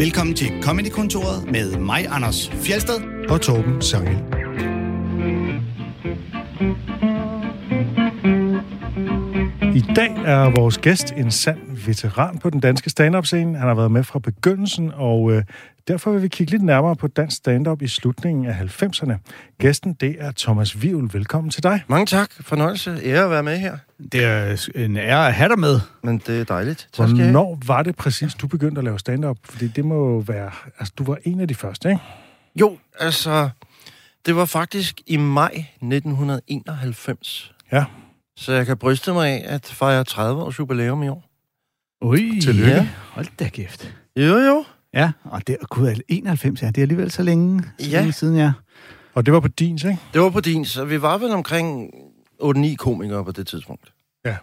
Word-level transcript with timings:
Velkommen 0.00 0.36
til 0.36 0.62
Comedy-kontoret 0.62 1.50
med 1.50 1.78
mig, 1.78 2.06
Anders 2.08 2.50
Fjelsted. 2.50 2.94
og 3.28 3.40
Torben 3.40 3.82
Sangel. 3.82 4.16
I 9.74 9.84
dag 9.96 10.10
er 10.24 10.60
vores 10.60 10.78
gæst 10.78 11.12
en 11.16 11.30
sand 11.30 11.58
veteran 11.86 12.38
på 12.38 12.50
den 12.50 12.60
danske 12.60 12.90
stand-up-scene. 12.90 13.58
Han 13.58 13.68
har 13.68 13.74
været 13.74 13.90
med 13.90 14.04
fra 14.04 14.18
begyndelsen, 14.18 14.92
og 14.94 15.32
øh, 15.32 15.42
derfor 15.88 16.12
vil 16.12 16.22
vi 16.22 16.28
kigge 16.28 16.50
lidt 16.50 16.62
nærmere 16.62 16.96
på 16.96 17.06
dansk 17.06 17.36
stand-up 17.36 17.82
i 17.82 17.88
slutningen 17.88 18.46
af 18.46 18.82
90'erne. 18.82 19.12
Gæsten, 19.58 19.94
det 19.94 20.16
er 20.18 20.32
Thomas 20.36 20.82
Vivl. 20.82 21.10
Velkommen 21.12 21.50
til 21.50 21.62
dig. 21.62 21.82
Mange 21.88 22.06
tak. 22.06 22.30
Fornøjelse. 22.40 23.00
Ære 23.04 23.24
at 23.24 23.30
være 23.30 23.42
med 23.42 23.58
her. 23.58 23.78
Det 24.12 24.24
er 24.24 24.68
en 24.74 24.96
ære 24.96 25.26
at 25.26 25.34
have 25.34 25.48
dig 25.48 25.58
med. 25.58 25.80
Men 26.02 26.18
det 26.26 26.40
er 26.40 26.44
dejligt. 26.44 26.88
Tak 26.92 27.08
skal. 27.08 27.22
Hvornår 27.22 27.58
var 27.66 27.82
det 27.82 27.96
præcis, 27.96 28.34
du 28.34 28.46
begyndte 28.46 28.78
at 28.78 28.84
lave 28.84 28.98
stand-up? 28.98 29.38
Fordi 29.44 29.68
det 29.68 29.84
må 29.84 29.94
jo 29.94 30.16
være... 30.16 30.50
Altså, 30.78 30.94
du 30.98 31.04
var 31.04 31.18
en 31.24 31.40
af 31.40 31.48
de 31.48 31.54
første, 31.54 31.88
ikke? 31.88 32.00
Jo, 32.60 32.76
altså, 33.00 33.50
det 34.26 34.36
var 34.36 34.44
faktisk 34.44 35.00
i 35.06 35.16
maj 35.16 35.64
1991. 35.82 37.52
Ja. 37.72 37.84
Så 38.36 38.52
jeg 38.52 38.66
kan 38.66 38.76
bryste 38.76 39.12
mig 39.12 39.28
af 39.28 39.54
at 39.54 39.66
fejre 39.66 40.04
30 40.04 40.42
års 40.42 40.58
jubilæum 40.58 41.02
i 41.02 41.08
år. 41.08 41.30
Ui, 42.02 42.38
Tillykke. 42.42 42.70
Ja. 42.70 42.88
Hold 43.10 43.26
da 43.38 43.48
kæft. 43.48 43.94
Jo, 44.16 44.38
jo. 44.38 44.64
Ja, 44.94 45.10
og 45.24 45.46
det, 45.46 45.56
gud, 45.68 45.94
91, 46.08 46.62
ja, 46.62 46.66
det 46.66 46.78
er 46.78 46.82
alligevel 46.82 47.10
så 47.10 47.22
længe 47.22 47.64
Ja. 47.80 47.84
ja. 48.04 48.10
siden, 48.10 48.36
ja. 48.36 48.52
Og 49.14 49.26
det 49.26 49.34
var 49.34 49.40
på 49.40 49.48
din, 49.48 49.74
ikke? 49.74 49.98
Det 50.12 50.20
var 50.20 50.30
på 50.30 50.40
din, 50.40 50.64
så 50.64 50.84
vi 50.84 51.02
var 51.02 51.18
vel 51.18 51.30
omkring 51.30 51.90
8-9 52.42 52.74
komikere 52.76 53.24
på 53.24 53.32
det 53.32 53.46
tidspunkt. 53.46 53.92
Ja. 54.24 54.36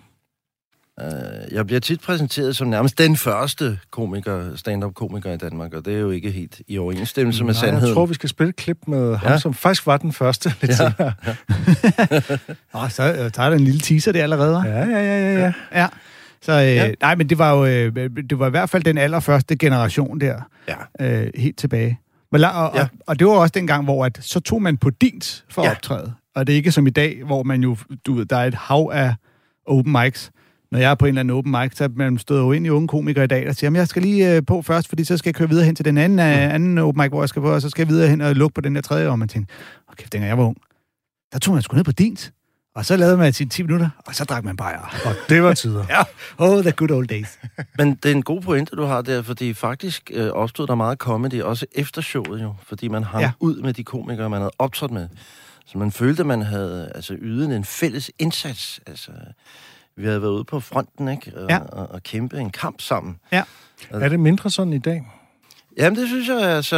Uh, 1.02 1.54
jeg 1.54 1.66
bliver 1.68 1.80
tit 1.80 2.02
præsenteret 2.02 2.56
som 2.56 2.68
nærmest 2.68 2.98
den 2.98 3.18
første 3.18 3.80
komiker, 3.92 4.56
stand-up-komiker 4.56 5.32
i 5.34 5.38
Danmark, 5.38 5.74
og 5.74 5.86
det 5.86 5.94
er 5.96 5.98
jo 6.00 6.10
ikke 6.10 6.32
helt 6.32 6.62
i 6.68 6.78
overensstemmelse 6.78 7.44
med 7.44 7.54
Nej, 7.54 7.60
sandheden. 7.62 7.88
jeg 7.88 7.94
tror, 7.96 8.06
vi 8.06 8.14
skal 8.14 8.30
spille 8.30 8.50
et 8.50 8.56
klip 8.56 8.78
med 8.88 9.16
ham, 9.18 9.32
Ja. 9.32 9.38
som 9.40 9.54
faktisk 9.54 9.86
var 9.86 9.98
den 9.98 10.14
første. 10.14 10.54
Lidt 10.62 10.72
Ja. 10.72 10.76
senere. 10.76 11.14
Nå, 12.74 12.90
så 12.90 13.04
øh, 13.04 13.32
tager 13.32 13.50
der 13.50 13.56
en 13.58 13.64
lille 13.64 13.80
teaser 13.80 14.12
det 14.12 14.20
allerede. 14.20 14.58
ja, 14.66 14.80
ja, 14.80 14.86
ja, 14.86 15.34
ja, 15.34 15.40
ja. 15.40 15.54
ja. 15.82 15.88
Så 16.48 16.54
øh, 16.54 16.58
Ja. 16.66 16.86
ja. 16.86 16.92
nej, 17.02 17.16
men 17.16 17.30
det 17.30 17.38
var 17.38 17.54
jo 17.58 17.66
øh, 17.66 18.10
det 18.30 18.40
var 18.40 18.48
i 18.48 18.50
hvert 18.50 18.70
fald 18.70 18.84
den 18.84 18.98
allerførste 18.98 19.56
generation 19.58 20.20
der, 20.22 20.42
Ja. 21.00 21.22
øh, 21.24 21.30
helt 21.36 21.58
tilbage. 21.58 22.00
Men, 22.32 22.42
la- 22.42 22.48
og, 22.48 22.72
Ja. 22.76 22.80
ja. 22.80 22.84
og, 22.84 22.90
og 23.08 23.20
det 23.20 23.28
var 23.28 23.34
også 23.34 23.52
dengang, 23.56 23.84
hvor 23.84 24.06
at, 24.06 24.18
så 24.22 24.40
tog 24.40 24.62
man 24.62 24.78
på 24.78 24.90
dins 24.90 25.46
for 25.50 25.62
Ja. 25.64 25.68
at 25.70 25.76
optræde. 25.76 26.14
Og 26.36 26.48
det 26.48 26.54
er 26.54 26.58
ikke 26.58 26.72
som 26.72 26.88
i 26.88 26.90
dag, 26.90 27.22
hvor 27.26 27.44
man 27.44 27.64
jo, 27.64 27.78
du 28.06 28.14
ved, 28.14 28.26
der 28.26 28.38
er 28.38 28.46
et 28.46 28.54
hav 28.56 28.90
af 28.94 29.16
open 29.66 29.92
mics. 30.04 30.32
Når 30.72 30.80
jeg 30.80 30.92
er 30.92 30.96
på 30.96 31.06
en 31.06 31.10
eller 31.10 31.20
anden 31.20 31.38
open 31.38 31.52
mic, 31.52 31.72
så 31.78 31.90
man 31.96 32.18
støder 32.18 32.42
jo 32.42 32.52
ind 32.52 32.66
i 32.66 32.70
unge 32.70 32.88
komikere 32.88 33.24
i 33.24 33.28
dag, 33.28 33.46
der 33.46 33.52
siger, 33.54 33.66
"Jamen, 33.68 33.78
jeg 33.80 33.88
skal 33.88 34.02
lige 34.02 34.36
øh, 34.36 34.42
på 34.48 34.62
først, 34.62 34.88
fordi 34.90 35.04
så 35.04 35.18
skal 35.18 35.30
jeg 35.30 35.36
køre 35.36 35.50
videre 35.50 35.66
hen 35.66 35.76
til 35.76 35.86
den 35.86 35.98
anden, 35.98 36.20
øh, 36.20 36.54
anden 36.54 36.78
open 36.78 37.02
mic, 37.02 37.10
hvor 37.10 37.22
jeg 37.22 37.30
skal 37.30 37.42
på, 37.42 37.52
og 37.54 37.62
så 37.62 37.70
skal 37.70 37.82
jeg 37.82 37.90
videre 37.90 38.10
hen 38.10 38.22
og 38.22 38.36
lukke 38.36 38.54
på 38.54 38.62
den 38.62 38.76
der 38.76 38.82
tredje, 38.82 39.08
og 39.08 39.20
man 39.20 39.28
tænkte, 39.28 39.54
okay, 39.92 40.06
dengang 40.12 40.30
jeg 40.30 40.38
var 40.38 40.44
ung, 40.44 40.58
der 41.34 41.40
tog 41.40 41.54
man 41.54 41.64
sgu 41.64 41.76
ned 41.76 41.84
på 41.84 41.92
dins, 41.92 42.32
og 42.78 42.86
så 42.86 42.98
lavede 42.98 43.18
man 43.18 43.34
sine 43.34 43.50
10 43.50 43.64
minutter, 43.64 43.90
og 44.06 44.16
så 44.16 44.24
drak 44.26 44.44
man 44.44 44.58
bajer. 44.58 44.80
Og 45.06 45.16
det 45.30 45.44
var 45.44 45.54
tider. 45.54 45.86
Ja, 45.90 46.04
oh, 46.38 46.62
the 46.62 46.72
good 46.72 46.92
old 46.92 47.08
days. 47.08 47.40
Men 47.78 47.96
det 47.96 48.12
er 48.12 48.16
en 48.16 48.24
god 48.24 48.42
pointe, 48.42 48.76
du 48.76 48.84
har 48.84 49.02
der, 49.02 49.22
fordi 49.22 49.54
faktisk 49.54 50.12
øh, 50.14 50.30
opstod 50.32 50.68
der 50.68 50.76
meget 50.76 50.98
comedy, 50.98 51.42
også 51.42 51.66
efter 51.72 52.02
showet 52.02 52.42
jo, 52.44 52.56
fordi 52.64 52.88
man 52.88 53.04
hang 53.04 53.22
ja. 53.22 53.26
Ja. 53.28 53.32
ud 53.40 53.62
med 53.62 53.74
de 53.74 53.84
komikere, 53.84 54.30
man 54.30 54.40
havde 54.40 54.52
optrådt 54.60 54.92
med. 54.92 55.08
Så 55.66 55.78
man 55.78 55.92
følte, 55.92 56.24
man 56.24 56.42
havde 56.42 56.92
altså, 56.96 57.16
ydet 57.22 57.56
en 57.56 57.66
fælles 57.66 58.12
indsats. 58.20 58.80
Altså, 58.88 59.12
vi 59.96 60.06
havde 60.06 60.22
været 60.22 60.32
ude 60.32 60.44
på 60.44 60.60
fronten, 60.60 61.08
ikke? 61.08 61.32
Og, 61.36 61.50
Ja. 61.50 61.60
og, 61.60 61.88
og 61.92 62.04
kæmpe 62.04 62.38
en 62.40 62.50
kamp 62.50 62.82
sammen. 62.82 63.16
Er 63.92 64.10
det 64.10 64.20
mindre 64.20 64.50
sådan 64.50 64.74
i 64.74 64.78
dag? 64.80 65.04
Jamen, 65.78 66.00
det 66.00 66.08
synes 66.08 66.28
jeg 66.28 66.42
altså 66.42 66.76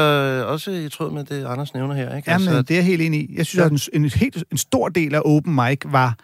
også 0.47 0.71
i 0.71 0.89
tråd 0.89 1.11
med 1.11 1.23
det, 1.23 1.45
Anders 1.45 1.73
nævner 1.73 1.95
her, 1.95 2.15
ikke? 2.15 2.31
Jamen, 2.31 2.47
altså, 2.47 2.61
det 2.61 2.71
er 2.71 2.75
jeg 2.75 2.85
helt 2.85 3.01
enig 3.01 3.19
i. 3.19 3.35
Jeg 3.37 3.45
synes, 3.45 3.59
Ja. 3.61 3.65
at 3.65 3.93
en, 3.93 4.03
en, 4.03 4.09
helt, 4.09 4.43
en 4.51 4.57
stor 4.57 4.89
del 4.89 5.15
af 5.15 5.21
open 5.25 5.55
mic 5.55 5.79
var 5.85 6.15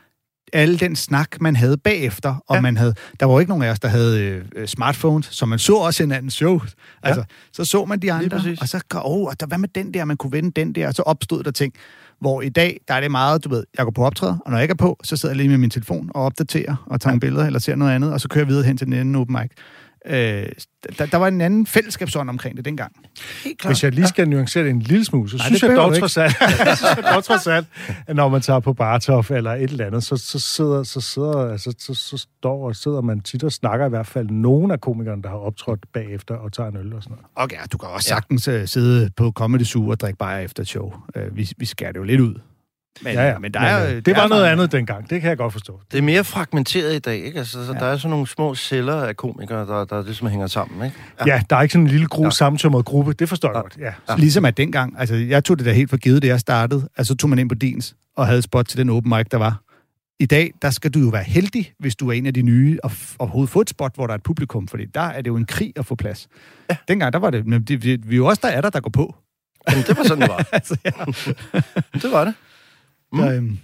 alle 0.53 0.77
den 0.77 0.95
snak, 0.95 1.41
man 1.41 1.55
havde 1.55 1.77
bagefter, 1.77 2.29
og 2.29 2.43
Ja. 2.49 2.55
ja. 2.55 2.61
man 2.61 2.77
havde, 2.77 2.93
der 3.19 3.25
var 3.25 3.33
jo 3.33 3.39
ikke 3.39 3.49
nogen 3.49 3.63
af 3.63 3.69
os, 3.71 3.79
der 3.79 3.87
havde 3.87 4.43
øh, 4.55 4.67
smartphones, 4.67 5.25
så 5.31 5.45
man 5.45 5.59
så 5.59 5.75
også 5.75 6.03
hinandens 6.03 6.33
show. 6.33 6.59
Altså, 7.03 7.23
så 7.53 7.65
så 7.65 7.85
man 7.85 7.99
de 7.99 8.11
andre, 8.11 8.37
og 8.61 8.67
så, 8.69 8.83
åh, 9.05 9.21
og 9.27 9.39
der, 9.39 9.45
hvad 9.45 9.57
med 9.57 9.69
den 9.75 9.93
der, 9.93 10.05
man 10.05 10.17
kunne 10.17 10.31
vende 10.31 10.51
den 10.51 10.75
der, 10.75 10.87
og 10.87 10.93
så 10.93 11.01
opstod 11.01 11.43
der 11.43 11.51
ting. 11.51 11.73
Hvor 12.21 12.41
i 12.41 12.49
dag, 12.49 12.79
der 12.87 12.93
er 12.93 13.01
det 13.01 13.11
meget, 13.11 13.43
du 13.43 13.49
ved, 13.49 13.63
jeg 13.77 13.85
går 13.85 13.91
på 13.91 14.03
optræde, 14.05 14.37
og 14.45 14.51
når 14.51 14.57
jeg 14.57 14.63
ikke 14.63 14.71
er 14.71 14.75
på, 14.75 14.99
så 15.03 15.17
sidder 15.17 15.33
jeg 15.35 15.37
lige 15.37 15.49
med 15.49 15.57
min 15.57 15.69
telefon 15.69 16.11
og 16.15 16.23
opdaterer, 16.23 16.75
og 16.85 17.01
tager 17.01 17.11
nogle 17.11 17.19
billeder, 17.19 17.45
eller 17.45 17.59
ser 17.59 17.75
noget 17.75 17.91
andet, 17.91 18.13
og 18.13 18.21
så 18.21 18.27
kører 18.27 18.43
jeg 18.43 18.47
videre 18.49 18.63
hen 18.63 18.77
til 18.77 18.85
den 18.85 18.93
anden 18.93 19.15
open 19.15 19.37
mic. 19.41 19.51
Øh, 20.07 20.47
der, 20.99 21.05
der 21.05 21.17
var 21.17 21.27
en 21.27 21.41
anden 21.41 21.67
fællesskabsånd 21.67 22.29
omkring 22.29 22.57
det 22.57 22.65
dengang. 22.65 22.91
helt 23.43 23.59
klart. 23.59 23.73
Hvis 23.73 23.83
jeg 23.83 23.91
lige 23.91 24.07
skal 24.07 24.29
nuancere 24.29 24.63
det 24.63 24.69
en 24.69 24.79
lille 24.79 25.05
smule, 25.05 25.29
så 25.29 25.37
Nej, 25.37 25.45
synes 25.45 25.61
det 25.61 25.67
jeg 25.67 25.77
dog 25.77 25.99
trods 25.99 26.17
alt, 26.17 26.35
synes 26.77 26.95
jeg 26.95 27.03
dog 27.13 27.23
trods 27.23 27.47
alt, 27.47 27.67
at 28.07 28.15
når 28.15 28.29
man 28.29 28.41
tager 28.41 28.59
på 28.59 28.73
Bartov 28.73 29.25
eller 29.29 29.51
et 29.53 29.61
eller 29.63 29.85
andet, 29.85 30.03
så, 30.03 30.17
så, 30.17 30.39
sidder, 30.39 30.83
så, 30.83 31.01
sidder, 31.01 31.51
altså, 31.51 31.73
så, 31.79 31.93
så 31.93 32.17
står 32.17 32.67
og 32.67 32.75
sidder 32.75 33.01
man 33.01 33.21
tit 33.21 33.43
og 33.43 33.51
snakker 33.51 33.85
i 33.85 33.89
hvert 33.89 34.07
fald 34.07 34.29
nogen 34.29 34.71
af 34.71 34.81
komikerne, 34.81 35.21
der 35.21 35.29
har 35.29 35.37
optrådt 35.37 35.85
bagefter 35.93 36.35
og 36.35 36.53
tager 36.53 36.69
en 36.69 36.77
øl 36.77 36.93
og 36.93 37.03
sådan 37.03 37.17
noget. 37.17 37.25
Okay, 37.35 37.57
du 37.71 37.77
kan 37.77 37.89
også 37.89 38.09
sagtens 38.09 38.47
uh, 38.47 38.65
sidde 38.65 39.09
på 39.17 39.31
Comedy 39.31 39.63
Zoo 39.63 39.89
og 39.89 39.99
drikke 39.99 40.17
bajer 40.17 40.39
efter 40.39 40.63
show. 40.63 40.93
Uh, 41.15 41.37
vi, 41.37 41.49
vi 41.57 41.65
skærer 41.65 41.91
det 41.91 41.99
jo 41.99 42.03
lidt 42.03 42.21
ud. 42.21 42.35
Men, 43.01 43.13
Ja, 43.13 43.27
ja. 43.29 43.39
men 43.39 43.53
der 43.53 43.59
er, 43.59 43.87
øh, 43.89 43.95
det 43.95 44.05
der 44.05 44.15
var 44.15 44.23
er 44.23 44.27
noget 44.27 44.45
andet 44.45 44.71
dengang, 44.71 45.09
det 45.09 45.21
kan 45.21 45.29
jeg 45.29 45.37
godt 45.37 45.53
forstå. 45.53 45.79
Det 45.91 45.97
er 45.97 46.01
mere 46.01 46.23
fragmenteret 46.23 46.95
i 46.95 46.99
dag, 46.99 47.17
ikke? 47.25 47.39
Altså, 47.39 47.65
så 47.65 47.73
Ja. 47.73 47.79
der 47.79 47.85
er 47.85 47.97
sådan 47.97 48.09
nogle 48.09 48.27
små 48.27 48.55
celler 48.55 48.95
af 48.95 49.15
komikere, 49.15 49.67
der, 49.67 49.85
der 49.85 50.03
ligesom 50.03 50.27
hænger 50.27 50.47
sammen, 50.47 50.85
ikke? 50.85 50.97
Ja, 51.25 51.41
der 51.49 51.55
er 51.55 51.61
ikke 51.61 51.71
sådan 51.73 51.83
en 51.85 51.91
lille 51.91 52.07
gruppe, 52.07 52.25
Ja. 52.27 52.31
sammentømret 52.31 52.85
gruppe, 52.85 53.13
det 53.13 53.29
forstår 53.29 53.49
jeg 53.49 53.55
Ja. 53.55 53.61
godt. 53.61 53.77
Ja. 53.79 53.93
Ja. 54.13 54.15
Ligesom 54.17 54.45
at 54.45 54.57
dengang, 54.57 54.95
altså 54.99 55.15
jeg 55.15 55.43
tog 55.43 55.57
det 55.57 55.65
da 55.65 55.71
helt 55.73 55.89
for 55.89 55.97
givet, 55.97 56.21
da 56.21 56.27
jeg 56.27 56.39
startede. 56.39 56.87
Altså 56.97 57.13
så 57.13 57.17
tog 57.17 57.29
man 57.29 57.39
ind 57.39 57.49
på 57.49 57.55
Dins 57.55 57.95
og 58.17 58.27
havde 58.27 58.41
spot 58.41 58.65
til 58.65 58.77
den 58.77 58.89
open 58.89 59.09
mic, 59.17 59.25
der 59.31 59.37
var. 59.37 59.61
I 60.19 60.25
dag, 60.25 60.51
der 60.61 60.69
skal 60.69 60.91
du 60.91 60.99
jo 60.99 61.07
være 61.09 61.23
heldig, 61.23 61.73
hvis 61.79 61.95
du 61.95 62.09
er 62.09 62.13
en 62.13 62.25
af 62.25 62.33
de 62.33 62.41
nye, 62.41 62.79
og 62.83 62.91
overhovedet 63.19 63.49
få 63.49 63.61
et 63.61 63.69
spot, 63.69 63.95
hvor 63.95 64.07
der 64.07 64.13
er 64.13 64.17
et 64.17 64.23
publikum, 64.23 64.67
fordi 64.67 64.85
der 64.85 65.01
er 65.01 65.21
det 65.21 65.27
jo 65.27 65.35
en 65.35 65.45
krig 65.45 65.73
at 65.75 65.85
få 65.85 65.95
plads. 65.95 66.27
Ja. 66.69 66.75
Dengang, 66.87 67.13
der 67.13 67.19
var 67.19 67.29
det, 67.29 67.47
men 67.47 67.63
det, 67.63 67.83
vi, 67.83 67.95
vi 68.05 68.15
er 68.15 68.17
jo 68.17 68.25
også 68.25 68.39
der 68.43 68.49
er 68.49 68.61
der, 68.61 68.69
der 68.69 68.79
går 68.79 68.89
på. 68.89 69.15
Men 69.69 69.77
det 69.87 69.97
var 69.97 70.03
sådan, 70.03 70.21
det 70.21 70.29
var. 70.29 70.47
altså, 70.51 70.77
ja. 70.85 70.89
Det 71.93 72.11
var 72.11 72.25
det. 72.25 72.33
Mm. 73.15 73.21
Så, 73.21 73.33
øhm, 73.33 73.57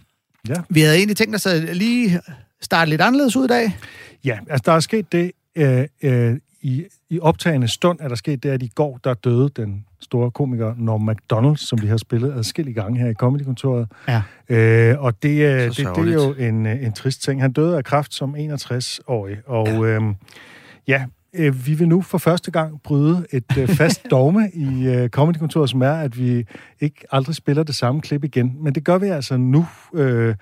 Ja. 0.49 0.55
Vi 0.69 0.81
havde 0.81 0.97
egentlig 0.97 1.17
tænkt 1.17 1.35
os 1.35 1.45
at 1.45 1.77
lige 1.77 2.21
starte 2.61 2.89
lidt 2.89 3.01
anderledes 3.01 3.35
ud 3.35 3.45
i 3.45 3.47
dag. 3.47 3.77
Ja, 4.25 4.39
altså 4.49 4.63
der 4.65 4.71
er 4.71 4.79
sket 4.79 5.11
det, 5.11 5.31
øh, 5.55 5.87
øh, 6.03 6.37
i, 6.61 6.85
i 7.09 7.19
optagende 7.19 7.67
stund 7.67 7.99
er 8.01 8.07
der 8.07 8.15
sket 8.15 8.43
det, 8.43 8.49
at 8.49 8.63
i 8.63 8.71
går, 8.75 8.99
der 9.03 9.13
døde 9.13 9.49
den 9.55 9.85
store 10.01 10.31
komiker 10.31 10.73
Norm 10.77 11.01
MacDonald, 11.01 11.57
som 11.57 11.81
vi 11.81 11.87
har 11.87 11.97
spillet 11.97 12.33
adskillige 12.33 12.73
gange 12.73 12.99
her 12.99 13.09
i 13.09 13.13
Comedykontoret. 13.13 13.87
Ja. 14.07 14.21
Øh, 14.49 15.01
og 15.01 15.23
det, 15.23 15.29
øh, 15.29 15.61
det, 15.61 15.77
det 15.77 15.87
er 15.87 16.13
jo 16.13 16.33
en, 16.33 16.65
øh, 16.65 16.83
en 16.83 16.93
trist 16.93 17.23
ting. 17.23 17.41
Han 17.41 17.51
døde 17.51 17.77
af 17.77 17.83
kræft 17.83 18.13
som 18.13 18.35
61-årig, 18.35 19.37
og 19.45 19.67
ja, 19.67 19.81
øh, 19.81 20.01
ja 20.87 21.05
øh, 21.35 21.67
vi 21.67 21.73
vil 21.73 21.87
nu 21.87 22.01
for 22.01 22.17
første 22.17 22.51
gang 22.51 22.81
bryde 22.81 23.25
et 23.31 23.57
øh, 23.57 23.67
fast 23.67 24.05
dogme 24.11 24.49
i 24.53 24.87
øh, 24.87 25.09
Comedykontoret, 25.09 25.69
som 25.69 25.81
er, 25.81 25.93
at 25.93 26.17
vi 26.17 26.45
ikke 26.79 27.05
aldrig 27.11 27.35
spiller 27.35 27.63
det 27.63 27.75
samme 27.75 28.01
klip 28.01 28.23
igen. 28.23 28.55
Men 28.59 28.75
det 28.75 28.83
gør 28.83 28.97
vi 28.97 29.07
altså 29.07 29.37
nu. 29.37 29.65
Øh, 29.93 30.35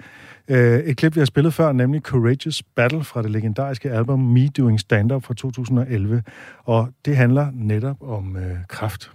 øh, 0.47 0.79
et 0.79 0.97
klip, 0.97 1.15
vi 1.15 1.19
har 1.19 1.25
spillet 1.25 1.53
før, 1.53 1.71
nemlig 1.71 2.01
Courageous 2.01 2.63
Battle 2.75 3.03
fra 3.03 3.21
det 3.21 3.31
legendariske 3.31 3.91
album 3.91 4.19
Me 4.19 4.47
Doing 4.47 4.79
Stand-Up 4.79 5.23
fra 5.23 5.33
2011. 5.33 6.23
Og 6.63 6.89
det 7.05 7.17
handler 7.17 7.47
netop 7.53 7.97
om 8.01 8.37
øh, 8.37 8.57
kraft. 8.69 9.11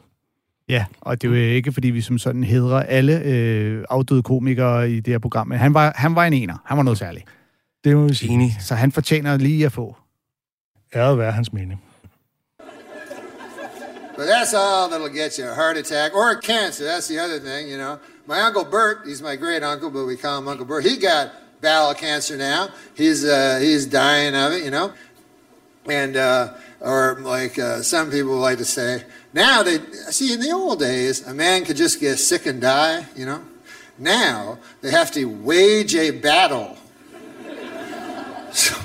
Ja, 0.68 0.84
og 1.00 1.22
det 1.22 1.28
er 1.28 1.32
jo 1.32 1.54
ikke, 1.54 1.72
fordi 1.72 1.90
vi 1.90 2.00
som 2.00 2.18
sådan 2.18 2.44
hedrer 2.44 2.82
alle 2.82 3.22
øh, 3.24 3.84
afdøde 3.90 4.22
komikere 4.22 4.90
i 4.90 5.00
det 5.00 5.12
her 5.12 5.18
program, 5.18 5.48
men 5.48 5.58
han 5.58 5.74
var, 5.74 5.92
han 5.96 6.14
var 6.14 6.24
en 6.24 6.32
ener. 6.32 6.62
Han 6.64 6.76
var 6.76 6.82
noget 6.82 6.98
særligt. 6.98 7.24
Det 7.84 7.96
må 7.96 8.08
vi 8.08 8.14
sige. 8.14 8.32
Enig. 8.32 8.56
Så 8.60 8.74
han 8.74 8.92
fortjener 8.92 9.36
lige 9.36 9.66
at 9.66 9.72
få. 9.72 9.96
Æret 10.94 11.18
være 11.18 11.32
hans. 11.32 11.50
But 14.16 14.26
that's 14.26 14.54
all 14.54 14.88
that'll 14.88 15.08
get 15.08 15.38
you 15.38 15.48
a 15.48 15.54
heart 15.54 15.76
attack 15.76 16.14
or 16.14 16.30
a 16.30 16.40
cancer. 16.40 16.84
That's 16.84 17.08
the 17.08 17.18
other 17.18 17.40
thing, 17.40 17.68
you 17.68 17.76
know. 17.76 17.98
My 18.26 18.40
uncle 18.42 18.64
Bert, 18.64 19.02
he's 19.04 19.20
my 19.20 19.34
great 19.34 19.62
uncle, 19.64 19.90
but 19.90 20.06
we 20.06 20.16
call 20.16 20.38
him 20.38 20.46
Uncle 20.46 20.64
Bert. 20.64 20.84
He 20.84 20.96
got 20.96 21.32
bowel 21.60 21.94
cancer 21.94 22.36
now. 22.36 22.68
He's 22.94 23.24
uh, 23.24 23.58
he's 23.60 23.86
dying 23.86 24.36
of 24.36 24.52
it, 24.52 24.62
you 24.62 24.70
know. 24.70 24.92
And 25.86 26.16
uh, 26.16 26.54
or 26.80 27.18
like 27.20 27.58
uh, 27.58 27.82
some 27.82 28.10
people 28.10 28.36
like 28.36 28.58
to 28.58 28.64
say, 28.64 29.02
now 29.32 29.64
they 29.64 29.78
see 30.10 30.32
in 30.32 30.40
the 30.40 30.52
old 30.52 30.78
days 30.78 31.26
a 31.26 31.34
man 31.34 31.64
could 31.64 31.76
just 31.76 31.98
get 31.98 32.18
sick 32.18 32.46
and 32.46 32.60
die, 32.60 33.04
you 33.16 33.26
know. 33.26 33.42
Now 33.98 34.58
they 34.80 34.92
have 34.92 35.10
to 35.12 35.24
wage 35.24 35.94
a 35.94 36.10
battle. 36.12 36.76
So, 38.54 38.76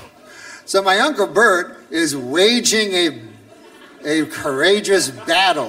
so 0.64 0.82
my 0.82 0.98
uncle 0.98 1.28
Bert 1.28 1.79
is 1.90 2.16
waging 2.16 2.92
a 2.92 3.30
a 4.04 4.24
courageous 4.26 5.10
battle, 5.10 5.68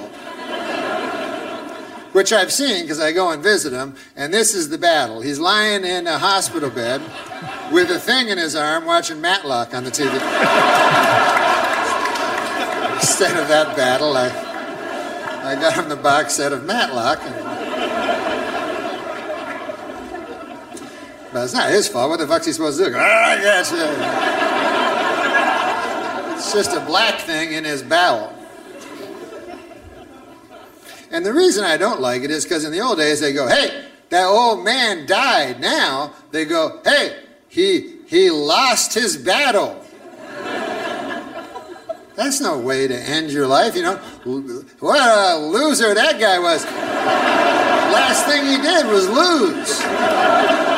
which 2.12 2.32
I've 2.32 2.52
seen 2.52 2.82
because 2.82 3.00
I 3.00 3.12
go 3.12 3.30
and 3.30 3.42
visit 3.42 3.72
him. 3.72 3.94
And 4.16 4.32
this 4.32 4.54
is 4.54 4.68
the 4.68 4.78
battle. 4.78 5.20
He's 5.20 5.38
lying 5.38 5.84
in 5.84 6.06
a 6.06 6.18
hospital 6.18 6.70
bed 6.70 7.02
with 7.70 7.90
a 7.90 7.98
thing 7.98 8.28
in 8.28 8.38
his 8.38 8.56
arm 8.56 8.84
watching 8.84 9.20
Matlock 9.20 9.74
on 9.74 9.84
the 9.84 9.90
TV. 9.90 10.12
Instead 12.94 13.36
of 13.36 13.48
that 13.48 13.76
battle, 13.76 14.16
I 14.16 14.28
I 15.44 15.56
got 15.56 15.74
him 15.74 15.88
the 15.88 15.96
box 15.96 16.34
set 16.34 16.52
of 16.52 16.64
Matlock. 16.64 17.18
And... 17.22 17.34
But 21.32 21.44
it's 21.44 21.54
not 21.54 21.70
his 21.70 21.88
fault. 21.88 22.10
What 22.10 22.20
the 22.20 22.26
fuck's 22.26 22.46
he 22.46 22.52
supposed 22.52 22.78
to 22.78 22.90
do? 22.90 22.96
Ah, 22.96 23.30
I 23.30 23.42
got 23.42 23.70
you. 23.72 24.51
It's 26.54 26.66
just 26.66 26.76
a 26.76 26.84
black 26.84 27.20
thing 27.20 27.54
in 27.54 27.64
his 27.64 27.82
bowel. 27.82 28.30
And 31.10 31.24
the 31.24 31.32
reason 31.32 31.64
I 31.64 31.78
don't 31.78 31.98
like 31.98 32.24
it 32.24 32.30
is 32.30 32.44
because 32.44 32.66
in 32.66 32.72
the 32.72 32.80
old 32.80 32.98
days 32.98 33.20
they 33.20 33.32
go, 33.32 33.48
hey, 33.48 33.86
that 34.10 34.26
old 34.26 34.62
man 34.62 35.06
died. 35.06 35.60
Now 35.60 36.12
they 36.30 36.44
go, 36.44 36.82
hey, 36.84 37.22
he 37.48 38.00
he 38.06 38.30
lost 38.30 38.92
his 38.92 39.16
battle. 39.16 39.82
That's 42.16 42.42
no 42.42 42.58
way 42.58 42.86
to 42.86 43.00
end 43.00 43.30
your 43.30 43.46
life, 43.46 43.74
you 43.74 43.84
know. 43.84 43.96
What 44.80 45.00
a 45.00 45.38
loser 45.38 45.94
that 45.94 46.20
guy 46.20 46.38
was. 46.38 46.66
Last 46.66 48.26
thing 48.26 48.44
he 48.44 48.58
did 48.58 48.86
was 48.88 49.08
lose. 49.08 50.71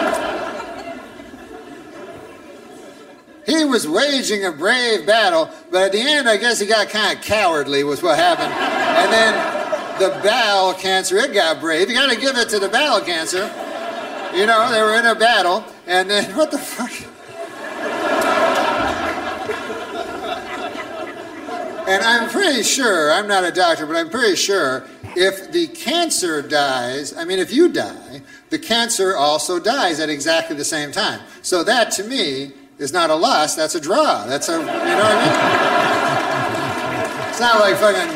He 3.57 3.65
was 3.65 3.87
waging 3.87 4.45
a 4.45 4.53
brave 4.53 5.07
battle, 5.07 5.51
but 5.71 5.85
at 5.85 5.93
the 5.93 6.01
end, 6.01 6.29
I 6.29 6.37
guess 6.37 6.59
he 6.59 6.67
got 6.67 6.89
kind 6.89 7.17
of 7.17 7.25
cowardly, 7.25 7.85
was 7.85 8.03
what 8.03 8.19
happened. 8.19 8.53
And 8.53 9.13
then 9.13 9.99
the 9.99 10.21
bowel 10.23 10.75
cancer, 10.75 11.17
it 11.17 11.33
got 11.33 11.61
brave. 11.61 11.89
You 11.89 11.95
got 11.95 12.11
to 12.11 12.21
give 12.21 12.37
it 12.37 12.49
to 12.51 12.59
the 12.59 12.69
bowel 12.69 13.01
cancer. 13.01 13.45
You 14.35 14.47
know, 14.47 14.71
they 14.73 14.83
were 14.83 14.97
in 14.97 15.07
a 15.07 15.15
battle, 15.15 15.65
and 15.87 16.11
then 16.11 16.31
what 16.37 16.51
the 16.51 16.59
fuck? 16.59 16.91
And 21.87 22.03
I'm 22.03 22.31
pretty 22.31 22.63
sure, 22.63 23.13
I'm 23.13 23.29
not 23.29 23.45
a 23.45 23.53
doctor, 23.53 23.87
but 23.87 23.95
I'm 23.95 24.09
pretty 24.09 24.37
sure 24.37 24.87
if 25.17 25.53
the 25.53 25.67
cancer 25.69 26.41
dies, 26.41 27.15
I 27.15 27.27
mean, 27.27 27.39
if 27.39 27.53
you 27.53 27.69
die, 27.69 28.23
the 28.49 28.59
cancer 28.59 29.15
also 29.15 29.61
dies 29.61 30.01
at 30.01 30.09
exactly 30.09 30.57
the 30.57 30.65
same 30.65 30.93
time. 30.93 31.21
So 31.43 31.63
that 31.65 31.91
to 31.93 32.05
me 32.05 32.53
is 32.79 32.93
not 32.93 33.11
a 33.11 33.15
loss, 33.15 33.55
that's 33.55 33.75
a 33.75 33.81
draw. 33.81 34.25
That's 34.27 34.49
a, 34.49 34.53
you 34.53 34.59
know 34.59 34.67
what 34.67 34.77
I 34.77 35.25
mean? 35.25 35.33
It's 37.31 37.41
not 37.41 37.61
like 37.61 37.77
fucking 37.77 38.11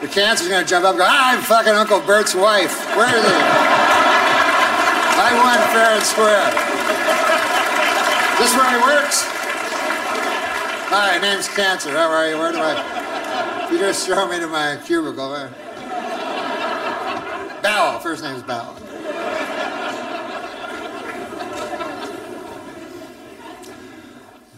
the 0.00 0.08
cancer's 0.08 0.48
gonna 0.48 0.66
jump 0.66 0.84
up 0.84 0.90
and 0.90 0.98
go, 0.98 1.04
ah, 1.06 1.32
I'm 1.32 1.40
fucking 1.42 1.72
Uncle 1.72 2.00
Bert's 2.00 2.34
wife. 2.34 2.84
Where 2.96 3.06
are 3.06 3.22
they? 3.22 3.40
I 5.16 5.32
won 5.38 5.58
fair 5.72 5.94
and 5.96 6.04
square. 6.04 6.48
Is 8.34 8.38
this 8.40 8.52
where 8.56 8.68
he 8.68 8.76
works? 8.82 9.22
Hi, 10.90 11.18
name's 11.18 11.48
Cancer. 11.48 11.90
How 11.90 12.10
are 12.10 12.28
you? 12.28 12.36
Where 12.36 12.52
do 12.52 12.58
I? 12.60 12.74
You 13.70 13.78
just 13.78 14.06
throw 14.06 14.26
me 14.28 14.38
to 14.38 14.46
my 14.46 14.76
cubicle. 14.84 15.30
Bowel. 17.62 17.98
First 18.00 18.22
name's 18.22 18.42
Bowel. 18.42 18.76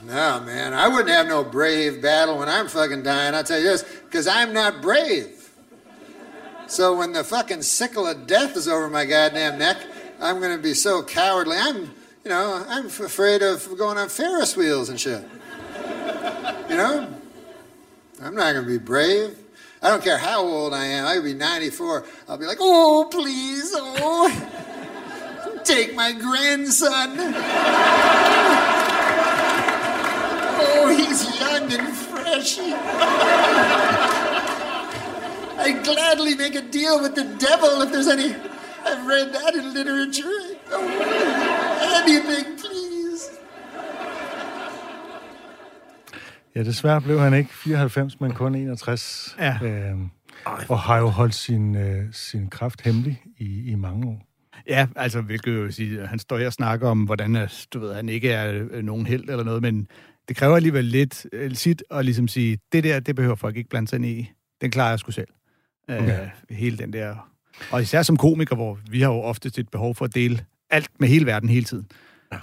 No, 0.06 0.40
man. 0.40 0.72
I 0.72 0.86
wouldn't 0.86 1.08
have 1.08 1.26
no 1.26 1.42
brave 1.42 2.00
battle 2.00 2.38
when 2.38 2.48
I'm 2.48 2.68
fucking 2.68 3.02
dying. 3.02 3.34
I'll 3.34 3.42
tell 3.42 3.58
you 3.58 3.64
this, 3.64 3.82
because 3.82 4.28
I'm 4.28 4.52
not 4.52 4.80
brave. 4.80 5.50
So 6.68 6.96
when 6.96 7.12
the 7.12 7.24
fucking 7.24 7.62
sickle 7.62 8.06
of 8.06 8.26
death 8.26 8.56
is 8.56 8.68
over 8.68 8.88
my 8.88 9.04
goddamn 9.04 9.58
neck, 9.58 9.78
I'm 10.20 10.38
going 10.38 10.56
to 10.56 10.62
be 10.62 10.74
so 10.74 11.02
cowardly. 11.02 11.56
I'm, 11.58 11.92
you 12.24 12.30
know, 12.30 12.64
I'm 12.68 12.86
afraid 12.86 13.42
of 13.42 13.66
going 13.76 13.98
on 13.98 14.08
Ferris 14.08 14.56
wheels 14.56 14.90
and 14.90 15.00
shit. 15.00 15.24
You 16.68 16.76
know? 16.76 17.12
I'm 18.22 18.36
not 18.36 18.52
going 18.52 18.64
to 18.64 18.70
be 18.70 18.78
brave. 18.78 19.36
I 19.82 19.90
don't 19.90 20.04
care 20.04 20.18
how 20.18 20.42
old 20.42 20.72
I 20.72 20.86
am. 20.86 21.06
I 21.06 21.16
could 21.16 21.24
be 21.24 21.34
94. 21.34 22.04
I'll 22.28 22.38
be 22.38 22.46
like, 22.46 22.58
oh, 22.60 23.08
please, 23.10 23.72
oh, 23.74 25.60
take 25.64 25.96
my 25.96 26.12
grandson. 26.12 28.34
He's 31.06 31.22
young 31.40 31.72
and 31.78 31.88
fresh. 31.96 32.58
I'd 35.64 35.84
gladly 35.84 36.34
make 36.36 36.54
a 36.54 36.64
deal 36.78 36.96
with 37.02 37.14
the 37.14 37.26
devil 37.46 37.82
if 37.84 37.90
there's 37.92 38.08
any. 38.08 38.30
I've 38.88 39.06
read 39.06 39.28
that 39.32 39.54
in 39.54 39.74
literature. 39.74 40.40
Oh, 40.72 42.02
anything, 42.02 42.58
please. 42.58 43.22
Ja, 46.54 46.62
desværre 46.62 47.00
blev 47.00 47.20
han 47.20 47.34
ikke 47.34 47.50
94, 47.54 48.20
men 48.20 48.32
kun 48.32 48.54
61. 48.54 49.36
Ja. 49.38 49.58
Øhm, 49.62 50.10
og 50.68 50.78
har 50.78 50.98
jo 50.98 51.06
holdt 51.06 51.34
sin, 51.34 51.76
øh, 51.76 52.04
sin 52.12 52.50
kraft 52.50 52.80
hemmelig 52.80 53.22
i, 53.38 53.70
i 53.70 53.74
mange 53.74 54.06
år. 54.08 54.26
Ja, 54.68 54.86
altså, 54.96 55.20
hvilket 55.20 55.54
jo 55.54 55.70
sige, 55.70 56.06
han 56.06 56.18
står 56.18 56.38
her 56.38 56.46
og 56.46 56.52
snakker 56.52 56.88
om, 56.88 57.02
hvordan 57.02 57.36
at, 57.36 57.66
du 57.72 57.78
ved, 57.78 57.94
han 57.94 58.08
ikke 58.08 58.30
er 58.30 58.66
øh, 58.70 58.84
nogen 58.84 59.06
held 59.06 59.28
eller 59.28 59.44
noget, 59.44 59.62
men 59.62 59.88
det 60.28 60.36
kræver 60.36 60.56
alligevel 60.56 60.84
lidt 60.84 61.26
øh, 61.32 61.54
sit 61.54 61.82
at 61.90 62.04
ligesom 62.04 62.28
sige, 62.28 62.58
det 62.72 62.84
der, 62.84 63.00
det 63.00 63.16
behøver 63.16 63.34
folk 63.34 63.56
ikke 63.56 63.68
blande 63.68 63.88
sig 63.88 63.96
ind 63.96 64.06
i. 64.06 64.30
Den 64.60 64.70
klarer 64.70 64.90
jeg 64.90 64.98
sgu 64.98 65.10
selv. 65.10 65.28
Okay. 65.88 66.20
Øh, 66.22 66.28
hele 66.50 66.78
den 66.78 66.92
der... 66.92 67.30
Og 67.70 67.82
især 67.82 68.02
som 68.02 68.16
komiker, 68.16 68.56
hvor 68.56 68.78
vi 68.90 69.00
har 69.00 69.12
jo 69.12 69.20
ofte 69.20 69.60
et 69.60 69.68
behov 69.68 69.94
for 69.94 70.04
at 70.04 70.14
dele 70.14 70.44
alt 70.70 70.90
med 71.00 71.08
hele 71.08 71.26
verden 71.26 71.48
hele 71.48 71.64
tiden. 71.64 71.86
Ja. 72.32 72.38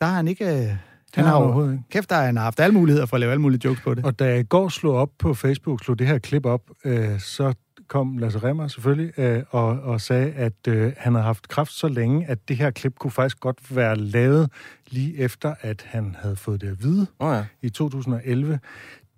Der 0.00 0.06
har 0.06 0.14
han 0.14 0.28
ikke... 0.28 0.44
Øh, 0.44 0.76
han 1.14 1.24
har 1.24 1.34
overhovedet 1.34 1.72
ikke. 1.72 1.84
kæft, 1.90 2.10
der 2.10 2.16
har 2.16 2.24
han 2.24 2.36
haft 2.36 2.60
alle 2.60 2.74
muligheder 2.74 3.06
for 3.06 3.16
at 3.16 3.20
lave 3.20 3.32
alle 3.32 3.40
mulige 3.40 3.60
jokes 3.64 3.82
på 3.82 3.94
det. 3.94 4.04
Og 4.04 4.18
da 4.18 4.24
jeg 4.24 4.40
i 4.40 4.42
går 4.42 4.68
slog 4.68 4.94
op 4.94 5.10
på 5.18 5.34
Facebook, 5.34 5.84
slog 5.84 5.98
det 5.98 6.06
her 6.06 6.18
klip 6.18 6.46
op, 6.46 6.70
øh, 6.84 7.20
så 7.20 7.54
kom 7.92 8.18
Lasse 8.18 8.38
Remmer 8.38 8.68
selvfølgelig 8.68 9.18
øh, 9.18 9.42
og, 9.50 9.66
og 9.68 10.00
sagde, 10.00 10.32
at 10.32 10.52
øh, 10.68 10.92
han 10.96 11.12
havde 11.14 11.24
haft 11.24 11.48
kraft 11.48 11.72
så 11.72 11.88
længe, 11.88 12.26
at 12.26 12.48
det 12.48 12.56
her 12.56 12.70
klip 12.70 12.94
kunne 12.98 13.10
faktisk 13.10 13.40
godt 13.40 13.76
være 13.76 13.96
lavet 13.96 14.50
lige 14.90 15.18
efter, 15.18 15.54
at 15.60 15.84
han 15.88 16.16
havde 16.20 16.36
fået 16.36 16.60
det 16.60 16.68
at 16.68 16.82
vide 16.82 17.06
oh, 17.18 17.34
ja. 17.36 17.44
i 17.62 17.68
2011. 17.70 18.58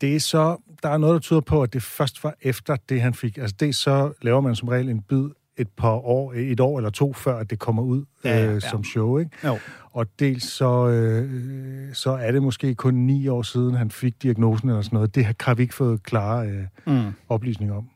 Det 0.00 0.16
er 0.16 0.20
så, 0.20 0.56
der 0.82 0.88
er 0.88 0.98
noget, 0.98 1.14
der 1.14 1.20
tyder 1.20 1.40
på, 1.40 1.62
at 1.62 1.72
det 1.72 1.82
først 1.82 2.24
var 2.24 2.34
efter 2.42 2.76
det, 2.88 3.00
han 3.00 3.14
fik. 3.14 3.38
Altså 3.38 3.56
det, 3.60 3.74
så 3.74 4.12
laver 4.22 4.40
man 4.40 4.54
som 4.54 4.68
regel 4.68 4.88
en 4.88 5.00
bid 5.00 5.28
et 5.56 5.68
par 5.76 5.90
år, 6.06 6.32
et 6.36 6.60
år 6.60 6.78
eller 6.78 6.90
to, 6.90 7.12
før 7.12 7.36
at 7.38 7.50
det 7.50 7.58
kommer 7.58 7.82
ud 7.82 8.04
Ja, 8.24 8.38
ja, 8.38 8.46
øh, 8.46 8.54
ja. 8.54 8.60
som 8.60 8.84
show, 8.84 9.18
ikke? 9.18 9.30
Jo. 9.44 9.58
Og 9.90 10.06
dels 10.18 10.44
så, 10.44 10.88
øh, 10.88 11.30
så 11.94 12.10
er 12.10 12.32
det 12.32 12.42
måske 12.42 12.74
kun 12.74 12.94
ni 12.94 13.28
år 13.28 13.42
siden, 13.42 13.74
han 13.74 13.90
fik 13.90 14.22
diagnosen 14.22 14.68
eller 14.68 14.82
sådan 14.82 14.96
noget. 14.96 15.14
Det 15.14 15.26
har 15.40 15.54
vi 15.54 15.62
ikke 15.62 15.74
fået 15.74 16.02
klare 16.02 16.46
øh, 16.48 16.64
Mm. 16.86 17.12
oplysninger 17.28 17.74
om. 17.74 17.88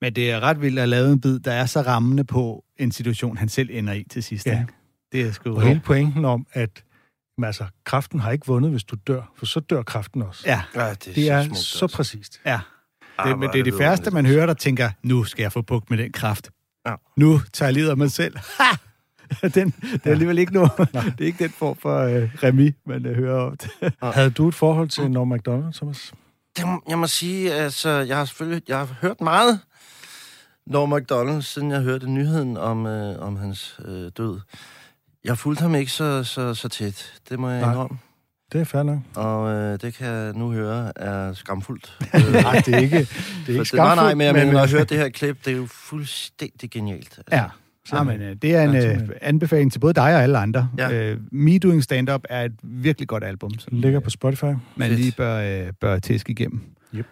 Men 0.00 0.12
det 0.14 0.30
er 0.30 0.40
ret 0.40 0.60
vildt 0.60 0.78
at 0.78 0.88
lave 0.88 1.12
en 1.12 1.20
bid, 1.20 1.38
der 1.38 1.52
er 1.52 1.66
så 1.66 1.80
rammende 1.80 2.24
på 2.24 2.64
en 2.78 2.92
situation, 2.92 3.36
han 3.36 3.48
selv 3.48 3.68
ender 3.72 3.92
i 3.92 4.04
til 4.10 4.22
sidst. 4.22 4.46
Ja. 4.46 4.60
ikke? 4.60 4.72
Det 5.12 5.22
er 5.22 5.32
sgu... 5.32 5.54
Og 5.54 5.62
hele 5.62 5.80
pointen 5.84 6.24
om, 6.24 6.46
at 6.52 6.84
altså, 7.42 7.64
kraften 7.84 8.20
har 8.20 8.30
ikke 8.30 8.46
vundet, 8.46 8.70
hvis 8.70 8.84
du 8.84 8.96
dør, 9.06 9.22
for 9.36 9.46
så 9.46 9.60
dør 9.60 9.82
kraften 9.82 10.22
også. 10.22 10.42
Ja, 10.46 10.62
ja 10.74 10.80
det 10.90 11.08
er, 11.08 11.12
Det 11.14 11.30
er 11.30 11.42
smukt, 11.42 11.58
så 11.58 11.86
præcist. 11.86 12.40
ja. 12.46 12.60
Ah, 13.18 13.28
Det, 13.28 13.38
men 13.38 13.48
det 13.52 13.60
er 13.60 13.64
det 13.64 13.74
færreste, 13.78 14.10
man 14.10 14.26
hører, 14.26 14.46
der 14.46 14.54
tænker, 14.54 14.90
nu 15.02 15.24
skal 15.24 15.42
jeg 15.42 15.52
få 15.52 15.62
bugt 15.62 15.90
med 15.90 15.98
den 15.98 16.12
kraft. 16.12 16.50
Ja. 16.86 16.94
Nu 17.16 17.40
tager 17.52 17.66
jeg 17.68 17.74
livet 17.74 17.88
af 17.90 17.96
mig 17.96 18.10
selv. 18.10 18.36
Ha! 18.58 18.76
Den, 19.48 19.74
det 19.92 20.00
er 20.04 20.10
alligevel 20.10 20.38
ikke 20.38 20.52
noget. 20.52 20.70
Det 20.78 21.20
er 21.20 21.24
ikke 21.24 21.44
den 21.44 21.50
form 21.50 21.76
for 21.76 21.98
øh, 21.98 22.30
remi, 22.42 22.72
man 22.86 23.06
øh, 23.06 23.16
hører 23.16 23.56
om. 24.02 24.12
Havde 24.12 24.30
du 24.30 24.48
et 24.48 24.54
forhold 24.54 24.88
til 24.88 25.10
Norm 25.10 25.28
MacDonald, 25.28 25.74
Thomas? 25.74 26.12
Det, 26.56 26.64
jeg 26.88 26.98
må 26.98 27.06
sige, 27.06 27.52
altså, 27.52 27.90
jeg 27.90 28.16
har 28.16 28.24
selvfølgelig 28.24 28.62
jeg 28.68 28.78
har 28.78 28.96
hørt 29.00 29.20
meget 29.20 29.60
Norm 30.66 30.88
MacDonald, 30.88 31.42
siden 31.42 31.70
jeg 31.70 31.80
hørte 31.80 32.10
nyheden 32.10 32.56
om, 32.56 32.86
øh, 32.86 33.18
om 33.18 33.36
hans 33.36 33.80
øh, 33.84 34.10
død. 34.16 34.40
Jeg 35.24 35.38
fulgte 35.38 35.62
ham 35.62 35.74
ikke 35.74 35.92
så, 35.92 36.24
så, 36.24 36.54
så 36.54 36.68
tæt, 36.68 37.12
det 37.28 37.38
må 37.38 37.48
jeg 37.50 37.60
Nej. 37.60 37.70
indrømme. 37.70 37.98
Det 38.52 38.60
er 38.60 38.64
fair 38.64 38.82
nok. 38.82 38.98
Og 39.16 39.50
øh, 39.50 39.78
det 39.80 39.94
kan 39.94 40.06
jeg 40.06 40.32
nu 40.32 40.50
høre 40.52 40.92
er 40.98 41.32
skamfuldt. 41.32 41.98
Nej, 42.42 42.62
det 42.66 42.74
er 42.74 42.78
ikke, 42.78 42.98
det 42.98 43.02
er 43.02 43.06
For 43.44 43.50
ikke 43.50 43.58
det, 43.64 43.72
nej, 43.72 43.94
nej, 43.94 43.94
skamfuldt, 43.94 44.16
men, 44.18 44.26
jeg 44.26 44.34
mener, 44.34 44.52
når 44.52 44.58
jeg 44.60 44.68
øh, 44.68 44.72
hører 44.72 44.84
det 44.84 44.96
her 44.98 45.08
klip, 45.08 45.44
det 45.44 45.52
er 45.52 45.56
jo 45.56 45.66
fuldstændig 45.66 46.70
genialt. 46.70 47.18
Altså. 47.18 47.36
Ja. 47.36 47.44
Ja, 47.92 48.02
men, 48.02 48.20
øh, 48.22 48.36
det 48.42 48.54
er 48.54 48.62
en 48.62 48.76
øh, 48.76 49.08
anbefaling 49.20 49.72
til 49.72 49.78
både 49.78 49.94
dig 49.94 50.14
og 50.16 50.22
alle 50.22 50.38
andre. 50.38 50.68
Ja. 50.78 50.92
Øh, 50.92 51.18
Me 51.32 51.58
Doing 51.58 51.82
Stand-Up 51.82 52.20
er 52.28 52.42
et 52.44 52.52
virkelig 52.62 53.08
godt 53.08 53.24
album, 53.24 53.58
som 53.58 53.72
ligger 53.80 54.00
øh, 54.00 54.04
på 54.04 54.10
Spotify. 54.10 54.44
man 54.44 54.60
Fedt. 54.88 55.00
lige 55.00 55.12
bør, 55.12 55.66
øh, 55.66 55.72
bør 55.80 55.98
tæske 55.98 56.30
igennem, 56.32 56.60
Ja. 56.92 57.02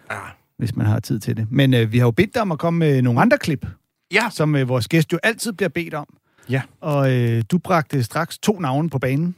Hvis 0.59 0.75
man 0.75 0.85
har 0.85 0.99
tid 0.99 1.19
til 1.19 1.37
det. 1.37 1.47
Men 1.51 1.73
øh, 1.73 1.91
vi 1.91 1.97
har 1.97 2.05
jo 2.05 2.11
bedt 2.11 2.33
dig 2.33 2.41
om 2.41 2.51
at 2.51 2.59
komme 2.59 2.79
med 2.79 3.01
nogle 3.01 3.21
andre 3.21 3.37
klip, 3.37 3.65
ja. 4.13 4.29
som 4.31 4.55
øh, 4.55 4.69
vores 4.69 4.87
gæst 4.87 5.13
jo 5.13 5.19
altid 5.23 5.51
bliver 5.53 5.69
bedt 5.69 5.93
om. 5.93 6.07
Ja. 6.49 6.61
Og 6.81 7.11
øh, 7.13 7.43
du 7.51 7.57
bragte 7.57 8.03
straks 8.03 8.37
to 8.37 8.59
navne 8.59 8.89
på 8.89 8.99
banen. 8.99 9.35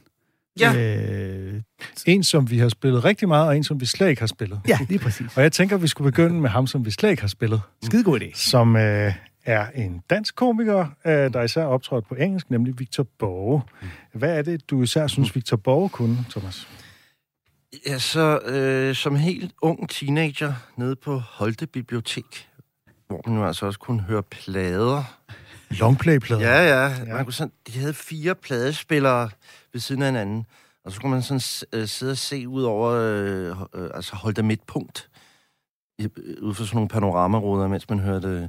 Ja. 0.60 0.74
Øh, 0.76 1.60
En, 2.06 2.22
som 2.24 2.50
vi 2.50 2.58
har 2.58 2.68
spillet 2.68 3.04
rigtig 3.04 3.28
meget, 3.28 3.46
og 3.48 3.56
en, 3.56 3.64
som 3.64 3.80
vi 3.80 3.86
slet 3.86 4.08
ikke 4.08 4.22
har 4.22 4.26
spillet. 4.26 4.60
ja, 4.68 4.78
lige 4.88 4.98
præcis. 4.98 5.26
Og 5.36 5.42
jeg 5.42 5.52
tænker, 5.52 5.76
vi 5.76 5.88
skulle 5.88 6.10
begynde 6.12 6.40
med 6.40 6.50
ham, 6.50 6.66
som 6.66 6.84
vi 6.84 6.90
slet 6.90 7.10
ikke 7.10 7.22
har 7.22 7.28
spillet. 7.28 7.60
Skide 7.82 8.04
god 8.04 8.20
idé. 8.20 8.30
Som 8.34 8.76
øh, 8.76 9.12
er 9.44 9.66
en 9.74 10.00
dansk 10.10 10.36
komiker, 10.36 10.86
øh, 11.06 11.12
der 11.12 11.42
især 11.42 11.64
optrådt 11.64 12.08
på 12.08 12.14
engelsk, 12.14 12.50
nemlig 12.50 12.78
Victor 12.78 13.06
Borge. 13.18 13.62
Hvad 14.12 14.38
er 14.38 14.42
det, 14.42 14.70
du 14.70 14.82
især 14.82 15.06
synes, 15.06 15.34
Victor 15.34 15.56
Borge 15.56 15.88
kunne, 15.88 16.18
Thomas? 16.30 16.68
Ja, 17.86 17.98
så 17.98 18.38
øh, 18.44 18.94
som 18.94 19.16
helt 19.16 19.52
ung 19.62 19.90
teenager 19.90 20.54
nede 20.76 20.96
på 20.96 21.18
Holte 21.18 21.66
Bibliotek, 21.66 22.48
hvor 23.08 23.20
man 23.26 23.36
jo 23.36 23.46
altså 23.46 23.66
også 23.66 23.78
kunne 23.78 24.00
høre 24.00 24.22
plader. 24.22 25.04
Longplay-plader. 25.70 26.42
Ja, 26.42 26.66
ja. 26.66 26.88
ja. 26.88 27.14
Man 27.14 27.24
kunne 27.24 27.32
sådan, 27.32 27.52
de 27.66 27.78
havde 27.78 27.94
fire 27.94 28.34
pladespillere 28.34 29.30
ved 29.72 29.80
siden 29.80 30.02
af 30.02 30.08
hinanden. 30.08 30.46
Og 30.84 30.92
så 30.92 31.00
kunne 31.00 31.10
man 31.10 31.22
sådan 31.22 31.70
øh, 31.80 31.88
sidde 31.88 32.12
og 32.12 32.18
se 32.18 32.48
ud 32.48 32.62
over, 32.62 32.90
øh, 32.90 33.56
øh, 33.74 33.90
altså 33.94 34.16
holde 34.16 34.36
der 34.36 34.42
midtpunkt, 34.42 35.10
øh, 36.00 36.08
ud 36.42 36.54
for 36.54 36.64
sådan 36.64 36.76
nogle 36.76 36.88
panoramaruder, 36.88 37.68
mens 37.68 37.88
man 37.90 37.98
hørte 37.98 38.28
øh, 38.28 38.48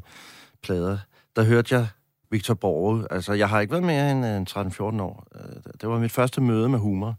plader. 0.64 0.98
Der 1.36 1.44
hørte 1.44 1.76
jeg 1.76 1.88
Victor 2.32 2.54
Borge. 2.54 3.08
Altså, 3.12 3.34
jeg 3.34 3.50
har 3.50 3.60
ikke 3.60 3.72
været 3.72 3.84
mere 3.84 4.12
end 4.12 4.26
øh, 4.26 4.64
13-14 4.66 5.02
år. 5.02 5.28
Øh, 5.36 5.56
Det 5.82 5.90
var 5.90 6.00
mit 6.00 6.12
første 6.12 6.42
møde 6.42 6.70
med 6.70 6.80
humor. 6.80 7.16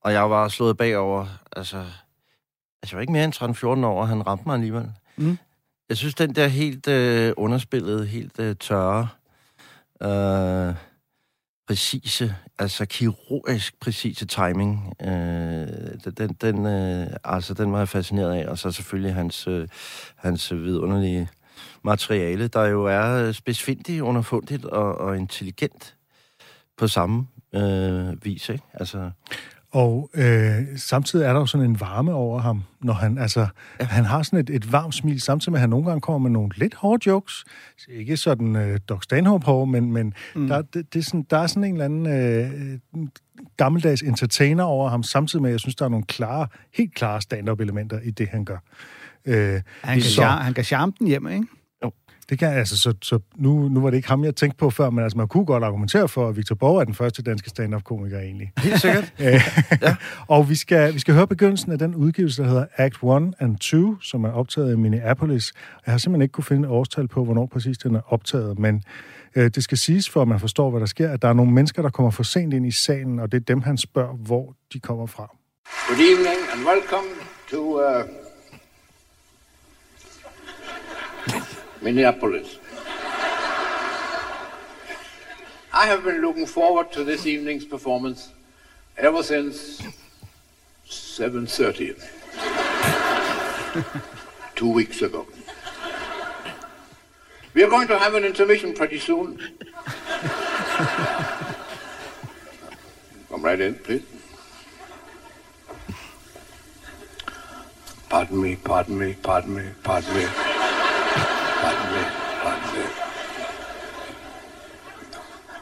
Og 0.00 0.12
jeg 0.12 0.30
var 0.30 0.48
slået 0.48 0.76
bagover. 0.76 1.26
Altså, 1.56 1.76
altså 2.82 2.92
jeg 2.92 2.96
var 2.96 3.00
ikke 3.00 3.12
mere 3.12 3.24
end 3.24 3.82
13-14 3.82 3.86
år, 3.86 4.00
og 4.00 4.08
han 4.08 4.26
ramte 4.26 4.44
mig 4.46 4.54
alligevel. 4.54 4.92
Mm. 5.16 5.38
Jeg 5.88 5.96
synes, 5.96 6.14
den 6.14 6.34
der 6.34 6.46
helt 6.46 6.88
øh, 6.88 7.32
underspillede, 7.36 8.06
helt 8.06 8.38
øh, 8.38 8.56
tørre, 8.56 9.08
øh, 10.02 10.74
præcise, 11.70 12.36
altså 12.58 12.86
kirurgisk 12.86 13.80
præcise 13.80 14.26
timing, 14.26 14.94
øh, 15.02 15.08
den, 16.18 16.36
den, 16.40 16.66
øh, 16.66 17.06
altså, 17.24 17.54
den 17.54 17.72
var 17.72 17.78
jeg 17.78 17.88
fascineret 17.88 18.32
af. 18.34 18.48
Og 18.48 18.58
så 18.58 18.70
selvfølgelig 18.70 19.14
hans, 19.14 19.46
øh, 19.46 19.68
hans 20.16 20.52
vidunderlige 20.52 21.28
materiale, 21.84 22.48
der 22.48 22.64
jo 22.64 22.84
er 22.84 23.26
øh, 23.26 23.34
spidsfindigt, 23.34 24.02
underfundigt 24.02 24.64
og, 24.64 24.98
og 24.98 25.16
intelligent 25.16 25.96
på 26.76 26.88
samme 26.88 27.26
øh, 27.54 28.24
vis, 28.24 28.48
ikke? 28.48 28.64
Altså, 28.74 29.10
Og 29.72 30.10
øh, 30.14 30.62
samtidig 30.76 31.24
er 31.26 31.32
der 31.32 31.40
jo 31.40 31.46
sådan 31.46 31.70
en 31.70 31.80
varme 31.80 32.12
over 32.14 32.40
ham, 32.40 32.62
når 32.80 32.92
han, 32.92 33.18
altså, 33.18 33.46
ja. 33.80 33.84
han 33.84 34.04
har 34.04 34.22
sådan 34.22 34.38
et, 34.38 34.50
et 34.50 34.72
varmt 34.72 34.94
smil, 34.94 35.20
samtidig 35.20 35.52
med, 35.52 35.58
at 35.58 35.60
han 35.60 35.70
nogle 35.70 35.86
gange 35.86 36.00
kommer 36.00 36.18
med 36.18 36.30
nogle 36.30 36.50
lidt 36.56 36.74
hårde 36.74 37.08
jokes. 37.10 37.44
Ikke 37.88 38.16
sådan 38.16 38.56
øh, 38.56 38.80
Doc 38.88 39.02
Stanhope 39.04 39.46
hårde, 39.46 39.70
men, 39.70 39.92
men 39.92 40.14
mm. 40.34 40.48
der, 40.48 40.62
det, 40.62 40.94
det 40.94 40.98
er 40.98 41.02
sådan, 41.04 41.26
der 41.30 41.38
er 41.38 41.46
sådan 41.46 41.64
en 41.64 41.72
eller 41.72 41.84
anden 41.84 42.06
øh, 42.06 43.08
gammeldags 43.56 44.02
entertainer 44.02 44.64
over 44.64 44.88
ham, 44.88 45.02
samtidig 45.02 45.42
med, 45.42 45.50
at 45.50 45.52
jeg 45.52 45.60
synes, 45.60 45.74
der 45.74 45.84
er 45.84 45.88
nogle 45.88 46.06
klare, 46.06 46.46
helt 46.74 46.94
klare 46.94 47.20
stand-up-elementer 47.20 48.00
i 48.00 48.10
det, 48.10 48.28
han 48.28 48.44
gør. 48.44 48.58
Øh, 49.24 49.60
Han 49.82 49.94
kan, 49.94 50.02
så- 50.02 50.10
charme, 50.10 50.42
han 50.44 50.54
kan 50.54 50.64
charme 50.64 50.92
den 50.98 51.06
hjem, 51.06 51.28
ikke? 51.28 51.46
Det 52.30 52.38
kan 52.38 52.48
altså, 52.52 52.78
så, 52.78 52.94
så 53.02 53.18
nu, 53.36 53.68
nu 53.68 53.80
var 53.80 53.90
det 53.90 53.96
ikke 53.96 54.08
ham, 54.08 54.24
jeg 54.24 54.36
tænkte 54.36 54.58
på 54.58 54.70
før, 54.70 54.90
men 54.90 55.04
altså, 55.04 55.18
man 55.18 55.28
kunne 55.28 55.44
godt 55.44 55.64
argumentere 55.64 56.08
for, 56.08 56.28
at 56.28 56.36
Victor 56.36 56.54
Borg 56.54 56.80
er 56.80 56.84
den 56.84 56.94
første 56.94 57.22
danske 57.22 57.50
stand-up-komiker 57.50 58.18
egentlig. 58.18 58.52
helt 58.58 58.80
sikkert. 58.80 59.12
ja. 59.18 59.42
Og 60.28 60.50
vi 60.50 60.54
skal, 60.54 60.94
vi 60.94 60.98
skal 60.98 61.14
høre 61.14 61.26
begyndelsen 61.26 61.72
af 61.72 61.78
den 61.78 61.94
udgivelse, 61.94 62.42
der 62.42 62.48
hedder 62.48 62.66
Act 62.76 62.94
1 63.02 63.34
and 63.38 63.56
2, 63.56 64.00
som 64.00 64.24
er 64.24 64.32
optaget 64.32 64.72
i 64.72 64.76
Minneapolis. 64.76 65.52
Jeg 65.86 65.92
har 65.92 65.98
simpelthen 65.98 66.22
ikke 66.22 66.32
kunne 66.32 66.44
finde 66.44 66.68
et 66.68 66.72
årstal 66.72 67.08
på, 67.08 67.24
hvornår 67.24 67.46
præcis 67.46 67.78
den 67.78 67.94
er 67.94 68.12
optaget, 68.12 68.58
men 68.58 68.82
øh, 69.36 69.50
det 69.54 69.64
skal 69.64 69.78
siges, 69.78 70.10
for 70.10 70.22
at 70.22 70.28
man 70.28 70.40
forstår, 70.40 70.70
hvad 70.70 70.80
der 70.80 70.86
sker, 70.86 71.10
at 71.10 71.22
der 71.22 71.28
er 71.28 71.32
nogle 71.32 71.52
mennesker, 71.52 71.82
der 71.82 71.90
kommer 71.90 72.10
for 72.10 72.22
sent 72.22 72.54
ind 72.54 72.66
i 72.66 72.70
salen, 72.70 73.18
og 73.18 73.32
det 73.32 73.40
er 73.40 73.44
dem, 73.44 73.62
han 73.62 73.76
spørger, 73.76 74.16
hvor 74.16 74.54
de 74.72 74.80
kommer 74.80 75.06
fra. 75.06 75.36
Good 75.88 76.00
evening 76.00 76.40
and 76.52 76.60
welcome 76.66 77.08
to 77.50 77.88
uh, 77.88 78.29
Minneapolis. 81.82 82.58
I 85.72 85.86
have 85.86 86.04
been 86.04 86.20
looking 86.20 86.46
forward 86.46 86.92
to 86.92 87.04
this 87.04 87.26
evening's 87.26 87.64
performance 87.64 88.30
ever 88.98 89.22
since 89.22 89.80
7:30 90.86 91.96
two 94.56 94.68
weeks 94.68 95.00
ago. 95.02 95.26
We 97.54 97.62
are 97.64 97.70
going 97.70 97.88
to 97.88 97.98
have 97.98 98.14
an 98.14 98.24
intermission 98.24 98.74
pretty 98.74 98.98
soon. 98.98 99.38
Come 103.28 103.42
right 103.42 103.60
in, 103.60 103.74
please. 103.76 104.04
Pardon 108.08 108.42
me, 108.42 108.56
pardon 108.56 108.98
me, 108.98 109.14
pardon 109.22 109.54
me, 109.54 109.70
pardon 109.82 110.14
me. 110.14 110.26
Pardon 111.60 111.92
me, 111.94 112.02
pardon 112.42 112.74
me. 112.74 112.84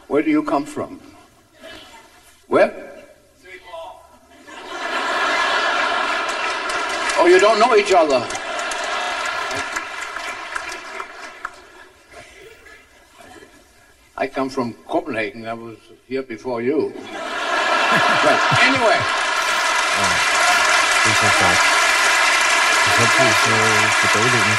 Where 0.09 0.23
do 0.23 0.31
you 0.31 0.41
come 0.41 0.65
from? 0.65 0.99
Where? 2.47 2.73
Oh, 7.19 7.27
you 7.27 7.39
don't 7.39 7.59
know 7.59 7.75
each 7.75 7.93
other. 7.93 8.25
I 14.17 14.25
come 14.25 14.49
from 14.49 14.73
Copenhagen. 14.87 15.45
I 15.45 15.53
was 15.53 15.77
here 16.07 16.23
before 16.23 16.63
you. 16.63 16.91
But 18.25 18.39
anyway. 18.63 18.97
Det 21.05 21.13
så 21.21 21.29
klart. 21.37 21.61
Det 22.85 22.91
samtidig 22.97 23.33
så 23.33 23.51
tilbagelæggende. 24.01 24.57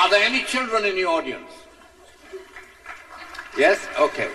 Are 0.00 0.08
there 0.08 0.24
any 0.26 0.42
children 0.46 0.84
in 0.84 0.94
the 0.94 1.04
audience? 1.04 1.67
Yes? 3.58 3.88
Okay. 3.98 4.30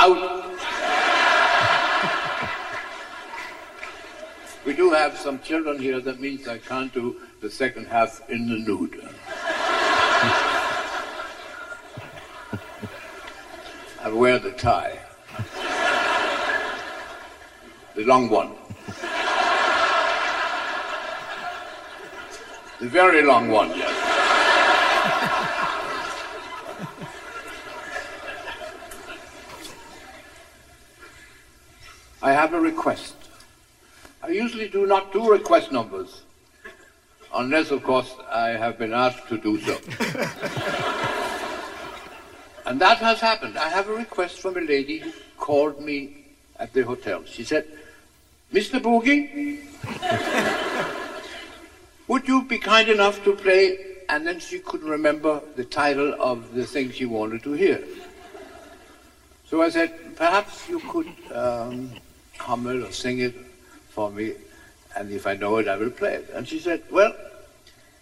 Out. 0.00 0.16
we 4.66 4.74
do 4.74 4.90
have 4.90 5.16
some 5.16 5.38
children 5.38 5.78
here, 5.78 6.00
that 6.00 6.18
means 6.18 6.48
I 6.48 6.58
can't 6.58 6.92
do 6.92 7.20
the 7.40 7.48
second 7.48 7.86
half 7.86 8.28
in 8.28 8.48
the 8.48 8.58
nude. 8.58 9.00
I 14.02 14.10
wear 14.12 14.40
the 14.40 14.50
tie. 14.50 14.98
The 17.94 18.04
long 18.04 18.28
one. 18.28 18.56
The 22.80 22.88
very 22.88 23.22
long 23.22 23.48
one, 23.50 23.68
yes. 23.70 24.06
I 32.26 32.32
have 32.46 32.54
a 32.54 32.60
request. 32.60 33.16
I 34.22 34.28
usually 34.28 34.68
do 34.68 34.86
not 34.86 35.12
do 35.12 35.32
request 35.32 35.72
numbers, 35.72 36.22
unless, 37.34 37.72
of 37.72 37.82
course, 37.82 38.14
I 38.30 38.50
have 38.50 38.78
been 38.78 38.92
asked 38.92 39.26
to 39.30 39.36
do 39.36 39.60
so. 39.60 39.74
and 42.66 42.80
that 42.80 42.98
has 42.98 43.18
happened. 43.18 43.58
I 43.58 43.68
have 43.68 43.88
a 43.88 43.94
request 43.94 44.38
from 44.38 44.56
a 44.56 44.60
lady 44.60 44.98
who 45.00 45.12
called 45.38 45.80
me 45.80 46.24
at 46.60 46.72
the 46.72 46.82
hotel. 46.82 47.24
She 47.26 47.42
said, 47.42 47.66
Mr. 48.52 48.80
Boogie, 48.80 49.66
would 52.06 52.28
you 52.28 52.44
be 52.44 52.58
kind 52.58 52.88
enough 52.88 53.24
to 53.24 53.34
play? 53.34 53.78
And 54.08 54.24
then 54.24 54.38
she 54.38 54.60
couldn't 54.60 54.88
remember 54.88 55.42
the 55.56 55.64
title 55.64 56.14
of 56.20 56.54
the 56.54 56.64
thing 56.64 56.92
she 56.92 57.06
wanted 57.06 57.42
to 57.42 57.54
hear. 57.54 57.82
So 59.50 59.62
I 59.62 59.68
said, 59.70 60.14
perhaps 60.14 60.68
you 60.68 60.78
could 60.78 61.10
um, 61.32 61.90
hum 62.38 62.66
it 62.68 62.82
or 62.82 62.92
sing 62.92 63.20
it 63.20 63.34
for 63.90 64.10
me, 64.10 64.34
and 64.96 65.10
if 65.10 65.26
I 65.26 65.34
know 65.34 65.56
it, 65.58 65.68
I 65.68 65.76
will 65.76 65.90
play 65.90 66.14
it. 66.14 66.30
And 66.34 66.46
she 66.46 66.58
said, 66.58 66.82
well, 66.90 67.14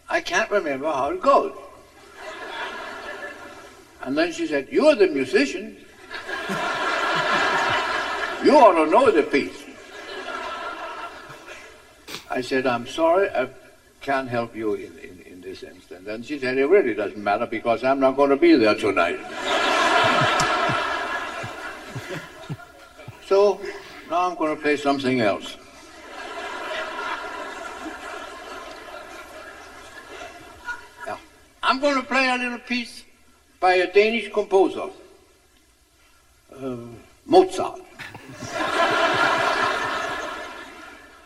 I 0.08 0.20
can't 0.20 0.50
remember 0.50 0.86
how 0.86 1.10
it 1.10 1.22
goes. 1.22 1.52
And 4.02 4.18
then 4.18 4.32
she 4.32 4.46
said, 4.46 4.68
you're 4.70 4.94
the 4.94 5.08
musician. 5.08 5.76
you 8.44 8.56
ought 8.56 8.84
to 8.84 8.90
know 8.90 9.10
the 9.10 9.22
piece. 9.22 9.64
I 12.30 12.42
said, 12.42 12.66
I'm 12.66 12.86
sorry, 12.86 13.30
I 13.30 13.48
can't 14.02 14.28
help 14.28 14.54
you 14.54 14.74
in, 14.74 14.92
in, 14.98 15.22
in 15.24 15.40
this 15.40 15.62
instance. 15.62 16.06
And 16.06 16.24
she 16.24 16.38
said, 16.38 16.58
it 16.58 16.66
really 16.66 16.92
doesn't 16.92 17.22
matter 17.22 17.46
because 17.46 17.82
I'm 17.82 18.00
not 18.00 18.16
going 18.16 18.30
to 18.30 18.36
be 18.36 18.56
there 18.56 18.74
tonight. 18.74 19.18
so 23.26 23.60
now 24.10 24.28
I'm 24.28 24.36
going 24.36 24.54
to 24.54 24.62
play 24.62 24.76
something 24.76 25.20
else. 25.20 25.56
Yeah. 31.06 31.16
I'm 31.62 31.80
going 31.80 31.96
to 31.96 32.02
play 32.02 32.28
a 32.28 32.36
little 32.36 32.58
piece 32.58 33.04
by 33.60 33.74
a 33.74 33.92
Danish 33.92 34.32
composer, 34.32 34.88
uh, 36.54 36.76
Mozart. 37.26 37.80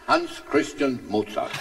Hans 0.06 0.40
Christian 0.40 1.04
Mozart. 1.08 1.52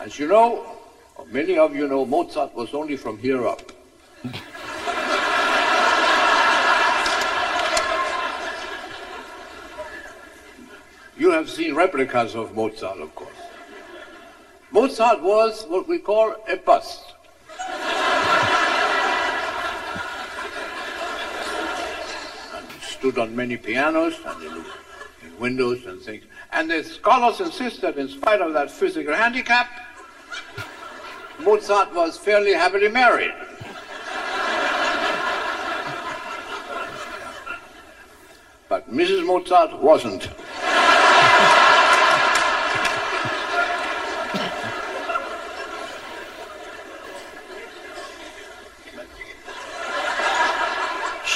As 0.00 0.18
you 0.18 0.28
know, 0.28 0.78
many 1.30 1.58
of 1.58 1.76
you 1.76 1.86
know, 1.86 2.06
Mozart 2.06 2.54
was 2.54 2.72
only 2.72 2.96
from 2.96 3.18
here 3.18 3.46
up. 3.46 3.60
You 11.18 11.32
have 11.32 11.50
seen 11.50 11.74
replicas 11.74 12.36
of 12.36 12.54
Mozart, 12.54 13.00
of 13.00 13.12
course. 13.16 13.34
Mozart 14.70 15.20
was 15.20 15.64
what 15.64 15.88
we 15.88 15.98
call 15.98 16.36
a 16.48 16.56
bust. 16.56 17.02
and 22.54 22.70
he 22.70 22.80
stood 22.80 23.18
on 23.18 23.34
many 23.34 23.56
pianos 23.56 24.14
and 24.24 24.42
in, 24.44 24.64
in 25.24 25.38
windows 25.40 25.86
and 25.86 26.00
things. 26.00 26.22
And 26.52 26.70
the 26.70 26.84
scholars 26.84 27.40
insist 27.40 27.80
that 27.80 27.96
in 27.96 28.08
spite 28.08 28.40
of 28.40 28.52
that 28.52 28.70
physical 28.70 29.14
handicap, 29.14 29.68
Mozart 31.40 31.92
was 31.94 32.16
fairly 32.16 32.52
happily 32.52 32.88
married. 32.88 33.34
But 38.68 38.88
Mrs. 38.88 39.26
Mozart 39.26 39.82
wasn't. 39.82 40.28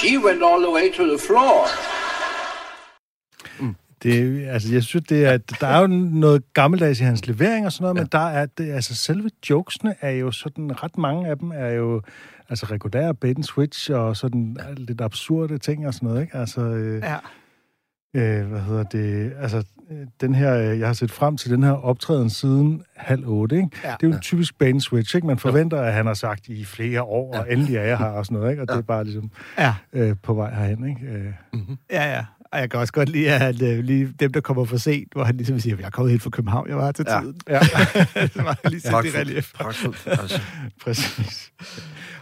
She 0.03 0.17
went 0.17 0.43
all 0.43 0.61
the 0.61 0.73
way 0.73 0.91
to 0.97 1.03
the 1.03 1.19
floor. 1.27 1.67
Det, 4.03 4.47
altså, 4.47 4.73
jeg 4.73 4.83
synes, 4.83 5.05
det 5.09 5.25
er, 5.25 5.37
der 5.37 5.67
er 5.67 5.79
jo 5.79 5.87
noget 5.87 6.53
gammeldags 6.53 6.99
i 6.99 7.03
hans 7.03 7.27
levering 7.27 7.65
og 7.65 7.71
sådan 7.71 7.83
noget, 7.83 7.95
ja. 7.95 8.01
men 8.01 8.09
der 8.11 8.27
er, 8.27 8.45
det, 8.45 8.71
altså, 8.71 8.95
selve 8.95 9.29
jokesene 9.49 9.95
er 10.01 10.11
jo 10.11 10.31
sådan, 10.31 10.83
ret 10.83 10.97
mange 10.97 11.27
af 11.27 11.37
dem 11.37 11.51
er 11.55 11.69
jo, 11.69 12.01
altså, 12.49 12.65
regulære 12.65 13.15
bait 13.15 13.37
and 13.37 13.43
switch 13.43 13.91
og 13.91 14.17
sådan 14.17 14.57
ja. 14.59 14.73
lidt 14.77 15.01
absurde 15.01 15.57
ting 15.57 15.87
og 15.87 15.93
sådan 15.93 16.09
noget, 16.09 16.21
ikke? 16.21 16.37
Altså, 16.37 16.61
øh, 16.61 17.01
Ja. 17.01 17.17
Øh, 18.13 18.45
hvad 18.47 18.59
hedder 18.59 18.83
det, 18.83 19.33
altså, 19.41 19.63
den 20.21 20.35
her, 20.35 20.57
øh, 20.71 20.79
jeg 20.79 20.87
har 20.87 20.93
set 20.93 21.11
frem 21.11 21.37
til 21.37 21.51
den 21.51 21.63
her 21.63 21.71
optræden 21.71 22.29
siden 22.29 22.83
halv 22.95 23.27
otte, 23.27 23.55
ikke? 23.55 23.69
Ja. 23.83 23.87
Det 23.99 24.03
er 24.03 24.07
jo 24.07 24.13
en 24.13 24.19
typisk 24.19 24.61
and 24.61 24.81
switch, 24.81 25.15
ikke? 25.15 25.27
Man 25.27 25.37
forventer, 25.37 25.81
at 25.81 25.93
han 25.93 26.05
har 26.05 26.13
sagt 26.13 26.47
i 26.47 26.65
flere 26.65 27.01
år, 27.03 27.37
og 27.37 27.51
endelig 27.51 27.75
er 27.75 27.83
jeg 27.83 27.97
her 27.97 28.05
og 28.05 28.25
sådan 28.25 28.37
noget, 28.37 28.51
ikke? 28.51 28.61
Og 28.63 28.67
det 28.67 28.77
er 28.77 28.81
bare 28.81 29.03
ligesom 29.03 29.31
Ja. 29.57 29.73
øh, 29.93 30.15
på 30.23 30.33
vej 30.33 30.53
herhen, 30.53 30.87
ikke? 30.89 31.05
Øh, 31.07 31.59
Ja, 31.91 32.15
ja. 32.15 32.25
Og 32.53 32.59
jeg 32.59 32.69
kan 32.69 32.79
også 32.79 32.93
godt 32.93 33.09
lide, 33.09 33.29
at 33.33 33.61
øh, 33.61 33.83
lige 33.83 34.13
dem, 34.19 34.33
der 34.33 34.41
kommer 34.41 34.65
for 34.65 34.77
sent, 34.77 35.13
hvor 35.13 35.23
han 35.23 35.37
ligesom 35.37 35.59
siger, 35.59 35.75
jeg 35.79 35.85
er 35.85 35.89
kommet 35.89 36.11
helt 36.11 36.23
fra 36.23 36.29
København, 36.29 36.69
jeg 36.69 36.77
var 36.77 36.91
til 36.91 37.05
Ja. 37.09 37.19
tiden. 37.19 37.35
ja. 37.49 37.59
det 38.33 38.43
var 38.43 38.69
lige 38.69 38.81
set 38.81 38.91
det 39.03 39.15
relief. 39.15 39.51
Pragtfuldt. 39.53 40.03
Altså, 40.07 40.41
Præcis. 40.83 41.51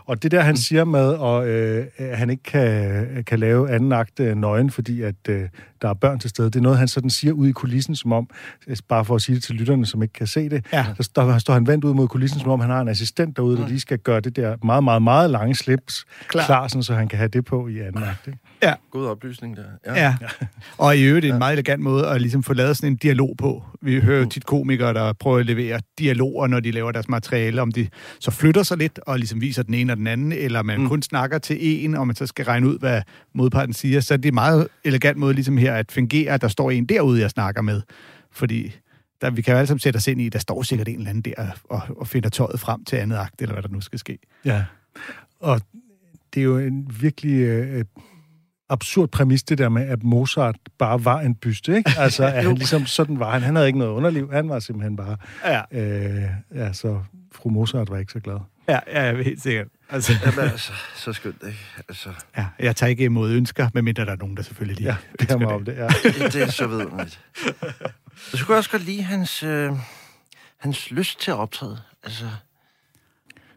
Og 0.05 0.23
det 0.23 0.31
der, 0.31 0.41
han 0.41 0.57
siger 0.57 0.85
med, 0.85 1.07
og, 1.07 1.47
øh, 1.47 1.85
at 1.97 2.17
han 2.17 2.29
ikke 2.29 2.43
kan, 2.43 3.23
kan 3.27 3.39
lave 3.39 3.69
anden 3.71 3.91
akt 3.91 4.19
øh, 4.19 4.35
nøgen, 4.35 4.71
fordi 4.71 5.01
at 5.01 5.15
øh, 5.29 5.41
der 5.81 5.89
er 5.89 5.93
børn 5.93 6.19
til 6.19 6.29
stede, 6.29 6.47
det 6.49 6.55
er 6.55 6.61
noget, 6.63 6.77
han 6.77 6.87
sådan 6.87 7.09
siger 7.09 7.33
ud 7.33 7.47
i 7.47 7.51
kulissen, 7.51 7.95
som 7.95 8.11
om, 8.11 8.29
øh, 8.67 8.77
bare 8.89 9.05
for 9.05 9.15
at 9.15 9.21
sige 9.21 9.35
det 9.35 9.43
til 9.43 9.55
lytterne, 9.55 9.85
som 9.85 10.03
ikke 10.03 10.13
kan 10.13 10.27
se 10.27 10.49
det, 10.49 10.65
Ja. 10.73 10.85
så 10.97 11.03
står, 11.03 11.37
står 11.37 11.53
han 11.53 11.67
vendt 11.67 11.85
ud 11.85 11.93
mod 11.93 12.07
kulissen, 12.07 12.39
som 12.39 12.49
om 12.51 12.59
han 12.59 12.69
har 12.69 12.81
en 12.81 12.87
assistent 12.87 13.37
derude, 13.37 13.57
der 13.57 13.67
lige 13.67 13.79
skal 13.79 13.97
gøre 13.99 14.19
det 14.19 14.35
der 14.35 14.55
meget, 14.63 14.83
meget, 14.83 15.01
meget 15.01 15.29
lange 15.29 15.55
slips 15.55 16.05
klar, 16.27 16.45
klar 16.45 16.67
sådan, 16.67 16.83
så 16.83 16.93
han 16.95 17.07
kan 17.07 17.17
have 17.17 17.27
det 17.27 17.45
på 17.45 17.67
i 17.67 17.79
anden 17.79 18.03
akt. 18.03 18.27
Ikke? 18.27 18.39
Ja. 18.63 18.73
god 18.91 19.07
oplysning 19.07 19.57
der. 19.57 19.95
Ja. 19.95 20.15
Og 20.77 20.97
i 20.97 21.03
øvrigt 21.03 21.25
en 21.25 21.37
meget 21.37 21.53
elegant 21.53 21.81
måde 21.81 22.07
at 22.07 22.21
ligesom 22.21 22.43
få 22.43 22.53
lavet 22.53 22.77
sådan 22.77 22.91
en 22.91 22.95
dialog 22.95 23.35
på. 23.37 23.63
Vi 23.81 23.99
hører 23.99 24.19
jo 24.19 24.29
tit 24.29 24.45
komikere, 24.45 24.93
der 24.93 25.13
prøver 25.13 25.39
at 25.39 25.45
levere 25.45 25.79
dialoger, 25.99 26.47
når 26.47 26.59
de 26.59 26.71
laver 26.71 26.91
deres 26.91 27.09
materiale, 27.09 27.61
om 27.61 27.71
de 27.71 27.87
så 28.19 28.31
flytter 28.31 28.63
sig 28.63 28.77
lidt 28.77 28.99
og 28.99 29.17
ligesom 29.17 29.41
viser 29.41 29.63
den 29.63 29.73
ene 29.73 29.93
og 29.93 29.97
den 29.97 30.07
anden, 30.07 30.31
eller 30.31 30.63
man 30.63 30.79
mm. 30.79 30.87
kun 30.87 31.01
snakker 31.01 31.37
til 31.37 31.57
en, 31.59 31.95
og 31.95 32.07
man 32.07 32.15
så 32.15 32.27
skal 32.27 32.45
regne 32.45 32.67
ud, 32.67 32.79
hvad 32.79 33.01
modparten 33.35 33.73
siger. 33.73 33.99
Så 33.99 34.17
det 34.17 34.25
er 34.25 34.29
en 34.29 34.35
meget 34.35 34.67
elegant 34.83 35.17
måde 35.17 35.33
ligesom 35.33 35.57
her 35.57 35.73
at 35.73 35.91
fungere, 35.91 36.33
at 36.33 36.41
der 36.41 36.47
står 36.47 36.71
en 36.71 36.85
derude, 36.85 37.21
jeg 37.21 37.29
snakker 37.29 37.61
med. 37.61 37.81
Fordi 38.31 38.75
der, 39.21 39.29
vi 39.29 39.41
kan 39.41 39.51
jo 39.51 39.57
alle 39.57 39.67
sammen 39.67 39.79
sætte 39.79 39.97
os 39.97 40.07
ind 40.07 40.21
i, 40.21 40.29
der 40.29 40.39
står 40.39 40.61
sikkert 40.63 40.87
en 40.87 40.97
eller 40.97 41.09
anden 41.09 41.21
der 41.21 41.47
og, 41.69 41.81
og 41.97 42.07
finder 42.07 42.29
tøjet 42.29 42.59
frem 42.59 42.85
til 42.85 42.95
andet 42.95 43.17
akt, 43.17 43.41
eller 43.41 43.53
hvad 43.53 43.63
der 43.63 43.69
nu 43.69 43.81
skal 43.81 43.99
ske. 43.99 44.17
Ja. 44.45 44.63
Og 45.39 45.61
det 46.33 46.39
er 46.39 46.43
jo 46.43 46.57
en 46.57 46.95
virkelig 47.01 47.39
øh, 47.39 47.85
absurd 48.71 49.09
præmis, 49.09 49.43
det 49.43 49.57
der 49.57 49.69
med, 49.69 49.87
at 49.87 50.03
Mozart 50.03 50.55
bare 50.77 51.05
var 51.05 51.19
en 51.19 51.35
byste, 51.35 51.77
ikke? 51.77 51.91
Altså, 51.97 52.23
at 52.25 52.43
han 52.43 52.55
ligesom 52.55 52.85
sådan 52.85 53.19
var 53.19 53.31
han. 53.31 53.41
Han 53.41 53.55
havde 53.55 53.67
ikke 53.67 53.79
noget 53.79 53.91
underliv. 53.91 54.31
Han 54.31 54.49
var 54.49 54.59
simpelthen 54.59 54.95
bare... 54.95 55.17
Ja, 55.45 55.61
Øh, 55.71 56.23
ja, 56.55 56.73
så 56.73 56.99
fru 57.31 57.49
Mozart 57.49 57.89
var 57.89 57.97
ikke 57.97 58.11
så 58.11 58.19
glad. 58.19 58.37
ja, 58.67 58.79
ja 58.87 59.23
helt 59.23 59.41
sikkert. 59.41 59.67
Altså, 59.89 60.13
Jamen, 60.25 60.39
altså, 60.39 60.71
så 60.95 61.13
skønt, 61.13 61.43
ikke? 61.47 61.57
Altså, 61.89 62.09
ja, 62.37 62.45
jeg 62.59 62.75
tager 62.75 62.89
ikke 62.89 63.03
imod 63.03 63.31
ønsker, 63.31 63.69
medmindre 63.73 64.05
der 64.05 64.11
er 64.11 64.15
nogen, 64.15 64.37
der 64.37 64.43
selvfølgelig 64.43 64.77
lige 64.77 64.89
Ja, 64.89 64.95
det 65.19 65.29
kommer 65.29 65.51
om 65.53 65.65
det, 65.65 65.75
ja. 65.75 65.87
det, 65.87 66.33
det 66.33 66.41
er 66.41 66.47
så 66.51 66.67
vidunderligt. 66.67 67.19
Og 68.31 68.37
så 68.37 68.45
kunne 68.45 68.53
jeg 68.53 68.57
også 68.57 68.69
godt 68.71 68.85
lide 68.85 69.01
hans, 69.03 69.43
øh, 69.43 69.71
hans 70.57 70.91
lyst 70.91 71.19
til 71.21 71.31
at 71.31 71.37
optræde. 71.37 71.77
Altså, 72.03 72.25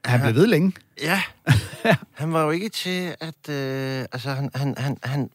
Han 0.04 0.20
blev 0.20 0.34
ved 0.34 0.46
længe. 0.46 0.72
ja, 1.02 1.22
han 2.12 2.32
var 2.32 2.42
jo 2.42 2.50
ikke 2.50 2.68
til 2.68 3.16
at... 3.20 3.48
Øh, 3.48 4.00
altså, 4.12 4.30
han, 4.30 4.50
han, 4.54 4.74
han, 4.78 4.98
han 5.02 5.30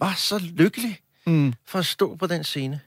var 0.00 0.14
så 0.16 0.38
lykkelig 0.38 0.98
Mm. 1.26 1.54
for 1.66 1.78
at 1.78 1.86
stå 1.86 2.16
på 2.16 2.26
den 2.26 2.44
scene. 2.44 2.80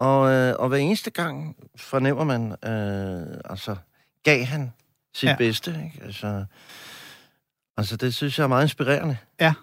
Og, 0.00 0.30
øh, 0.30 0.54
og 0.58 0.68
hver 0.68 0.78
eneste 0.78 1.10
gang 1.10 1.56
fornemmer 1.76 2.24
man, 2.24 2.42
øh, 2.52 3.36
altså, 3.44 3.76
gav 4.24 4.44
han 4.44 4.72
sit 5.14 5.28
Ja. 5.28 5.36
bedste, 5.36 5.70
ikke? 5.70 6.04
Altså, 6.04 6.44
altså, 7.76 7.96
det 7.96 8.14
synes 8.14 8.38
jeg 8.38 8.44
er 8.44 8.48
meget 8.48 8.64
inspirerende. 8.64 9.16
Ja. 9.40 9.54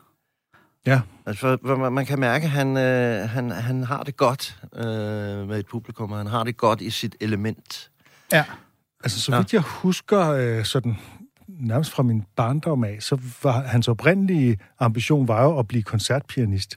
Ja. 0.85 1.01
Altså, 1.25 1.57
for, 1.65 1.89
man 1.89 2.05
kan 2.05 2.19
mærke, 2.19 2.43
at 2.43 2.49
han, 2.51 2.77
øh, 2.77 3.29
han, 3.29 3.51
han 3.51 3.83
har 3.83 4.03
det 4.03 4.17
godt 4.17 4.59
øh, 4.75 5.47
med 5.47 5.59
et 5.59 5.65
publikum, 5.67 6.11
og 6.11 6.17
han 6.17 6.27
har 6.27 6.43
det 6.43 6.57
godt 6.57 6.81
i 6.81 6.89
sit 6.89 7.15
element. 7.19 7.91
Ja. 8.31 8.45
Altså, 9.03 9.19
så 9.21 9.31
Ja. 9.31 9.37
vidt 9.37 9.53
jeg 9.53 9.61
husker, 9.61 10.29
øh, 10.29 10.63
sådan 10.65 10.97
nærmest 11.47 11.91
fra 11.91 12.03
min 12.03 12.23
barndom 12.35 12.83
af, 12.83 12.97
så 12.99 13.17
var 13.43 13.61
hans 13.61 13.87
oprindelige 13.87 14.57
ambition 14.79 15.27
var 15.27 15.43
jo 15.43 15.59
at 15.59 15.67
blive 15.67 15.83
koncertpianist. 15.83 16.75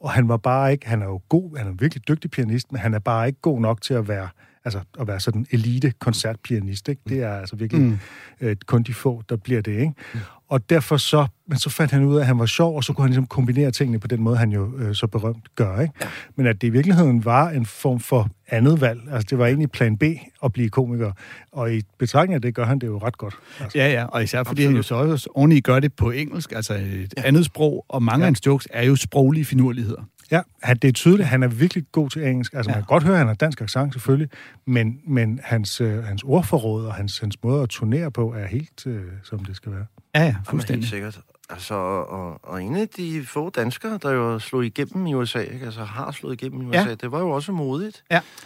Og 0.00 0.10
han 0.10 0.28
var 0.28 0.36
bare 0.36 0.72
ikke, 0.72 0.88
han 0.88 1.02
er 1.02 1.06
jo 1.06 1.20
god, 1.28 1.56
han 1.58 1.66
er 1.66 1.70
en 1.70 1.80
virkelig 1.80 2.08
dygtig 2.08 2.30
pianist, 2.30 2.72
men 2.72 2.80
han 2.80 2.94
er 2.94 2.98
bare 2.98 3.26
ikke 3.26 3.40
god 3.40 3.60
nok 3.60 3.80
til 3.82 3.94
at 3.94 4.08
være, 4.08 4.28
altså 4.64 4.80
at 5.00 5.06
være 5.06 5.20
sådan 5.20 5.46
elite 5.50 5.92
koncertpianist, 5.98 6.88
ikke? 6.88 7.02
Det 7.08 7.22
er 7.22 7.32
altså 7.32 7.56
virkelig 7.56 7.82
mm. 7.82 7.98
øh, 8.40 8.56
kun 8.66 8.82
de 8.82 8.94
få, 8.94 9.22
der 9.28 9.36
bliver 9.36 9.60
det, 9.60 9.72
ikke? 9.72 9.92
Mm. 10.14 10.20
Og 10.48 10.70
derfor 10.70 10.96
så, 10.96 11.26
men 11.46 11.58
så 11.58 11.70
fandt 11.70 11.92
han 11.92 12.04
ud 12.04 12.16
af, 12.16 12.20
at 12.20 12.26
han 12.26 12.38
var 12.38 12.46
sjov, 12.46 12.76
og 12.76 12.84
så 12.84 12.92
kunne 12.92 13.02
han 13.02 13.10
ligesom 13.10 13.26
kombinere 13.26 13.70
tingene 13.70 13.98
på 13.98 14.06
den 14.06 14.22
måde, 14.22 14.36
han 14.36 14.52
jo 14.52 14.78
øh, 14.78 14.94
så 14.94 15.06
berømt 15.06 15.56
gør, 15.56 15.80
ikke? 15.80 15.94
Ja. 16.00 16.06
Men 16.36 16.46
at 16.46 16.60
det 16.60 16.66
i 16.66 16.70
virkeligheden 16.70 17.24
var 17.24 17.50
en 17.50 17.66
form 17.66 18.00
for 18.00 18.30
andet 18.48 18.80
valg, 18.80 19.00
altså 19.12 19.26
det 19.30 19.38
var 19.38 19.46
egentlig 19.46 19.70
plan 19.70 19.96
B 19.96 20.02
at 20.44 20.52
blive 20.52 20.68
komiker, 20.68 21.12
og 21.52 21.74
i 21.74 21.82
betragtning 21.98 22.34
af 22.34 22.42
det 22.42 22.54
gør 22.54 22.64
han 22.64 22.78
det 22.78 22.86
jo 22.86 22.98
ret 22.98 23.18
godt. 23.18 23.34
Altså. 23.60 23.78
Ja, 23.78 23.92
ja, 23.92 24.04
og 24.04 24.22
især 24.22 24.44
fordi 24.44 24.64
han 24.64 24.76
jo 24.76 24.82
så 24.82 24.94
også 24.94 25.28
oveni 25.34 25.60
gør 25.60 25.80
det 25.80 25.92
på 25.92 26.10
engelsk, 26.10 26.52
altså 26.52 26.74
et 26.74 27.14
ja. 27.16 27.22
andet 27.24 27.44
sprog, 27.44 27.84
og 27.88 28.02
mange 28.02 28.18
ja. 28.18 28.24
af 28.24 28.26
hans 28.26 28.46
jokes 28.46 28.68
er 28.70 28.84
jo 28.84 28.96
sproglige 28.96 29.44
finurligheder. 29.44 30.02
Ja, 30.30 30.40
han, 30.62 30.76
det 30.76 30.88
er 30.88 30.92
tydeligt, 30.92 31.28
han 31.28 31.42
er 31.42 31.48
virkelig 31.48 31.84
god 31.92 32.10
til 32.10 32.26
engelsk. 32.26 32.52
Altså, 32.54 32.70
ja. 32.70 32.76
man 32.76 32.82
kan 32.82 32.86
godt 32.88 33.02
høre, 33.02 33.12
at 33.14 33.18
han 33.18 33.26
har 33.26 33.34
dansk 33.34 33.60
accent 33.60 33.92
selvfølgelig, 33.94 34.28
men, 34.66 34.98
men 35.06 35.40
hans, 35.42 35.80
øh, 35.80 36.04
hans 36.04 36.22
ordforråd 36.22 36.86
og 36.86 36.94
hans, 36.94 37.18
hans 37.18 37.36
måde 37.42 37.62
at 37.62 37.68
turnere 37.68 38.10
på 38.10 38.34
er 38.34 38.46
helt, 38.46 38.86
øh, 38.86 39.02
som 39.24 39.38
det 39.44 39.56
skal 39.56 39.72
være. 39.72 39.84
Ja, 40.14 40.20
ja, 40.20 40.24
Jamen, 40.24 40.34
helt 40.36 40.48
fuldstændig. 40.48 40.88
sikkert. 40.88 41.20
Altså, 41.52 41.74
og, 41.74 42.40
og 42.48 42.62
en 42.62 42.76
af 42.76 42.88
de 42.88 43.24
få 43.26 43.50
danskere, 43.50 43.98
der 44.02 44.10
jo 44.10 44.38
slog 44.38 44.64
igennem 44.66 45.06
i 45.06 45.14
USA, 45.14 45.38
ikke? 45.40 45.64
altså 45.64 45.84
har 45.84 46.10
slået 46.10 46.42
igennem 46.42 46.62
i 46.62 46.64
USA, 46.64 46.78
Ja. 46.78 46.88
ja. 46.88 46.94
det 46.94 47.12
var 47.12 47.18
jo 47.18 47.30
også 47.30 47.52
modigt. 47.52 48.02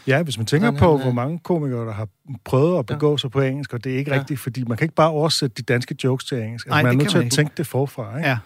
Ja, 0.06 0.22
hvis 0.22 0.38
man 0.38 0.46
tænker 0.46 0.66
Sådan, 0.68 0.78
på, 0.78 0.90
han, 0.90 1.00
hvor 1.00 1.08
øh, 1.10 1.14
mange 1.14 1.38
komikere, 1.38 1.86
der 1.86 1.92
har 1.92 2.08
prøvet 2.44 2.78
at 2.78 2.86
begå 2.86 3.10
ja. 3.10 3.16
sig 3.16 3.30
på 3.30 3.40
engelsk, 3.40 3.72
og 3.72 3.84
det 3.84 3.94
er 3.94 3.98
ikke 3.98 4.10
ja. 4.10 4.14
Ja. 4.16 4.20
rigtigt, 4.20 4.40
fordi 4.40 4.64
man 4.64 4.76
kan 4.78 4.84
ikke 4.84 4.94
bare 4.94 5.10
oversætte 5.10 5.54
de 5.56 5.62
danske 5.62 5.96
jokes 6.04 6.24
til 6.24 6.38
engelsk. 6.38 6.66
Altså, 6.66 6.74
Nej, 6.74 6.82
man 6.82 6.86
er 6.86 6.90
det 6.90 6.98
nødt 6.98 7.10
til 7.10 7.16
man 7.18 7.22
at 7.22 7.24
ikke. 7.26 7.36
tænke 7.36 7.52
det 7.56 7.66
forfra, 7.66 8.16
ikke? 8.16 8.28
Ja. 8.28 8.38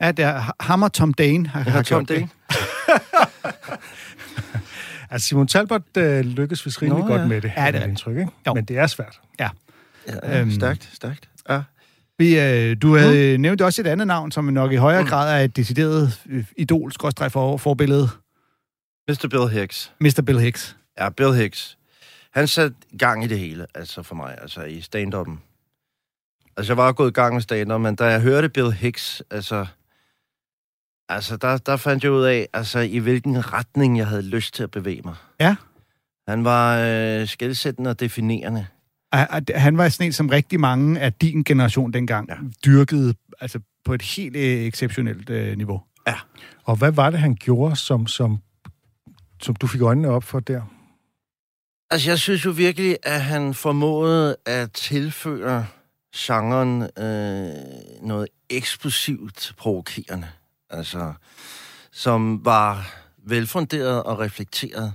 Ja, 0.00 0.12
det 0.12 0.24
er 0.24 0.62
Hammer 0.62 0.88
Tom 0.88 1.14
Dane 1.14 1.46
har, 1.46 1.60
Ja, 1.60 1.70
har 1.70 1.82
Tom 1.82 2.04
gjort 2.06 2.08
Dane. 2.18 2.28
det. 2.50 2.56
Altså, 5.10 5.28
Simon 5.28 5.46
Talbot 5.46 5.82
øh, 5.98 6.20
lykkes 6.24 6.66
vist 6.66 6.82
rimelig 6.82 7.02
Nå, 7.02 7.08
godt 7.08 7.20
ja. 7.20 7.26
med 7.26 7.40
det, 7.40 7.52
Ja, 7.56 7.64
ja, 7.64 7.70
det 7.70 7.80
er 7.82 7.86
indtryk, 7.86 8.16
ikke? 8.16 8.32
Jo. 8.46 8.54
Men 8.54 8.64
det 8.64 8.78
er 8.78 8.86
svært. 8.86 9.20
Ja, 9.40 9.48
Øhm. 10.08 10.32
øhm. 10.32 10.50
stærkt, 10.50 10.90
stærkt. 10.92 11.28
Ja. 11.48 11.62
Vi, 12.18 12.40
øh, 12.40 12.76
du 12.82 12.96
havde 12.96 13.36
mm. 13.36 13.40
nævnt 13.42 13.60
også 13.60 13.82
et 13.82 13.86
andet 13.86 14.06
navn, 14.06 14.32
som 14.32 14.44
nok 14.44 14.72
i 14.72 14.76
højere 14.76 15.06
grad 15.06 15.40
er 15.40 15.44
et 15.44 15.56
decideret 15.56 16.20
øh, 16.26 16.44
idol 16.56 16.92
for, 17.28 17.56
forbillede. 17.56 18.08
Mr. 19.08 19.28
Bill 19.30 19.60
Hicks. 19.60 19.92
Mr. 20.00 20.22
Bill 20.26 20.40
Hicks. 20.40 20.76
Ja, 20.98 21.10
Bill 21.10 21.34
Hicks. 21.34 21.78
Han 22.30 22.48
satte 22.48 22.76
gang 22.98 23.24
i 23.24 23.26
det 23.26 23.38
hele, 23.38 23.66
altså 23.74 24.02
for 24.02 24.14
mig, 24.14 24.38
altså 24.42 24.62
i 24.62 24.78
stand-up'en. 24.80 25.38
Altså, 26.56 26.72
jeg 26.72 26.76
var 26.76 26.92
gået 26.92 27.10
i 27.10 27.12
gang 27.12 27.34
med 27.34 27.42
stand 27.42 27.78
men 27.78 27.94
da 27.94 28.04
jeg 28.04 28.20
hørte 28.20 28.48
Bill 28.48 28.72
Hicks, 28.72 29.22
altså... 29.30 29.66
Altså, 31.08 31.36
der, 31.36 31.56
der 31.58 31.76
fandt 31.76 32.04
jeg 32.04 32.12
ud 32.12 32.24
af, 32.24 32.48
altså, 32.52 32.78
i 32.78 32.98
hvilken 32.98 33.52
retning 33.52 33.98
jeg 33.98 34.06
havde 34.06 34.22
lyst 34.22 34.54
til 34.54 34.62
at 34.62 34.70
bevæge 34.70 35.02
mig. 35.04 35.14
Ja. 35.40 35.56
Han 36.28 36.44
var 36.44 36.78
øh, 36.78 37.28
skældsættende 37.28 37.90
og 37.90 38.00
definerende. 38.00 38.66
Han 39.54 39.78
var 39.78 39.88
sådan 39.88 40.06
en, 40.06 40.12
som 40.12 40.28
rigtig 40.28 40.60
mange 40.60 41.00
af 41.00 41.12
din 41.12 41.42
generation 41.42 41.92
dengang 41.92 42.28
ja. 42.28 42.34
Ja. 42.34 42.40
dyrkede 42.64 43.14
altså 43.40 43.60
på 43.84 43.94
et 43.94 44.02
helt 44.02 44.36
øh, 44.36 44.42
exceptionelt 44.42 45.30
øh, 45.30 45.56
niveau. 45.56 45.82
Og 46.64 46.76
hvad 46.76 46.92
var 46.92 47.10
det, 47.10 47.20
han 47.20 47.34
gjorde, 47.34 47.76
som, 47.76 48.06
som 48.06 48.38
som 49.44 49.56
du 49.56 49.66
fik 49.66 49.80
øjnene 49.80 50.08
op 50.08 50.24
for 50.24 50.40
der? 50.40 50.62
Altså, 51.90 52.10
jeg 52.10 52.18
synes 52.18 52.44
jo 52.44 52.50
virkelig, 52.50 52.96
at 53.02 53.20
han 53.20 53.54
formåede 53.54 54.36
at 54.46 54.72
tilføre 54.72 55.66
genren 56.16 56.82
øh, 56.82 57.54
noget 58.02 58.28
eksplosivt 58.50 59.54
provokerende. 59.56 60.28
Altså, 60.74 61.12
som 61.92 62.44
var 62.44 62.94
velfunderet 63.26 64.02
og 64.02 64.18
reflekteret 64.18 64.92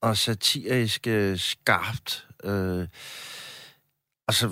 og 0.00 0.16
satirisk 0.16 1.06
øh, 1.06 1.38
skarpt. 1.38 2.26
Øh, 2.44 2.86
altså, 4.28 4.50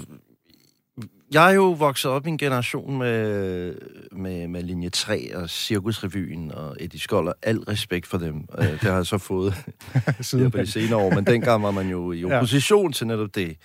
jeg 1.32 1.50
er 1.50 1.54
jo 1.54 1.70
vokset 1.70 2.10
op 2.10 2.26
i 2.26 2.28
en 2.28 2.38
generation 2.38 2.98
med, 2.98 3.74
med, 4.12 4.48
med 4.48 4.62
linje 4.62 4.88
3 4.88 5.36
og 5.36 5.50
Cirkusrevyen 5.50 6.52
og 6.52 6.76
Eddie 6.80 7.00
Skoller. 7.00 7.32
Al 7.42 7.58
respekt 7.58 8.06
for 8.06 8.18
dem. 8.18 8.48
Øh, 8.58 8.72
det 8.72 8.80
har 8.80 8.94
jeg 8.94 9.06
så 9.06 9.18
fået 9.18 9.54
her 10.32 10.48
på 10.48 10.58
de 10.58 10.66
senere 10.66 11.00
år, 11.00 11.14
men 11.14 11.26
dengang 11.26 11.62
var 11.62 11.70
man 11.70 11.88
jo 11.88 12.12
i 12.12 12.24
opposition 12.24 12.90
ja. 12.90 12.92
til 12.92 13.06
netop 13.06 13.34
det. 13.34 13.56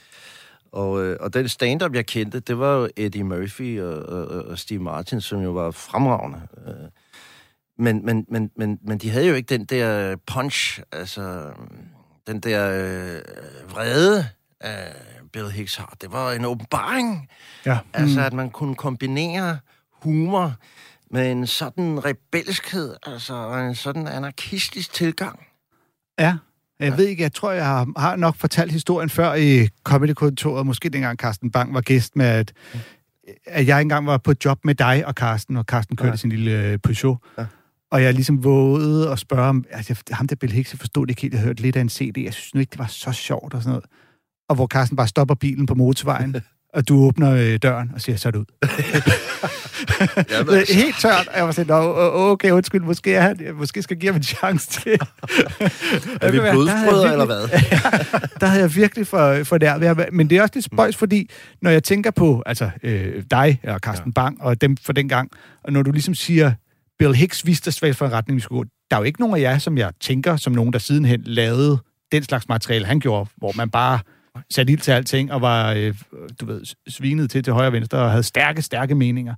Og, 0.72 1.04
øh, 1.04 1.18
og 1.20 1.34
den 1.34 1.50
stand-up, 1.50 1.96
jeg 1.96 2.06
kendte, 2.06 2.40
det 2.40 2.60
var 2.60 2.76
jo 2.76 2.90
Eddie 2.96 3.24
Murphy 3.24 3.82
og, 3.82 4.04
og, 4.04 4.46
og 4.46 4.60
Steve 4.60 4.84
Martin, 4.84 5.22
som 5.22 5.42
jo 5.42 5.52
var 5.52 5.72
fremragende. 5.72 6.42
Øh, 6.68 6.90
men, 7.78 8.06
men, 8.06 8.26
men, 8.30 8.52
men, 8.56 8.80
men 8.82 8.98
de 8.98 9.10
havde 9.10 9.28
jo 9.28 9.34
ikke 9.34 9.58
den 9.58 9.66
der 9.66 10.16
punch, 10.28 10.82
altså 10.92 11.52
den 12.28 12.40
der 12.40 12.70
øh, 12.70 13.22
vrede, 13.72 14.28
øh, 14.66 15.30
Bill 15.34 15.52
Hicks 15.52 15.76
har. 15.76 15.96
Det 16.02 16.12
var 16.12 16.32
en 16.32 16.46
åbenbaring. 16.46 17.30
Ja. 17.66 17.80
Altså, 17.94 18.22
at 18.22 18.34
man 18.34 18.50
kunne 18.50 18.76
kombinere 18.76 19.60
humor 19.92 20.54
med 21.12 21.32
en 21.32 21.48
sådan 21.48 22.06
rebelskhed, 22.06 22.96
altså 23.04 23.50
en 23.50 23.76
sådan 23.76 24.08
anarkistisk 24.08 24.94
tilgang. 24.94 25.48
Ja. 26.20 26.38
Jeg 26.80 26.98
ved 26.98 27.08
ikke, 27.08 27.24
jeg 27.24 27.34
tror, 27.34 27.52
jeg 27.52 27.66
har, 27.66 27.88
har 27.98 28.16
nok 28.16 28.36
fortalt 28.36 28.72
historien 28.72 29.10
før 29.10 29.34
i 29.34 29.68
Comedy-kontoret, 29.84 30.66
måske 30.66 30.90
dengang 30.90 31.18
Carsten 31.18 31.52
Bang 31.52 31.74
var 31.74 31.82
gæst 31.82 32.16
med, 32.16 32.26
at, 32.26 32.54
at 33.46 33.68
jeg 33.68 33.82
engang 33.82 34.06
var 34.06 34.18
på 34.18 34.34
job 34.46 34.60
med 34.64 34.76
dig 34.76 35.04
og 35.08 35.14
Carsten, 35.14 35.58
og 35.58 35.64
Carsten 35.64 35.96
kørte 35.96 36.10
ja. 36.10 36.16
sin 36.16 36.30
lille 36.30 36.64
øh, 36.64 36.78
Peugeot. 36.78 37.18
Ja. 37.38 37.46
Og 37.92 38.04
jeg 38.04 38.14
ligesom 38.14 38.44
vågede 38.44 39.12
at 39.12 39.20
spørge 39.20 39.44
om, 39.44 39.66
altså 39.72 40.04
ham 40.12 40.28
der 40.28 40.36
Bill 40.36 40.54
Hicks, 40.54 40.74
jeg 40.74 40.80
forstod 40.80 41.06
det 41.06 41.12
ikke 41.12 41.22
helt, 41.22 41.34
jeg 41.34 41.42
hørte 41.42 41.62
lidt 41.62 41.76
af 41.76 41.82
en 41.82 41.90
CD, 41.90 42.18
jeg 42.24 42.34
synes 42.34 42.54
nu 42.54 42.60
ikke, 42.60 42.72
det 42.72 42.80
var 42.80 42.88
så 42.88 43.12
sjovt 43.12 43.54
og 43.54 43.62
sådan 43.62 43.72
noget. 43.72 43.86
Og 44.50 44.56
hvor 44.56 44.68
Carsten 44.68 44.96
bare 44.96 45.08
stopper 45.08 45.36
bilen 45.36 45.66
på 45.66 45.76
motorvejen, 45.76 46.36
og 46.74 46.88
du 46.88 47.04
åbner 47.04 47.32
øh, 47.32 47.58
døren 47.58 47.92
og 47.96 48.02
siger, 48.02 48.18
så 48.18 48.30
er 48.30 48.32
det 48.32 48.40
ud. 48.40 48.46
Jamen, 50.32 50.56
altså. 50.56 50.74
Helt 50.74 50.96
tørt. 51.00 51.28
Og 51.28 51.38
jeg 51.38 51.46
var 51.46 51.52
sådan, 51.52 51.76
okay, 52.14 52.52
undskyld, 52.52 52.82
måske, 52.82 53.12
jeg, 53.12 53.36
måske 53.54 53.82
skal 53.82 53.96
jeg 53.96 54.02
give 54.02 54.12
ham 54.12 54.18
en 54.18 54.24
chance 54.24 54.70
til. 54.70 54.92
er 56.22 56.32
vi 56.32 56.40
blodsbrødre, 56.40 57.12
eller 57.12 57.26
hvad? 57.26 57.48
der 58.40 58.46
havde 58.48 58.62
jeg 58.62 58.76
virkelig 58.76 59.08
for, 59.08 59.44
for 59.44 59.58
det. 59.58 60.14
Men 60.14 60.30
det 60.30 60.38
er 60.38 60.42
også 60.42 60.52
lidt 60.56 60.66
spøjs, 60.66 60.96
fordi 60.96 61.30
når 61.62 61.72
jeg 61.72 61.84
tænker 61.84 62.12
på 62.12 62.44
altså, 62.46 62.70
øh, 62.84 63.24
dig 63.32 63.60
og 63.64 63.80
Carsten 63.80 64.14
ja. 64.16 64.22
Bang 64.22 64.42
og 64.42 64.62
dem 64.62 64.78
for 64.78 64.94
den 64.94 65.10
gang, 65.10 65.32
og 65.64 65.74
når 65.74 65.84
du 65.84 65.92
ligesom 65.92 66.16
siger, 66.16 66.52
Bill 67.00 67.16
Hicks 67.16 67.46
viste 67.46 67.68
os, 67.68 67.80
for 67.80 68.06
en 68.06 68.12
retning 68.12 68.36
vi 68.36 68.42
skulle 68.42 68.60
gå, 68.60 68.70
der 68.92 68.98
er 68.98 69.00
jo 69.02 69.06
ikke 69.06 69.20
nogen 69.20 69.36
af 69.36 69.42
jer, 69.42 69.58
som 69.58 69.78
jeg 69.78 69.92
tænker, 70.02 70.38
som 70.38 70.54
nogen, 70.54 70.74
der 70.74 70.80
sidenhen 70.80 71.22
lavede 71.26 71.78
den 72.12 72.24
slags 72.24 72.50
materiale, 72.50 72.86
han 72.86 73.00
gjorde, 73.00 73.30
hvor 73.38 73.54
man 73.56 73.70
bare 73.70 74.00
satte 74.50 74.74
ild 74.74 74.82
til 74.82 74.92
alting 74.92 75.32
og 75.32 75.42
var, 75.42 75.74
øh, 75.74 75.96
du 76.42 76.46
ved, 76.46 76.62
svinet 76.88 77.32
til 77.32 77.44
til 77.44 77.54
højre 77.54 77.68
og 77.68 77.74
venstre 77.74 77.98
og 77.98 78.12
havde 78.12 78.24
stærke, 78.24 78.62
stærke 78.62 78.96
meninger. 78.96 79.36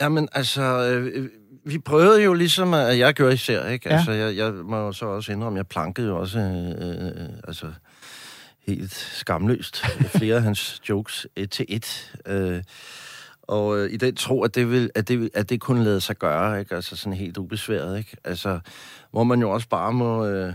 Jamen, 0.00 0.28
altså, 0.32 0.62
øh, 0.62 1.28
vi 1.64 1.78
prøvede 1.78 2.22
jo 2.22 2.34
ligesom, 2.34 2.74
at 2.74 2.98
jeg 2.98 3.14
gør 3.14 3.30
især, 3.30 3.68
ikke? 3.68 3.88
Ja. 3.88 3.96
Altså, 3.96 4.12
jeg, 4.12 4.36
jeg 4.36 4.52
må 4.52 4.76
jo 4.76 4.92
så 4.92 5.06
også 5.06 5.32
indrømme, 5.32 5.56
jeg 5.56 5.66
plankede 5.66 6.06
jo 6.06 6.20
også, 6.20 6.38
øh, 6.38 7.22
øh, 7.22 7.28
altså, 7.48 7.66
helt 8.66 8.92
skamløst 8.94 9.76
flere 10.16 10.36
af 10.36 10.42
hans 10.42 10.80
jokes 10.88 11.26
et 11.36 11.50
til 11.50 11.66
et. 11.68 12.14
Øh, 12.26 12.62
og 13.42 13.78
øh, 13.78 13.92
i 13.92 13.96
den 13.96 14.16
tro, 14.16 14.42
at 14.42 14.54
det, 14.54 14.70
vil, 14.70 14.90
at, 14.94 15.08
det, 15.08 15.30
at 15.34 15.50
det 15.50 15.60
kunne 15.60 15.84
lade 15.84 16.00
sig 16.00 16.16
gøre, 16.16 16.60
ikke? 16.60 16.74
Altså 16.74 16.96
sådan 16.96 17.12
helt 17.12 17.36
ubesværet, 17.36 17.98
ikke? 17.98 18.16
Altså, 18.24 18.60
hvor 19.10 19.24
man 19.24 19.40
jo 19.40 19.50
også 19.50 19.68
bare 19.68 19.92
må... 19.92 20.26
Øh, 20.26 20.54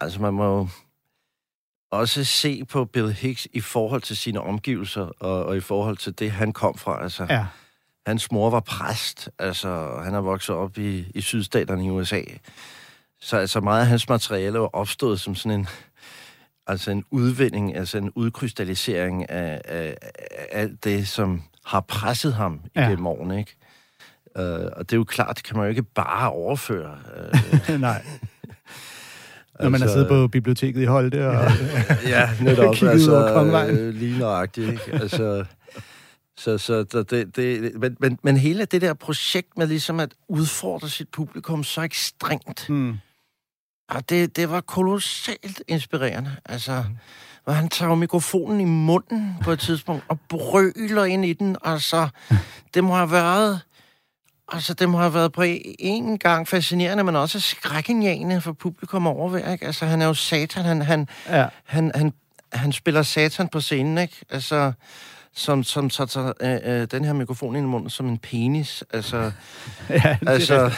altså, 0.00 0.20
man 0.20 0.34
må 0.34 0.68
også 1.92 2.24
se 2.24 2.64
på 2.64 2.84
Bill 2.84 3.12
Hicks 3.12 3.48
i 3.52 3.60
forhold 3.60 4.02
til 4.02 4.16
sine 4.16 4.40
omgivelser, 4.40 5.02
og, 5.20 5.44
og 5.44 5.56
i 5.56 5.60
forhold 5.60 5.96
til 5.96 6.18
det, 6.18 6.30
han 6.30 6.52
kom 6.52 6.78
fra. 6.78 7.02
Altså, 7.02 7.26
ja. 7.30 7.46
Hans 8.06 8.32
mor 8.32 8.50
var 8.50 8.60
præst, 8.60 9.30
altså 9.38 10.00
han 10.04 10.14
er 10.14 10.20
vokset 10.20 10.54
op 10.54 10.78
i, 10.78 11.06
i 11.14 11.20
sydstaterne 11.20 11.86
i 11.86 11.90
USA. 11.90 12.22
Så 13.20 13.36
altså 13.36 13.60
meget 13.60 13.80
af 13.80 13.86
hans 13.86 14.08
materiale 14.08 14.58
var 14.58 14.70
opstået 14.72 15.20
som 15.20 15.34
sådan 15.34 15.60
en, 15.60 15.68
altså 16.66 16.90
en 16.90 17.04
udvinding, 17.10 17.76
altså 17.76 17.98
en 17.98 18.10
udkrystallisering 18.14 19.30
af, 19.30 19.60
af, 19.64 19.96
af 20.02 20.46
alt 20.50 20.84
det, 20.84 21.08
som 21.08 21.42
har 21.64 21.80
presset 21.80 22.34
ham 22.34 22.60
ja. 22.76 22.86
igennem 22.86 23.06
årene, 23.06 23.38
ikke? 23.38 23.56
Uh, 24.38 24.42
og 24.76 24.90
det 24.90 24.92
er 24.92 24.96
jo 24.96 25.04
klart, 25.04 25.36
det 25.36 25.44
kan 25.44 25.56
man 25.56 25.64
jo 25.64 25.70
ikke 25.70 25.82
bare 25.82 26.30
overføre. 26.30 26.98
Uh, 27.68 27.80
Nej. 27.80 28.04
Når 29.60 29.68
man 29.68 29.82
altså, 29.82 29.86
har 29.86 29.92
siddet 29.92 30.08
på 30.08 30.28
biblioteket 30.28 30.82
i 30.82 30.84
Holte 30.84 31.28
og 31.28 31.50
ja, 32.14 32.30
netop, 32.42 32.82
altså, 32.82 33.66
øh, 33.70 33.94
lige 33.94 34.18
nøjagtigt, 34.18 34.72
ikke? 34.72 34.92
Altså, 34.92 35.44
så, 36.36 36.58
så 36.58 37.04
det, 37.10 37.36
det, 37.36 37.72
men, 37.80 37.96
men, 38.00 38.18
men 38.22 38.36
hele 38.36 38.64
det 38.64 38.82
der 38.82 38.94
projekt 38.94 39.58
med 39.58 39.66
ligesom 39.66 40.00
at 40.00 40.14
udfordre 40.28 40.88
sit 40.88 41.08
publikum 41.08 41.64
så 41.64 41.82
ekstremt, 41.82 42.66
mm. 42.68 42.98
og 43.88 44.10
det, 44.10 44.36
det 44.36 44.50
var 44.50 44.60
kolossalt 44.60 45.62
inspirerende. 45.68 46.36
Altså, 46.44 46.84
hvor 47.44 47.52
han 47.52 47.68
tager 47.68 47.94
mikrofonen 47.94 48.60
i 48.60 48.64
munden 48.64 49.36
på 49.42 49.50
et 49.50 49.58
tidspunkt 49.58 50.04
og 50.08 50.18
brøler 50.28 51.04
ind 51.04 51.24
i 51.24 51.32
den. 51.32 51.56
Altså, 51.64 52.08
det 52.74 52.84
må 52.84 52.94
have 52.94 53.10
været 53.10 53.60
Altså, 54.52 54.74
det 54.74 54.88
må 54.88 54.98
have 54.98 55.14
været 55.14 55.32
på 55.32 55.42
en 55.78 56.18
gang 56.18 56.48
fascinerende, 56.48 57.04
men 57.04 57.16
også 57.16 57.40
skrækindjagende 57.40 58.40
for 58.40 58.52
publikum 58.52 59.06
over, 59.06 59.52
ikke? 59.52 59.66
Altså, 59.66 59.86
han 59.86 60.02
er 60.02 60.06
jo 60.06 60.14
satan, 60.14 60.64
han, 60.64 60.82
han, 60.82 61.08
ja. 61.28 61.46
han, 61.64 61.90
han, 61.94 62.12
han 62.52 62.72
spiller 62.72 63.02
satan 63.02 63.48
på 63.48 63.60
scenen, 63.60 63.98
ikke? 63.98 64.16
Altså, 64.30 64.72
som, 65.34 65.62
som 65.62 65.90
så 65.90 66.06
tager 66.06 66.32
øh, 66.40 66.80
øh, 66.80 66.86
den 66.90 67.04
her 67.04 67.12
mikrofon 67.12 67.56
ind 67.56 67.66
i 67.66 67.68
munden 67.68 67.90
som 67.90 68.06
en 68.06 68.18
penis. 68.18 68.84
Altså, 68.92 69.32
ja, 69.90 70.16
altså... 70.26 70.72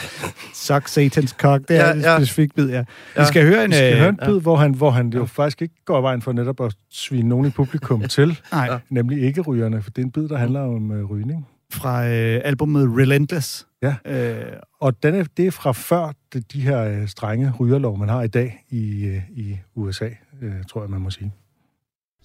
Suck 0.53 0.87
Satans 0.87 1.31
cock, 1.31 1.67
det 1.67 1.77
er 1.77 1.87
ja, 1.87 1.95
ja. 1.95 2.17
specifikt 2.17 2.55
bid, 2.55 2.69
ja. 2.69 2.75
ja. 3.15 3.21
Vi 3.21 3.25
skal 3.25 3.43
høre 3.43 3.63
en, 3.63 3.71
vi 3.71 3.75
skal 3.75 3.93
øh, 3.93 3.99
høre 3.99 4.09
en 4.09 4.17
bid, 4.25 4.33
ja. 4.33 4.39
hvor 4.39 4.55
han, 4.55 4.73
hvor 4.73 4.91
han 4.91 5.09
jo 5.09 5.19
ja. 5.19 5.25
faktisk 5.25 5.61
ikke 5.61 5.75
går 5.85 6.01
vejen 6.01 6.21
for 6.21 6.31
netop 6.31 6.61
at 6.61 6.75
svine 6.91 7.29
nogen 7.29 7.47
i 7.47 7.49
publikum 7.49 8.07
til, 8.07 8.39
Nej. 8.51 8.79
nemlig 8.89 9.23
ikke 9.23 9.41
rygerne, 9.41 9.81
for 9.81 9.89
det 9.89 10.01
er 10.01 10.05
en 10.05 10.11
bid, 10.11 10.29
der 10.29 10.37
handler 10.37 10.61
om 10.61 10.91
øh, 10.91 11.05
rygning 11.05 11.47
fra 11.71 12.07
øh, 12.07 12.41
albumet 12.43 12.97
Relentless. 12.97 13.67
Ja, 13.81 13.95
øh, 14.05 14.53
og 14.79 15.03
den 15.03 15.15
er, 15.15 15.23
det 15.37 15.47
er 15.47 15.51
fra 15.51 15.71
før 15.71 16.11
de, 16.33 16.39
de 16.39 16.61
her 16.61 16.83
øh, 16.83 17.07
strenge 17.07 17.53
rygerlov, 17.59 17.97
man 17.97 18.09
har 18.09 18.21
i 18.21 18.27
dag 18.27 18.65
i, 18.69 19.05
øh, 19.05 19.21
i 19.29 19.57
USA, 19.75 20.09
øh, 20.41 20.53
tror 20.69 20.81
jeg, 20.81 20.89
man 20.89 21.01
må 21.01 21.09
sige. 21.09 21.33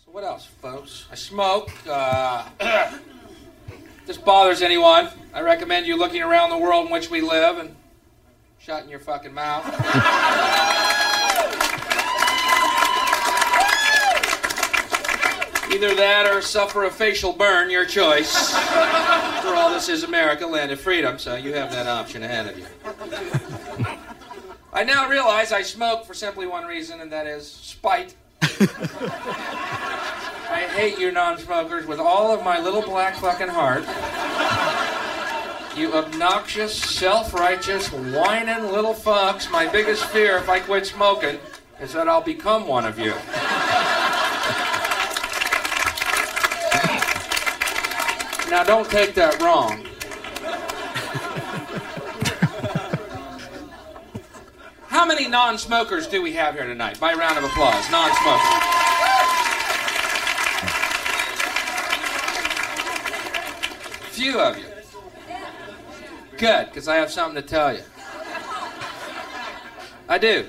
So 0.05 0.11
what 0.15 0.35
else, 0.35 0.51
folks? 0.61 1.11
I 1.13 1.17
smoke. 1.17 1.73
Uh, 1.87 2.51
this 4.07 4.19
bothers 4.19 4.63
anyone. 4.63 5.09
I 5.35 5.43
recommend 5.53 5.87
you 5.87 5.97
looking 5.97 6.23
around 6.23 6.51
the 6.51 6.61
world 6.67 6.87
in 6.87 6.93
which 6.93 7.11
we 7.11 7.21
live 7.21 7.61
and 7.61 7.71
shutting 8.59 8.91
your 8.91 9.01
fucking 9.01 9.35
mouth. 9.35 9.65
Either 15.73 15.95
that 15.95 16.27
or 16.31 16.43
suffer 16.43 16.85
a 16.85 16.91
facial 16.91 17.33
burn, 17.33 17.71
your 17.71 17.85
choice. 17.87 18.53
After 18.55 19.55
all, 19.55 19.71
this 19.71 19.89
is 19.89 20.03
America, 20.03 20.47
land 20.47 20.73
of 20.73 20.81
freedom, 20.81 21.19
so 21.19 21.37
you 21.37 21.55
have 21.55 21.71
that 21.73 21.87
option 21.87 22.23
ahead 22.23 22.49
of 22.49 22.59
you. 22.59 22.67
I 24.73 24.85
now 24.85 25.09
realize 25.09 25.53
I 25.53 25.63
smoke 25.63 26.05
for 26.05 26.15
simply 26.15 26.47
one 26.47 26.65
reason, 26.65 27.01
and 27.01 27.11
that 27.13 27.27
is 27.27 27.51
spite. 27.51 28.15
I 30.53 30.69
hate 30.75 30.99
you 30.99 31.13
non-smokers 31.13 31.87
with 31.87 32.01
all 32.01 32.33
of 32.33 32.43
my 32.45 32.61
little 32.61 32.83
black 32.83 33.15
fucking 33.17 33.49
heart. 33.49 33.85
You 35.77 35.93
obnoxious, 35.95 36.75
self-righteous, 36.75 37.93
whining 37.93 38.73
little 38.73 38.95
fucks. 38.95 39.49
My 39.51 39.67
biggest 39.67 40.05
fear 40.07 40.37
if 40.37 40.49
I 40.49 40.59
quit 40.59 40.87
smoking 40.87 41.39
is 41.81 41.93
that 41.93 42.09
I'll 42.09 42.21
become 42.21 42.67
one 42.67 42.85
of 42.85 42.99
you. 42.99 43.15
Now, 48.51 48.65
don't 48.65 48.91
take 48.91 49.15
that 49.15 49.41
wrong. 49.41 49.87
How 54.89 55.07
many 55.07 55.29
non 55.29 55.57
smokers 55.57 56.09
do 56.09 56.21
we 56.21 56.33
have 56.33 56.55
here 56.55 56.67
tonight? 56.67 56.99
By 56.99 57.15
round 57.15 57.39
of 57.39 57.45
applause. 57.45 57.89
Non 57.93 58.11
smokers. 58.11 58.81
Few 64.11 64.41
of 64.41 64.59
you. 64.59 64.65
Good, 66.37 66.67
because 66.67 66.89
I 66.89 66.97
have 66.97 67.13
something 67.13 67.41
to 67.41 67.49
tell 67.49 67.73
you. 67.73 67.85
I 70.09 70.19
do. 70.19 70.49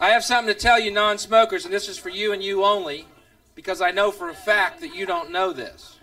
I 0.00 0.08
have 0.10 0.24
something 0.24 0.54
to 0.54 0.58
tell 0.58 0.80
you, 0.80 0.90
non 0.90 1.18
smokers, 1.18 1.66
and 1.66 1.74
this 1.74 1.90
is 1.90 1.98
for 1.98 2.08
you 2.08 2.32
and 2.32 2.42
you 2.42 2.64
only, 2.64 3.06
because 3.54 3.82
I 3.82 3.90
know 3.90 4.10
for 4.10 4.30
a 4.30 4.34
fact 4.34 4.80
that 4.80 4.94
you 4.94 5.04
don't 5.04 5.30
know 5.30 5.52
this. 5.52 5.98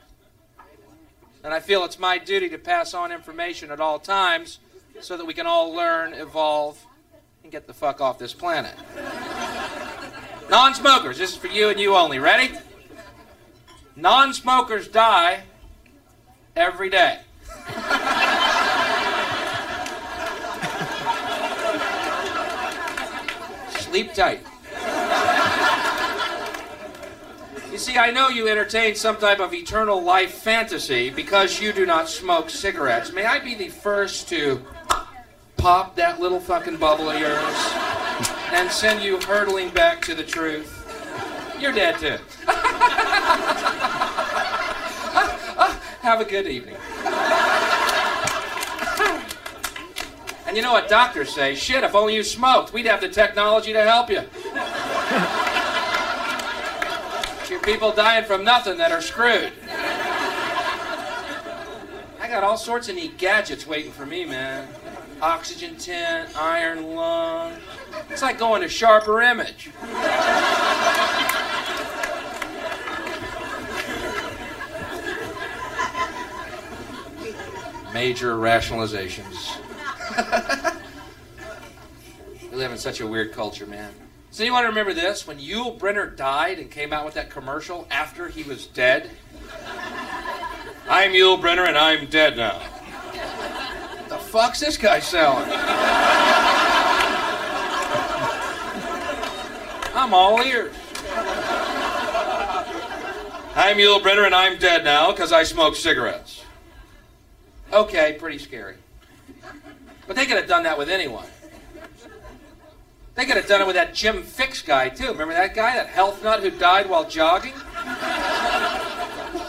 And 1.43 1.53
I 1.53 1.59
feel 1.59 1.83
it's 1.83 1.97
my 1.97 2.17
duty 2.19 2.49
to 2.49 2.57
pass 2.57 2.93
on 2.93 3.11
information 3.11 3.71
at 3.71 3.79
all 3.79 3.97
times 3.99 4.59
so 4.99 5.17
that 5.17 5.25
we 5.25 5.33
can 5.33 5.47
all 5.47 5.73
learn, 5.73 6.13
evolve, 6.13 6.85
and 7.43 7.51
get 7.51 7.65
the 7.65 7.73
fuck 7.73 7.99
off 7.99 8.19
this 8.19 8.33
planet. 8.33 8.75
non 10.49 10.75
smokers, 10.75 11.17
this 11.17 11.31
is 11.31 11.37
for 11.37 11.47
you 11.47 11.69
and 11.69 11.79
you 11.79 11.95
only. 11.95 12.19
Ready? 12.19 12.51
Non 13.95 14.33
smokers 14.33 14.87
die 14.87 15.43
every 16.55 16.89
day. 16.89 17.19
Sleep 23.79 24.13
tight. 24.13 24.41
You 27.70 27.70
see, 27.81 27.97
I 27.97 28.11
know 28.11 28.29
you 28.29 28.47
entertain 28.47 28.93
some 28.93 29.17
type 29.17 29.39
of 29.39 29.55
eternal 29.55 30.03
life 30.03 30.35
fantasy 30.35 31.09
because 31.09 31.59
you 31.59 31.73
do 31.73 31.83
not 31.87 32.07
smoke 32.07 32.51
cigarettes. 32.51 33.11
May 33.11 33.25
I 33.25 33.39
be 33.39 33.55
the 33.55 33.69
first 33.69 34.29
to 34.29 34.63
pop 35.57 35.95
that 35.95 36.19
little 36.19 36.39
fucking 36.39 36.77
bubble 36.77 37.09
of 37.09 37.19
yours 37.19 37.73
and 38.53 38.71
send 38.71 39.01
you 39.01 39.19
hurtling 39.21 39.71
back 39.71 39.99
to 40.03 40.13
the 40.13 40.23
truth? 40.23 40.77
You're 41.59 41.71
dead 41.71 41.97
too. 41.97 42.17
Have 46.01 46.21
a 46.21 46.25
good 46.25 46.45
evening. 46.45 46.77
And 50.45 50.55
you 50.55 50.61
know 50.61 50.73
what 50.73 50.87
doctors 50.87 51.33
say? 51.33 51.55
Shit, 51.55 51.83
if 51.83 51.95
only 51.95 52.13
you 52.13 52.23
smoked, 52.23 52.73
we'd 52.73 52.85
have 52.85 53.01
the 53.01 53.09
technology 53.09 53.71
to 53.73 53.83
help 53.83 54.09
you. 54.09 54.23
People 57.63 57.91
dying 57.91 58.25
from 58.25 58.43
nothing 58.43 58.77
that 58.77 58.91
are 58.91 59.01
screwed. 59.01 59.53
I 62.19 62.27
got 62.27 62.43
all 62.43 62.57
sorts 62.57 62.89
of 62.89 62.95
neat 62.95 63.19
gadgets 63.19 63.67
waiting 63.67 63.91
for 63.91 64.05
me, 64.05 64.25
man. 64.25 64.67
Oxygen 65.21 65.75
tent, 65.77 66.35
iron 66.35 66.95
lung. 66.95 67.53
It's 68.09 68.23
like 68.23 68.39
going 68.39 68.63
to 68.63 68.69
sharper 68.69 69.21
image. 69.21 69.69
Major 77.93 78.35
rationalizations. 78.35 79.57
we 82.51 82.57
live 82.57 82.71
in 82.71 82.77
such 82.79 83.01
a 83.01 83.07
weird 83.07 83.33
culture, 83.33 83.67
man. 83.67 83.93
Does 84.31 84.39
anyone 84.39 84.63
remember 84.63 84.93
this? 84.93 85.27
When 85.27 85.39
Yul 85.39 85.77
Brenner 85.77 86.05
died 86.09 86.57
and 86.57 86.71
came 86.71 86.93
out 86.93 87.03
with 87.03 87.15
that 87.15 87.29
commercial 87.29 87.85
after 87.91 88.29
he 88.29 88.43
was 88.43 88.65
dead? 88.65 89.09
I'm 90.87 91.11
Yul 91.11 91.39
Brenner 91.39 91.65
and 91.65 91.77
I'm 91.77 92.05
dead 92.05 92.37
now. 92.37 92.57
What 92.59 94.07
the 94.07 94.17
fuck's 94.17 94.61
this 94.61 94.77
guy 94.77 95.01
selling? 95.01 95.49
I'm 99.93 100.13
all 100.13 100.41
ears. 100.41 100.73
I'm 103.53 103.75
Yul 103.75 104.01
Brenner 104.01 104.23
and 104.23 104.33
I'm 104.33 104.57
dead 104.57 104.85
now 104.85 105.11
because 105.11 105.33
I 105.33 105.43
smoke 105.43 105.75
cigarettes. 105.75 106.45
Okay, 107.73 108.15
pretty 108.17 108.37
scary. 108.37 108.75
But 110.07 110.15
they 110.15 110.25
could 110.25 110.37
have 110.37 110.47
done 110.47 110.63
that 110.63 110.77
with 110.77 110.87
anyone. 110.87 111.27
They 113.15 113.25
could 113.25 113.35
have 113.35 113.47
done 113.47 113.61
it 113.61 113.67
with 113.67 113.75
that 113.75 113.93
Jim 113.93 114.23
Fix 114.23 114.61
guy, 114.61 114.89
too. 114.89 115.11
Remember 115.11 115.33
that 115.33 115.53
guy, 115.53 115.75
that 115.75 115.87
health 115.87 116.23
nut 116.23 116.39
who 116.39 116.49
died 116.49 116.89
while 116.89 117.07
jogging? 117.07 117.53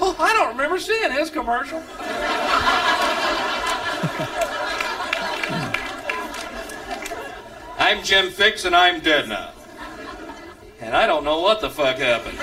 Well, 0.00 0.16
I 0.18 0.32
don't 0.34 0.48
remember 0.48 0.78
seeing 0.78 1.12
his 1.12 1.30
commercial. 1.30 1.82
I'm 7.78 8.02
Jim 8.02 8.30
Fix 8.30 8.64
and 8.64 8.74
I'm 8.74 9.00
dead 9.00 9.28
now. 9.28 9.50
And 10.80 10.96
I 10.96 11.06
don't 11.06 11.24
know 11.24 11.40
what 11.40 11.60
the 11.60 11.70
fuck 11.70 11.98
happened. 11.98 12.38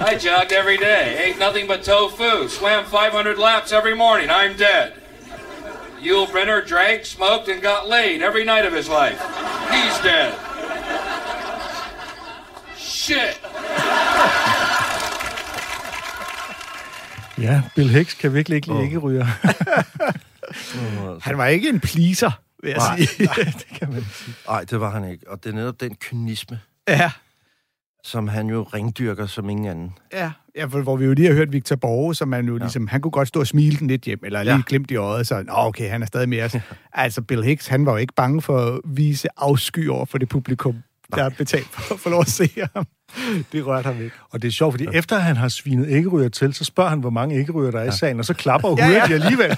I 0.00 0.16
jogged 0.18 0.52
every 0.52 0.76
day, 0.76 1.26
ate 1.26 1.38
nothing 1.38 1.66
but 1.66 1.84
tofu, 1.84 2.48
swam 2.48 2.84
500 2.84 3.38
laps 3.38 3.72
every 3.72 3.94
morning. 3.94 4.30
I'm 4.30 4.56
dead. 4.56 5.01
Yul 6.04 6.26
Brynner 6.26 6.60
drank, 6.68 7.04
smoked, 7.04 7.48
and 7.48 7.62
got 7.62 7.88
laid 7.88 8.22
every 8.22 8.44
night 8.44 8.66
of 8.66 8.72
his 8.72 8.88
life. 8.88 9.20
He's 9.70 9.98
dead. 10.02 10.32
Shit. 12.76 13.40
Ja, 17.38 17.62
Bill 17.74 17.88
Hicks 17.88 18.14
kan 18.14 18.34
virkelig 18.34 18.56
ikke 18.56 18.68
lide 18.68 18.78
oh. 18.78 18.84
ikke 18.84 18.98
ryger. 18.98 19.26
Han 21.28 21.38
var 21.38 21.46
ikke 21.46 21.68
en 21.68 21.80
pleaser, 21.80 22.30
vil 22.62 22.68
jeg 22.68 22.78
Nej. 22.78 22.96
sige. 22.96 23.26
Nej, 23.26 23.44
det 23.60 23.66
kan 23.78 23.88
man 23.88 23.98
ikke 23.98 24.10
sige. 24.14 24.34
Nej, 24.48 24.64
det 24.64 24.80
var 24.80 24.90
han 24.90 25.10
ikke. 25.10 25.30
Og 25.30 25.44
det 25.44 25.50
er 25.50 25.54
netop 25.54 25.80
den 25.80 25.94
kynisme, 25.94 26.60
ja, 26.88 27.10
som 28.04 28.28
han 28.28 28.46
jo 28.46 28.62
ringdyrker 28.62 29.26
som 29.26 29.50
ingen 29.50 29.66
anden. 29.66 29.92
ja. 30.12 30.32
ja 30.56 30.64
for, 30.64 30.80
hvor 30.80 30.96
vi 30.96 31.04
jo 31.04 31.12
lige 31.12 31.28
har 31.28 31.34
hørt 31.34 31.52
Victor 31.52 31.76
Borge, 31.76 32.14
som 32.14 32.28
man 32.28 32.46
jo 32.46 32.56
ligesom, 32.56 32.86
han 32.88 33.00
kunne 33.00 33.10
godt 33.10 33.28
stå 33.28 33.40
og 33.40 33.46
smile 33.46 33.76
den 33.78 33.88
lidt 33.88 34.02
hjem, 34.02 34.18
eller 34.24 34.42
lige 34.42 34.54
Ja. 34.54 34.62
glimt 34.66 34.90
i 34.90 34.96
øjet, 34.96 35.26
så 35.26 35.42
Nå, 35.42 35.52
okay, 35.56 35.90
han 35.90 36.02
er 36.02 36.06
stadig 36.06 36.28
med 36.28 36.42
os. 36.42 36.56
altså, 36.92 37.22
Bill 37.22 37.42
Hicks, 37.44 37.66
han 37.66 37.86
var 37.86 37.92
jo 37.92 37.98
ikke 37.98 38.14
bange 38.16 38.42
for 38.42 38.58
at 38.58 38.80
vise 38.84 39.28
afsky 39.36 39.88
over 39.88 40.04
for 40.06 40.18
det 40.18 40.28
publikum, 40.28 40.74
der 41.14 41.22
har 41.22 41.30
betalt 41.38 41.66
for 41.66 41.94
at 41.94 42.00
få 42.00 42.08
lov 42.08 42.20
at 42.20 42.28
se 42.28 42.48
ham. 42.76 42.86
Det 43.52 43.66
rørte 43.66 43.86
ham 43.86 44.02
ikke. 44.02 44.16
Og 44.30 44.42
det 44.42 44.48
er 44.48 44.52
sjovt, 44.52 44.72
fordi 44.72 44.86
efter 44.92 45.18
han 45.18 45.36
har 45.36 45.48
svinet 45.48 45.86
æggeryger 45.88 46.28
til, 46.28 46.54
så 46.54 46.64
spørger 46.64 46.90
han, 46.90 47.00
hvor 47.00 47.10
mange 47.10 47.34
æggeryger 47.36 47.70
der 47.70 47.80
er 47.80 47.88
i 47.88 47.92
sagen, 47.92 48.18
og 48.18 48.24
så 48.24 48.34
klapper 48.34 48.74
Ja, 48.78 48.86
ja, 48.88 48.92
ja. 48.92 48.98
ja. 49.00 49.06
de 49.08 49.14
alligevel. 49.14 49.56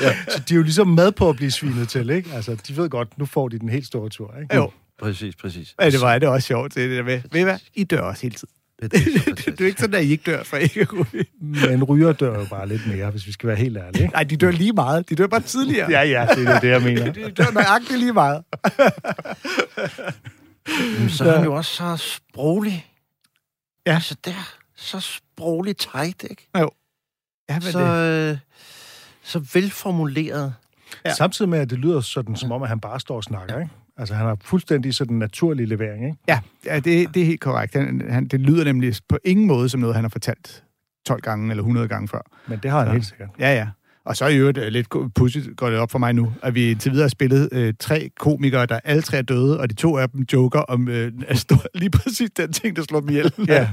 ja. 0.00 0.12
Så 0.32 0.42
de 0.48 0.54
er 0.54 0.56
jo 0.56 0.62
ligesom 0.62 0.88
med 0.88 1.12
på 1.12 1.28
at 1.28 1.36
blive 1.36 1.50
svinet 1.50 1.88
til, 1.88 2.10
ikke? 2.10 2.30
Altså, 2.34 2.56
de 2.68 2.76
ved 2.76 2.88
godt, 2.90 3.18
nu 3.18 3.26
får 3.26 3.48
de 3.48 3.58
den 3.58 3.68
helt 3.68 3.86
store 3.86 4.08
tur, 4.08 4.34
ikke? 4.42 4.56
Jo, 4.56 4.70
Præcis, 4.98 5.36
præcis. 5.36 5.74
ja, 5.80 5.90
det 5.90 6.00
var 6.00 6.18
det 6.18 6.28
også 6.28 6.46
sjovt, 6.46 6.74
det 6.74 6.90
der 6.90 7.02
med. 7.02 7.20
Ved 7.32 7.40
I 7.40 7.44
hvad? 7.44 7.58
I 7.74 7.84
dør 7.84 8.00
også 8.00 8.22
hele 8.22 8.34
tiden. 8.34 8.54
Det, 8.82 8.92
det, 8.92 9.16
er 9.16 9.34
det, 9.52 9.60
er 9.60 9.66
ikke 9.66 9.80
sådan, 9.80 9.94
at 9.94 10.04
I 10.04 10.10
ikke 10.10 10.30
dør 10.30 10.42
for 10.42 10.56
ikke. 10.56 10.86
Men 11.40 11.84
ryger 11.84 12.12
dør 12.12 12.38
jo 12.38 12.46
bare 12.50 12.68
lidt 12.68 12.86
mere, 12.86 13.10
hvis 13.10 13.26
vi 13.26 13.32
skal 13.32 13.46
være 13.46 13.56
helt 13.56 13.76
ærlige, 13.76 14.02
ikke? 14.02 14.12
Nej, 14.14 14.22
de 14.22 14.36
dør 14.36 14.50
lige 14.50 14.72
meget. 14.72 15.08
De 15.08 15.14
dør 15.14 15.26
bare 15.26 15.40
tidligere. 15.40 15.90
Ja, 15.90 16.02
ja, 16.02 16.26
det 16.34 16.48
er 16.48 16.60
det, 16.60 16.68
jeg 16.68 16.82
mener. 16.82 17.12
De 17.12 17.30
dør 17.30 17.50
nøjagtigt 17.52 17.98
lige 17.98 18.12
meget. 18.12 18.44
Jamen, 20.96 21.10
så 21.10 21.24
er 21.24 21.36
han 21.36 21.44
jo 21.44 21.54
også 21.54 21.74
så 21.74 21.96
sproglig. 21.96 22.86
Ja. 23.86 23.94
Altså, 23.94 24.16
der. 24.24 24.56
Så 24.76 25.00
sprogligt 25.00 25.88
tight, 25.92 26.24
ikke? 26.30 26.48
Ja, 26.54 26.64
men 27.48 27.62
Så, 27.62 27.80
det, 27.80 28.30
øh, 28.30 28.38
så 29.22 29.38
velformuleret. 29.54 30.54
Ja. 31.04 31.14
Samtidig 31.14 31.48
med, 31.48 31.58
at 31.58 31.70
det 31.70 31.78
lyder 31.78 32.00
sådan, 32.00 32.36
som 32.36 32.52
om, 32.52 32.62
at 32.62 32.68
han 32.68 32.80
bare 32.80 33.00
står 33.00 33.16
og 33.16 33.24
snakker, 33.24 33.58
ikke? 33.60 33.70
Altså, 33.98 34.14
han 34.14 34.26
har 34.26 34.36
fuldstændig 34.44 34.94
sådan 34.94 35.16
naturlig 35.16 35.68
levering, 35.68 36.04
ikke? 36.04 36.16
ja, 36.28 36.40
ja 36.66 36.76
det, 36.76 37.14
det 37.14 37.22
er 37.22 37.26
helt 37.26 37.40
korrekt. 37.40 37.74
Han, 37.74 38.02
han, 38.10 38.26
det 38.28 38.40
lyder 38.40 38.64
nemlig 38.64 38.94
på 39.08 39.18
ingen 39.24 39.46
måde 39.46 39.68
som 39.68 39.80
noget, 39.80 39.94
han 39.96 40.04
har 40.04 40.08
fortalt 40.08 40.64
12 41.06 41.20
gange 41.20 41.50
eller 41.50 41.62
100 41.62 41.88
gange 41.88 42.08
før. 42.08 42.20
Men 42.48 42.58
det 42.62 42.70
har 42.70 42.78
han 42.78 42.86
Så. 42.88 42.92
helt 42.92 43.06
sikkert. 43.06 43.28
Ja, 43.38 43.54
ja. 43.54 43.68
Og 44.04 44.16
så 44.16 44.24
er 44.24 44.28
i 44.28 44.36
øvrigt 44.36 44.58
øh, 44.58 44.68
lidt 44.68 44.86
pudsigt 45.14 45.56
går 45.56 45.70
det 45.70 45.78
op 45.78 45.90
for 45.90 45.98
mig 45.98 46.12
nu, 46.12 46.32
at 46.42 46.54
vi 46.54 46.74
til 46.74 46.92
videre 46.92 47.04
har 47.04 47.08
spillet 47.08 47.48
øh, 47.52 47.74
tre 47.80 48.10
komikere, 48.20 48.66
der 48.66 48.80
alle 48.84 49.02
tre 49.02 49.16
er 49.18 49.22
døde, 49.22 49.60
og 49.60 49.70
de 49.70 49.74
to 49.74 49.96
af 49.96 50.10
dem 50.10 50.24
joker 50.32 50.58
om 50.60 50.88
øh, 50.88 51.12
at 51.28 51.38
stå, 51.38 51.56
lige 51.74 51.90
præcis 51.90 52.30
den 52.36 52.52
ting, 52.52 52.76
der 52.76 52.82
slår 52.82 53.00
dem 53.00 53.08
ihjel. 53.08 53.32
Ja, 53.48 53.68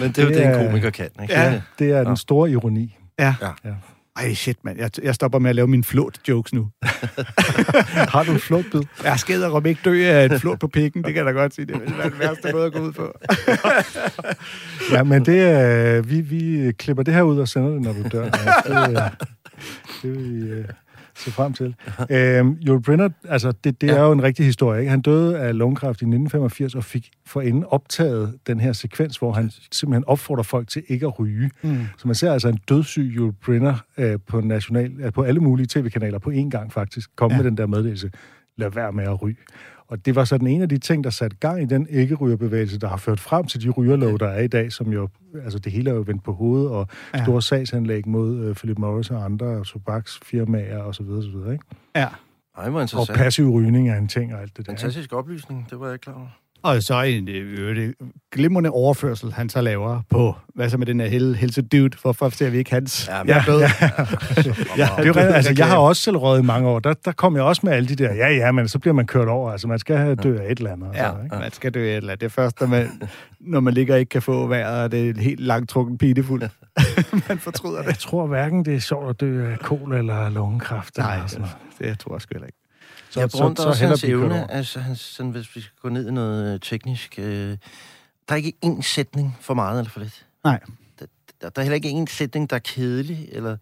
Men 0.00 0.08
det 0.08 0.18
er 0.18 0.22
jo 0.22 0.28
Det 0.28 0.36
det, 0.36 0.44
en 0.44 0.50
er- 0.50 0.66
komiker 0.66 0.90
kan, 0.90 1.08
ikke? 1.22 1.34
Ja. 1.34 1.60
det 1.78 1.90
er 1.90 2.04
den 2.04 2.16
store 2.16 2.50
ironi. 2.50 2.96
ja. 3.18 3.34
Ja. 3.64 3.70
Ej, 4.16 4.34
shit, 4.34 4.56
mand. 4.64 4.78
Jeg, 4.78 4.90
jeg 5.02 5.14
stopper 5.14 5.38
med 5.38 5.50
at 5.50 5.56
lave 5.56 5.68
mine 5.68 5.84
flåt-jokes 5.84 6.52
nu. 6.52 6.68
Har 8.12 8.24
du 8.24 8.32
en 8.32 8.38
flotbid? 8.40 8.80
Jeg 9.04 9.18
skal 9.18 9.44
om 9.44 9.66
ikke 9.66 9.80
dø 9.84 10.04
af 10.04 10.24
en 10.24 10.40
flåt 10.40 10.58
på 10.58 10.68
pikken, 10.68 11.04
det 11.04 11.14
kan 11.14 11.26
jeg 11.26 11.34
da 11.34 11.40
godt 11.40 11.54
sige. 11.54 11.66
Det 11.66 11.80
være 11.98 12.10
den 12.10 12.18
værste 12.18 12.52
måde 12.52 12.66
at 12.66 12.72
gå 12.72 12.78
ud 12.78 12.92
på. 12.92 13.12
Ja, 14.92 15.02
men 15.02 15.26
det 15.26 15.40
er, 15.40 16.00
vi, 16.00 16.20
vi 16.20 16.72
klipper 16.72 17.02
det 17.02 17.14
her 17.14 17.22
ud 17.22 17.38
og 17.38 17.48
sender 17.48 17.70
det, 17.70 17.80
når 17.80 17.92
du 17.92 18.02
dør. 18.12 18.24
Ja, 18.68 19.08
det, 20.02 20.10
øh, 20.10 20.12
det 20.12 20.50
øh, 20.50 20.64
se 21.20 21.30
frem 21.30 21.52
til. 21.52 21.74
Øhm, 22.10 22.52
Joel 22.52 22.82
Brenner, 22.82 23.08
altså 23.28 23.52
det, 23.64 23.80
det 23.80 23.86
ja. 23.86 23.94
er 23.94 24.02
jo 24.02 24.12
en 24.12 24.22
rigtig 24.22 24.46
historie. 24.46 24.80
Ikke? 24.80 24.90
Han 24.90 25.00
døde 25.00 25.38
af 25.38 25.58
lungekræft 25.58 26.02
i 26.02 26.04
1985 26.04 26.74
og 26.74 26.84
fik 26.84 27.10
forinden 27.26 27.64
optaget 27.68 28.38
den 28.46 28.60
her 28.60 28.72
sekvens, 28.72 29.16
hvor 29.16 29.32
han 29.32 29.50
simpelthen 29.72 30.04
opfordrer 30.04 30.42
folk 30.42 30.68
til 30.68 30.82
ikke 30.88 31.06
at 31.06 31.18
ryge. 31.18 31.50
Mm. 31.62 31.86
Så 31.98 32.08
man 32.08 32.14
ser 32.14 32.32
altså 32.32 32.48
en 32.48 32.58
dødssyg 32.68 33.12
Joel 33.16 33.32
Brenner 33.32 33.74
øh, 33.98 34.18
på, 34.26 34.40
national, 34.40 34.92
øh, 35.00 35.12
på 35.12 35.22
alle 35.22 35.40
mulige 35.40 35.66
tv-kanaler 35.66 36.18
på 36.18 36.30
én 36.30 36.48
gang 36.48 36.72
faktisk 36.72 37.10
komme 37.16 37.34
ja. 37.34 37.42
med 37.42 37.50
den 37.50 37.58
der 37.58 37.66
meddelelse. 37.66 38.10
Lad 38.56 38.70
være 38.70 38.92
med 38.92 39.04
at 39.04 39.22
ryge. 39.22 39.36
Og 39.90 40.06
det 40.06 40.14
var 40.14 40.24
sådan 40.24 40.46
en 40.48 40.62
af 40.62 40.68
de 40.68 40.78
ting, 40.78 41.04
der 41.04 41.10
satte 41.10 41.36
gang 41.40 41.62
i 41.62 41.64
den 41.64 41.86
ikke-rygerbevægelse, 41.90 42.78
der 42.78 42.88
har 42.88 42.96
ført 42.96 43.20
frem 43.20 43.44
til 43.46 43.62
de 43.62 43.70
rygerlov, 43.70 44.18
der 44.18 44.26
er 44.28 44.40
i 44.40 44.46
dag, 44.46 44.72
som 44.72 44.92
jo, 44.92 45.08
altså 45.44 45.58
det 45.58 45.72
hele 45.72 45.90
er 45.90 45.94
jo 45.94 46.02
vendt 46.06 46.22
på 46.24 46.32
hovedet, 46.32 46.70
og 46.70 46.88
Ja. 47.14 47.24
store 47.24 47.42
sagsanlæg 47.42 48.08
mod 48.08 48.38
øh, 48.44 48.54
Philip 48.54 48.78
Morris 48.78 49.10
og 49.10 49.24
andre 49.24 49.64
tobaksfirmaer 49.64 50.78
og 50.78 50.94
så 50.94 51.02
videre, 51.02 51.22
så 51.22 51.30
videre, 51.30 51.52
ikke? 51.52 51.64
Ja. 51.96 52.08
Ej, 52.58 52.68
hvor 52.70 52.78
Og 52.78 52.82
interessant. 52.84 53.18
passiv 53.18 53.50
rygning 53.50 53.88
er 53.90 53.96
en 53.96 54.08
ting 54.08 54.34
og 54.34 54.40
alt 54.42 54.56
det 54.56 54.66
der. 54.66 54.72
Fantastisk 54.72 55.12
oplysning, 55.12 55.66
det 55.70 55.80
var 55.80 55.86
jeg 55.86 55.94
ikke 55.94 56.02
klar 56.02 56.14
over. 56.14 56.26
Og 56.62 56.82
så 56.82 57.02
en 57.02 57.28
øh, 57.28 57.76
øh, 57.76 57.92
glimrende 58.32 58.70
overførsel, 58.70 59.32
han 59.32 59.48
så 59.48 59.60
laver 59.60 60.00
på, 60.10 60.34
hvad 60.54 60.70
så 60.70 60.78
med 60.78 60.86
den 60.86 61.00
her 61.00 61.08
hel, 61.08 61.36
helse 61.36 61.62
dude, 61.62 61.96
hvorfor 62.02 62.28
ser 62.28 62.50
vi 62.50 62.58
ikke 62.58 62.70
hans? 62.70 63.08
Ja, 63.08 63.34
er 63.34 63.42
død. 63.46 63.60
Ja, 63.60 64.88
det 65.02 65.16
er 65.16 65.34
altså, 65.34 65.54
jeg 65.58 65.66
har 65.66 65.76
også 65.76 66.02
selv 66.02 66.16
røget 66.16 66.42
i 66.42 66.44
mange 66.44 66.68
år. 66.68 66.78
Der, 66.78 66.94
der 67.04 67.12
kom 67.12 67.36
jeg 67.36 67.42
også 67.42 67.60
med 67.64 67.72
alle 67.72 67.88
de 67.88 67.96
der, 67.96 68.14
ja, 68.14 68.28
ja, 68.28 68.52
men 68.52 68.68
så 68.68 68.78
bliver 68.78 68.94
man 68.94 69.06
kørt 69.06 69.28
over. 69.28 69.52
Altså, 69.52 69.68
man 69.68 69.78
skal 69.78 69.96
have 69.96 70.14
dø 70.14 70.38
af 70.38 70.50
et 70.52 70.58
eller 70.58 70.72
andet. 70.72 70.88
Ja, 70.94 71.10
Så, 71.10 71.16
ikke? 71.24 71.36
man 71.36 71.52
skal 71.52 71.74
dø 71.74 71.80
et 71.80 71.96
eller 71.96 72.08
andet. 72.08 72.20
Det 72.20 72.26
er 72.26 72.30
først, 72.30 72.60
når 72.60 72.66
man, 72.66 73.02
når 73.40 73.60
man 73.60 73.74
ligger 73.74 73.94
og 73.94 74.00
ikke 74.00 74.10
kan 74.10 74.22
få 74.22 74.46
vejret, 74.46 74.84
og 74.84 74.92
det 74.92 75.10
er 75.18 75.22
helt 75.22 75.40
langt 75.40 75.70
trukken 75.70 75.98
pinefuld. 75.98 76.42
man 77.28 77.38
fortryder 77.38 77.78
det. 77.78 77.86
Jeg 77.86 77.98
tror 77.98 78.26
hverken, 78.26 78.64
det 78.64 78.74
er 78.74 78.80
sjovt 78.80 79.10
at 79.10 79.20
dø 79.20 79.52
af 79.52 79.58
kol 79.58 79.92
eller 79.94 80.30
lungekræft. 80.30 80.98
Nej, 80.98 81.14
eller 81.14 81.26
sådan 81.26 81.40
noget. 81.40 81.56
det 81.78 81.86
jeg 81.86 81.98
tror 81.98 82.14
jeg 82.14 82.20
sgu 82.20 82.34
ikke. 82.34 82.59
Så, 83.10 83.20
jeg 83.20 83.30
beundrer 83.30 83.66
også 83.66 83.86
hans 83.86 84.04
evne, 84.04 84.50
altså 84.50 84.80
hans, 84.80 85.00
sådan, 85.00 85.30
hvis 85.32 85.56
vi 85.56 85.60
skal 85.60 85.78
gå 85.82 85.88
ned 85.88 86.08
i 86.08 86.10
noget 86.10 86.54
øh, 86.54 86.60
teknisk. 86.60 87.18
Øh, 87.18 87.24
der 88.28 88.34
er 88.34 88.36
ikke 88.36 88.52
én 88.64 88.82
sætning 88.82 89.36
for 89.40 89.54
meget 89.54 89.78
eller 89.78 89.90
for 89.90 90.00
lidt. 90.00 90.26
Nej. 90.44 90.60
Der, 90.98 91.06
der, 91.40 91.48
der 91.50 91.60
er 91.60 91.64
heller 91.64 91.74
ikke 91.74 91.90
én 91.90 92.06
sætning, 92.16 92.50
der 92.50 92.56
er 92.56 92.60
kedelig, 92.60 93.28
eller... 93.32 93.56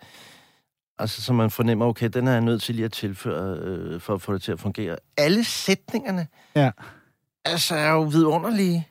Altså, 1.00 1.22
så 1.22 1.32
man 1.32 1.50
fornemmer, 1.50 1.86
okay, 1.86 2.08
den 2.08 2.28
er 2.28 2.32
jeg 2.32 2.40
nødt 2.40 2.62
til 2.62 2.74
lige 2.74 2.84
at 2.84 2.92
tilføre, 2.92 3.58
øh, 3.58 4.00
for 4.00 4.14
at 4.14 4.22
få 4.22 4.32
det 4.32 4.42
til 4.42 4.52
at 4.52 4.60
fungere. 4.60 4.96
Alle 5.16 5.44
sætningerne, 5.44 6.26
Ja. 6.56 6.70
altså, 7.44 7.74
er 7.74 7.90
jo 7.90 8.02
vidunderlige, 8.02 8.88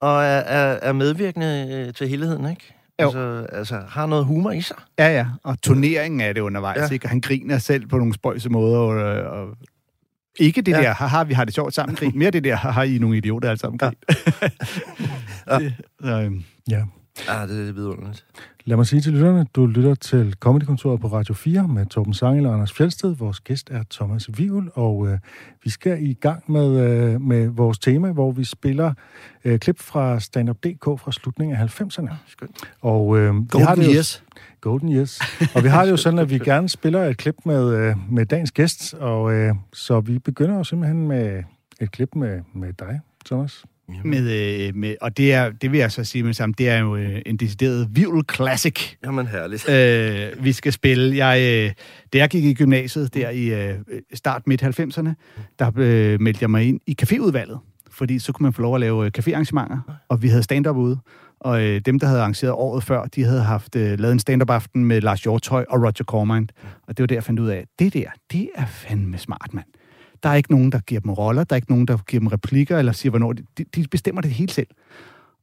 og 0.00 0.22
er, 0.22 0.38
er, 0.38 0.78
er 0.82 0.92
medvirkende 0.92 1.68
øh, 1.72 1.94
til 1.94 2.08
helheden, 2.08 2.50
ikke? 2.50 2.74
Jo. 3.02 3.06
Altså, 3.06 3.46
altså, 3.52 3.82
har 3.88 4.06
noget 4.06 4.24
humor 4.24 4.50
i 4.50 4.60
sig. 4.60 4.76
Ja, 4.98 5.08
ja. 5.08 5.26
Og 5.42 5.62
turneringen 5.62 6.20
er 6.20 6.32
det 6.32 6.40
undervejs, 6.40 6.76
ja. 6.78 6.82
Ja. 6.82 6.90
ikke? 6.90 7.06
Og 7.06 7.10
han 7.10 7.20
griner 7.20 7.58
selv 7.58 7.86
på 7.86 7.98
nogle 7.98 8.14
spøjse 8.14 8.48
måder, 8.48 8.78
og, 8.78 9.40
og 9.40 9.56
ikke 10.38 10.62
det 10.62 10.72
ja. 10.72 10.76
Ja. 10.76 10.82
der, 10.82 10.92
haha, 10.94 11.22
vi 11.22 11.34
har 11.34 11.44
det 11.44 11.54
sjovt 11.54 11.74
sammen 11.74 11.96
grin. 11.96 12.12
Mere 12.18 12.30
det 12.30 12.44
der, 12.44 12.56
haha, 12.56 12.82
I 12.82 12.96
er 12.96 13.00
nogle 13.00 13.16
idioter 13.16 13.48
alle 13.48 13.60
sammen 13.60 13.78
grin. 13.78 13.94
Ja. 15.46 15.58
det, 15.58 15.74
så, 16.00 16.20
øhm, 16.20 16.44
Ja. 16.70 16.84
Ah, 17.28 17.48
det 17.48 17.68
er 17.68 17.72
vidunderligt. 17.72 18.24
Lad 18.64 18.76
mig 18.76 18.86
sige 18.86 19.00
til 19.00 19.12
lytterne, 19.12 19.46
du 19.54 19.66
lytter 19.66 19.94
til 19.94 20.34
Comedykontoret 20.40 21.00
på 21.00 21.06
Radio 21.06 21.34
4 21.34 21.68
med 21.68 21.86
Torben 21.86 22.14
Sangel 22.14 22.46
og 22.46 22.54
Anders 22.54 22.72
Fjeldsted. 22.72 23.16
Vores 23.16 23.40
gæst 23.40 23.70
er 23.70 23.82
Thomas 23.90 24.38
Vivl, 24.38 24.70
og 24.74 25.08
øh, 25.08 25.18
vi 25.64 25.70
skal 25.70 26.06
i 26.06 26.12
gang 26.12 26.52
med, 26.52 26.80
øh, 26.80 27.20
med 27.20 27.48
vores 27.48 27.78
tema, 27.78 28.12
hvor 28.12 28.32
vi 28.32 28.44
spiller 28.44 28.94
øh, 29.44 29.58
klip 29.58 29.80
fra 29.80 30.20
Stand-Up.dk 30.20 30.84
fra 30.84 31.12
slutningen 31.12 31.56
af 31.56 31.80
90'erne. 31.80 32.14
Skønt. 32.26 32.56
Og 32.80 33.18
øh, 33.18 33.34
vi 33.34 33.58
har 33.58 33.74
det 33.74 33.86
jo, 33.86 33.92
years. 33.92 34.24
Golden 34.60 34.92
Years. 34.92 35.20
Og 35.54 35.64
vi 35.64 35.68
har 35.68 35.84
det 35.84 35.90
jo 35.90 35.96
sådan, 35.96 36.18
at 36.18 36.30
vi 36.30 36.38
gerne 36.50 36.68
spiller 36.68 37.04
et 37.04 37.16
klip 37.16 37.36
med, 37.44 37.74
øh, 37.74 37.96
med 38.10 38.26
dagens 38.26 38.52
gæst, 38.52 38.94
og 38.94 39.32
øh, 39.32 39.54
så 39.72 40.00
vi 40.00 40.18
begynder 40.18 40.56
jo 40.56 40.64
simpelthen 40.64 41.08
med 41.08 41.42
et 41.80 41.90
klip 41.90 42.14
med, 42.14 42.40
med 42.54 42.72
dig, 42.72 43.00
Thomas. 43.26 43.64
Med, 44.04 44.30
øh, 44.68 44.76
med, 44.76 44.96
og 45.00 45.16
det, 45.16 45.32
er, 45.32 45.50
det 45.50 45.72
vil 45.72 45.78
jeg 45.80 45.92
så 45.92 46.04
sige 46.04 46.22
med 46.22 46.34
sammen, 46.34 46.54
det 46.58 46.68
er 46.68 46.78
jo 46.78 46.96
øh, 46.96 47.22
en 47.26 47.36
decideret 47.36 47.88
Vivl 47.90 48.24
Classic, 48.34 48.96
Jamen, 49.04 49.26
herligt. 49.26 49.68
øh, 49.68 50.44
vi 50.44 50.52
skal 50.52 50.72
spille. 50.72 51.26
Jeg, 51.26 51.40
øh, 51.40 51.72
da 52.12 52.18
jeg 52.18 52.28
gik 52.28 52.44
i 52.44 52.54
gymnasiet 52.54 53.14
der 53.14 53.30
i 53.30 53.68
øh, 53.68 53.78
start 54.14 54.46
midt 54.46 54.62
90'erne, 54.62 55.08
der 55.58 55.70
øh, 55.76 56.20
meldte 56.20 56.42
jeg 56.42 56.50
mig 56.50 56.64
ind 56.64 56.80
i 56.86 56.96
caféudvalget, 57.02 57.58
fordi 57.90 58.18
så 58.18 58.32
kunne 58.32 58.44
man 58.44 58.52
få 58.52 58.62
lov 58.62 58.74
at 58.74 58.80
lave 58.80 59.04
øh, 59.06 59.10
caféarrangementer, 59.18 59.78
og 60.08 60.22
vi 60.22 60.28
havde 60.28 60.42
stand-up 60.42 60.76
ude. 60.76 60.98
Og 61.40 61.62
øh, 61.62 61.80
dem, 61.80 61.98
der 61.98 62.06
havde 62.06 62.20
arrangeret 62.20 62.52
året 62.52 62.84
før, 62.84 63.04
de 63.04 63.24
havde 63.24 63.42
haft 63.42 63.76
øh, 63.76 63.98
lavet 63.98 64.12
en 64.12 64.18
stand-up-aften 64.18 64.84
med 64.84 65.00
Lars 65.00 65.22
Hjortøj 65.22 65.64
og 65.68 65.80
Roger 65.80 66.04
Cormind. 66.04 66.48
Og 66.88 66.96
det 66.96 67.02
var 67.02 67.06
der, 67.06 67.14
jeg 67.16 67.24
fandt 67.24 67.40
ud 67.40 67.48
af, 67.48 67.56
at 67.56 67.64
det 67.78 67.94
der, 67.94 68.06
det 68.32 68.48
er 68.54 68.66
fandme 68.66 69.18
smart, 69.18 69.48
mand. 69.52 69.66
Der 70.22 70.28
er 70.28 70.34
ikke 70.34 70.50
nogen, 70.50 70.72
der 70.72 70.78
giver 70.80 71.00
dem 71.00 71.10
roller, 71.10 71.44
der 71.44 71.54
er 71.54 71.56
ikke 71.56 71.70
nogen, 71.70 71.86
der 71.88 71.96
giver 71.96 72.20
dem 72.20 72.26
replikker, 72.26 72.78
eller 72.78 72.92
siger, 72.92 73.10
hvornår 73.10 73.32
de, 73.32 73.64
de, 73.76 73.86
bestemmer 73.90 74.20
det 74.22 74.30
hele 74.30 74.52
selv. 74.52 74.66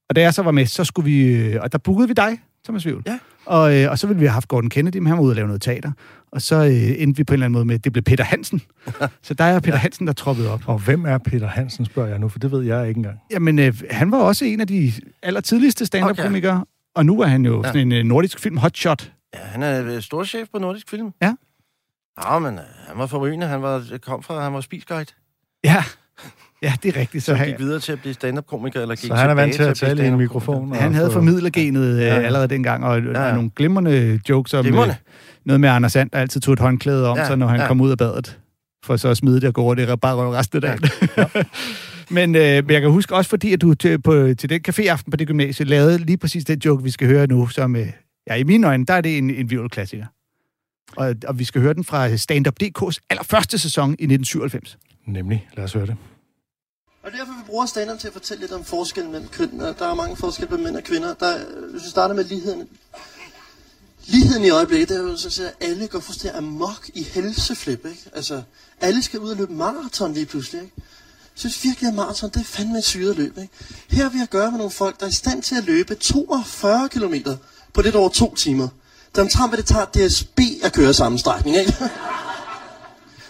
Og 0.09 0.15
da 0.15 0.21
jeg 0.21 0.33
så 0.33 0.41
var 0.43 0.51
med, 0.51 0.65
så 0.65 0.83
skulle 0.83 1.11
vi... 1.11 1.21
øh, 1.25 1.61
Og 1.61 1.71
der 1.71 1.77
bookede 1.77 2.07
vi 2.07 2.13
dig, 2.13 2.39
Thomas 2.63 2.85
Vivl. 2.85 3.03
Ja. 3.07 3.19
Og, 3.45 3.75
øh, 3.77 3.91
og 3.91 3.99
så 3.99 4.07
ville 4.07 4.19
vi 4.19 4.25
have 4.25 4.33
haft 4.33 4.47
Gordon 4.47 4.69
Kennedy, 4.69 4.97
men 4.97 5.07
han 5.07 5.17
var 5.17 5.23
ude 5.23 5.31
og 5.31 5.35
lave 5.35 5.47
noget 5.47 5.61
teater. 5.61 5.91
Og 6.31 6.41
så 6.41 6.55
øh, 6.55 7.01
endte 7.01 7.17
vi 7.17 7.23
på 7.23 7.33
en 7.33 7.35
eller 7.35 7.45
anden 7.45 7.53
måde 7.53 7.65
med, 7.65 7.75
at 7.75 7.83
det 7.83 7.93
blev 7.93 8.03
Peter 8.03 8.23
Hansen. 8.23 8.61
så 9.21 9.33
der 9.33 9.43
er 9.43 9.59
Peter 9.59 9.77
Hansen, 9.77 10.07
der 10.07 10.13
troppede 10.13 10.51
op. 10.53 10.61
Og 10.65 10.79
hvem 10.79 11.05
er 11.05 11.17
Peter 11.17 11.47
Hansen, 11.47 11.85
spørger 11.85 12.09
jeg 12.09 12.19
nu, 12.19 12.29
for 12.29 12.39
det 12.39 12.51
ved 12.51 12.63
jeg 12.63 12.87
ikke 12.87 12.97
engang. 12.97 13.17
Jamen, 13.31 13.59
øh, 13.59 13.73
han 13.89 14.11
var 14.11 14.17
også 14.17 14.45
en 14.45 14.61
af 14.61 14.67
de 14.67 14.93
allertidligste 15.23 15.85
stand-up-komikere. 15.85 16.53
Okay. 16.53 16.63
Og 16.95 17.05
nu 17.05 17.21
er 17.21 17.27
han 17.27 17.45
jo 17.45 17.61
ja. 17.63 17.67
Sådan 17.67 17.81
en 17.81 17.91
øh, 17.91 18.03
nordisk 18.03 18.39
film 18.39 18.57
hotshot. 18.57 19.11
Ja, 19.33 19.39
han 19.39 19.63
er 19.63 19.99
storchef 19.99 20.47
på 20.53 20.59
Nordisk 20.59 20.89
Film. 20.89 21.09
Ja. 21.21 21.33
Ja, 22.25 22.39
men 22.39 22.53
øh, 22.53 22.59
han 22.87 22.97
var 22.97 23.05
forrygende. 23.05 23.47
Han 23.47 23.61
var, 23.61 23.83
kom 24.05 24.23
fra, 24.23 24.43
han 24.43 24.53
var 24.53 24.61
spisguide. 24.61 25.05
Ja, 25.63 25.83
ja 26.61 26.73
det 26.83 26.95
er 26.95 26.99
rigtigt. 26.99 27.23
Så 27.23 27.31
Så 27.31 27.35
han, 27.35 27.47
gik 27.47 27.59
videre 27.59 27.79
til 27.79 27.91
at 27.91 27.99
blive 27.99 28.13
stand-up-komiker, 28.13 28.81
eller 28.81 28.95
gik 28.95 29.07
Så 29.07 29.15
han 29.15 29.29
er 29.29 29.33
vant 29.33 29.53
til 29.53 29.57
tilbage 29.57 29.71
at 29.71 29.97
tale 29.97 30.03
i 30.03 30.07
en 30.07 30.17
mikrofon. 30.17 30.73
han 30.75 30.93
havde 30.93 31.11
formidlergenet 31.11 31.93
øh, 31.95 31.99
Ja, 32.01 32.05
ja. 32.15 32.21
allerede 32.21 32.47
dengang, 32.47 32.85
og, 32.85 32.99
ja, 33.01 33.11
Ja, 33.11 33.19
ja. 33.19 33.27
ja. 33.27 33.33
nogle 33.35 33.49
glimrende 33.55 34.19
jokes 34.29 34.53
om 34.53 34.63
Glimrende. 34.63 34.95
Øh, 35.07 35.13
noget 35.45 35.61
med 35.61 35.69
Anders 35.69 35.91
Sand, 35.91 36.09
der 36.09 36.19
altid 36.19 36.41
tog 36.41 36.53
et 36.53 36.59
håndklæde 36.59 37.09
om 37.09 37.17
ja, 37.17 37.21
Ja, 37.21 37.27
sig, 37.27 37.37
når 37.37 37.47
han 37.47 37.55
ja. 37.57 37.61
ja. 37.61 37.67
kom 37.67 37.81
ud 37.81 37.91
af 37.91 37.97
badet. 37.97 38.39
For 38.85 38.97
så 38.97 39.07
at 39.09 39.17
smide 39.17 39.35
det 39.41 39.47
og 39.47 39.53
gå 39.53 39.61
over 39.61 39.75
det 39.75 39.89
og 39.89 39.99
bare 40.01 40.15
røve 40.15 40.37
resten 40.37 40.55
af 40.55 40.61
dagen. 40.61 40.83
Ja. 41.17 41.25
men, 42.15 42.35
øh, 42.35 42.41
men 42.65 42.69
jeg 42.71 42.81
kan 42.81 42.89
huske 42.89 43.15
også, 43.15 43.29
fordi 43.29 43.53
at 43.53 43.61
du 43.61 43.73
til, 43.73 44.01
på, 44.01 44.33
til 44.37 44.49
den 44.49 44.61
caféaften 44.69 45.09
på 45.11 45.17
det 45.17 45.27
gymnasie 45.27 45.65
lavede 45.65 45.97
lige 45.97 46.17
præcis 46.17 46.45
den 46.45 46.59
joke, 46.65 46.83
vi 46.83 46.91
skal 46.91 47.07
høre 47.07 47.27
nu, 47.27 47.47
som 47.47 47.75
øh, 47.75 47.87
ja, 48.29 48.35
i 48.35 48.43
mine 48.43 48.67
øjne, 48.67 48.85
der 48.85 48.93
er 48.93 49.01
det 49.01 49.17
en, 49.17 49.29
en 49.29 49.69
klassiker. 49.69 50.05
Og, 50.97 51.15
og 51.27 51.39
vi 51.39 51.43
skal 51.45 51.61
høre 51.61 51.73
den 51.73 51.83
fra 51.83 52.17
Stand-Up.dk's 52.17 52.97
allerførste 53.09 53.57
sæson 53.57 53.89
i 53.89 53.93
1997. 53.93 54.77
Nemlig, 55.07 55.49
lad 55.57 55.63
os 55.63 55.73
høre 55.73 55.85
det. 55.85 55.95
Og 57.03 57.11
derfor 57.11 57.31
vi 57.33 57.43
bruger 57.45 57.65
stand 57.65 57.99
til 57.99 58.07
at 58.07 58.13
fortælle 58.13 58.41
lidt 58.41 58.51
om 58.51 58.63
forskellen 58.63 59.11
mellem 59.11 59.29
køn. 59.29 59.59
Der 59.59 59.85
er 59.91 59.93
mange 59.95 60.15
forskelle 60.15 60.49
på 60.49 60.57
mænd 60.63 60.75
og 60.77 60.83
kvinder. 60.83 61.13
Der, 61.13 61.25
er- 61.27 61.45
hvis 61.71 61.83
vi 61.83 61.89
starter 61.89 62.15
med 62.15 62.23
ligheden. 62.23 62.67
Ligheden 64.05 64.43
i 64.45 64.49
øjeblikket, 64.49 64.89
det 64.89 64.97
er 64.97 65.01
jo 65.01 65.17
så 65.17 65.43
at 65.59 65.67
alle 65.69 65.87
går 65.87 65.99
fuldstændig 65.99 66.37
amok 66.37 66.89
i 66.93 67.03
helseflip, 67.03 67.85
ikke? 67.85 68.01
Altså, 68.13 68.41
alle 68.81 69.01
skal 69.03 69.19
ud 69.19 69.29
og 69.31 69.37
løbe 69.37 69.53
maraton 69.53 70.13
lige 70.13 70.25
pludselig, 70.25 70.61
ikke? 70.61 70.73
Jeg 70.77 70.83
synes 71.35 71.63
virkelig, 71.63 71.87
at 71.87 71.93
maraton, 71.93 72.29
det 72.29 72.39
er 72.39 72.43
fandme 72.43 72.77
et 72.77 72.83
syret 72.83 73.15
løb, 73.17 73.37
ikke? 73.37 73.53
Her 73.89 74.03
har 74.03 74.09
vi 74.09 74.19
at 74.21 74.29
gøre 74.29 74.51
med 74.51 74.57
nogle 74.57 74.71
folk, 74.71 74.99
der 74.99 75.05
er 75.05 75.09
i 75.09 75.13
stand 75.13 75.41
til 75.43 75.55
at 75.55 75.63
løbe 75.63 75.95
42 75.95 76.89
km 76.89 77.13
på 77.73 77.81
lidt 77.81 77.95
over 77.95 78.09
to 78.09 78.35
timer. 78.35 78.67
Det 79.15 79.31
tager, 79.31 79.47
hvad 79.47 79.57
det 79.57 79.65
tager 79.65 79.85
DSB 79.85 80.39
at 80.63 80.73
køre 80.73 80.93
samme 80.93 81.19
strækning, 81.19 81.57
ikke? 81.57 81.75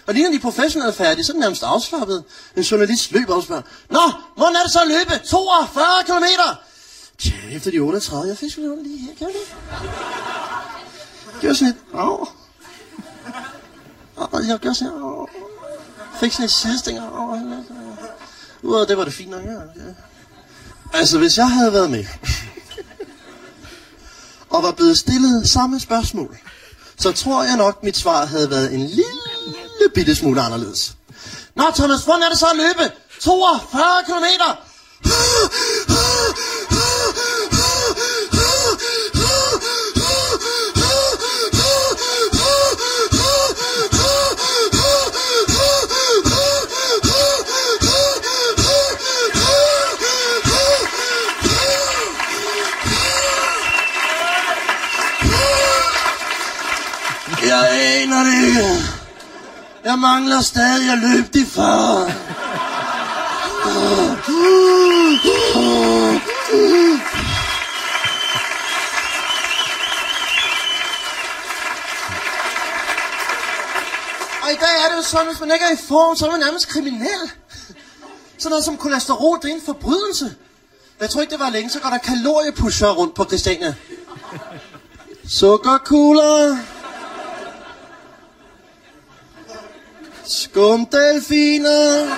Og 0.08 0.14
lige 0.14 0.24
når 0.24 0.32
de 0.32 0.38
er 0.38 0.42
professionelle 0.42 0.94
færdige, 0.94 1.26
så 1.26 1.32
er 1.32 1.34
den 1.34 1.40
nærmest 1.40 1.64
afslappet. 1.64 2.24
En 2.56 2.64
journalist 2.64 3.12
løber 3.12 3.36
og 3.36 3.44
spørger, 3.44 3.62
Nå, 3.90 4.00
hvordan 4.36 4.56
er 4.56 4.64
det 4.64 4.72
så 4.72 4.80
at 4.80 4.88
løbe 4.88 5.26
42 5.26 5.86
km? 6.06 6.24
Tja, 7.18 7.34
efter 7.52 7.72
de 7.72 7.80
38, 7.80 8.30
jeg 8.30 8.38
fik 8.38 8.52
sgu 8.52 8.62
lige 8.84 8.98
her, 8.98 9.16
kan 9.16 9.28
jeg 9.28 9.36
det? 9.36 9.82
Gør 11.42 11.54
sådan 11.54 11.68
et, 11.68 11.76
au. 11.94 12.28
Og 14.16 14.48
jeg 14.48 14.60
gør 14.60 14.74
sådan 14.74 14.94
et, 14.94 15.02
au. 15.02 15.28
Fik 16.20 16.32
sådan 16.32 16.46
et 16.46 16.52
sidestænger, 16.52 17.04
au. 17.04 17.40
Udover 18.62 18.86
det 18.86 18.98
var 18.98 19.04
det 19.04 19.14
fint 19.14 19.30
nok, 19.30 19.44
ja. 19.46 19.60
Altså, 20.94 21.18
hvis 21.18 21.38
jeg 21.38 21.52
havde 21.52 21.74
været 21.74 21.92
med, 21.92 22.06
og 24.50 24.64
var 24.64 24.72
blevet 24.72 24.98
stillet 24.98 25.50
samme 25.50 25.80
spørgsmål, 25.80 26.38
så 26.98 27.12
tror 27.12 27.44
jeg 27.44 27.58
nok, 27.58 27.84
mit 27.84 27.98
svar 27.98 28.26
havde 28.26 28.50
været 28.50 28.74
en 28.74 28.86
lille 28.86 29.90
bitte 29.96 30.16
smule 30.16 30.42
anderledes. 30.42 30.94
Nå, 31.56 31.64
Thomas, 31.76 32.04
hvordan 32.04 32.24
er 32.24 32.30
det 32.30 32.40
så 32.40 32.46
at 32.46 32.58
løbe? 32.58 32.92
42 33.22 33.82
kilometer! 34.06 34.66
Jeg 59.90 60.00
mangler 60.00 60.42
stadig 60.42 60.92
at 60.92 60.98
løbe 60.98 61.30
de 61.34 61.46
40. 61.46 61.66
Og 74.44 74.52
i 74.52 74.56
dag 74.56 74.76
er 74.84 74.90
det 74.90 74.98
jo 74.98 75.02
sådan, 75.04 75.28
hvis 75.28 75.40
man 75.40 75.52
ikke 75.52 75.66
er 75.66 75.74
i 75.74 75.78
form, 75.88 76.16
så 76.16 76.28
er 76.28 76.32
man 76.32 76.40
nærmest 76.40 76.68
kriminel. 76.68 77.32
Sådan 78.38 78.50
noget 78.50 78.66
som 78.66 78.78
kolesterol, 78.78 79.40
det 79.42 79.52
er 79.52 79.56
en 79.56 79.62
forbrydelse. 79.66 80.36
Jeg 81.00 81.10
tror 81.10 81.22
ikke, 81.22 81.32
det 81.32 81.40
var 81.40 81.50
længe, 81.50 81.70
så 81.70 81.80
går 81.80 81.90
der 81.90 81.98
kaloriepusher 81.98 82.90
rundt 82.90 83.16
på 83.16 83.26
Christiania. 83.26 83.76
Sukkerkugler. 85.30 86.58
Skumdelfiner. 90.30 92.16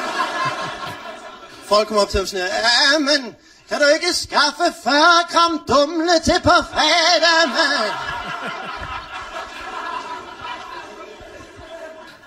Folk 1.65 1.87
kommer 1.87 2.01
op 2.03 2.09
til 2.09 2.17
ham 2.17 2.27
siger, 2.27 2.43
ja, 2.45 2.99
men 2.99 3.35
kan 3.69 3.77
du 3.79 3.85
ikke 3.93 4.13
skaffe 4.13 4.63
40 4.83 4.93
gram 5.31 5.61
dumle 5.67 6.19
til 6.23 6.39
på 6.43 6.49
fredag, 6.73 7.47
mand? 7.47 7.91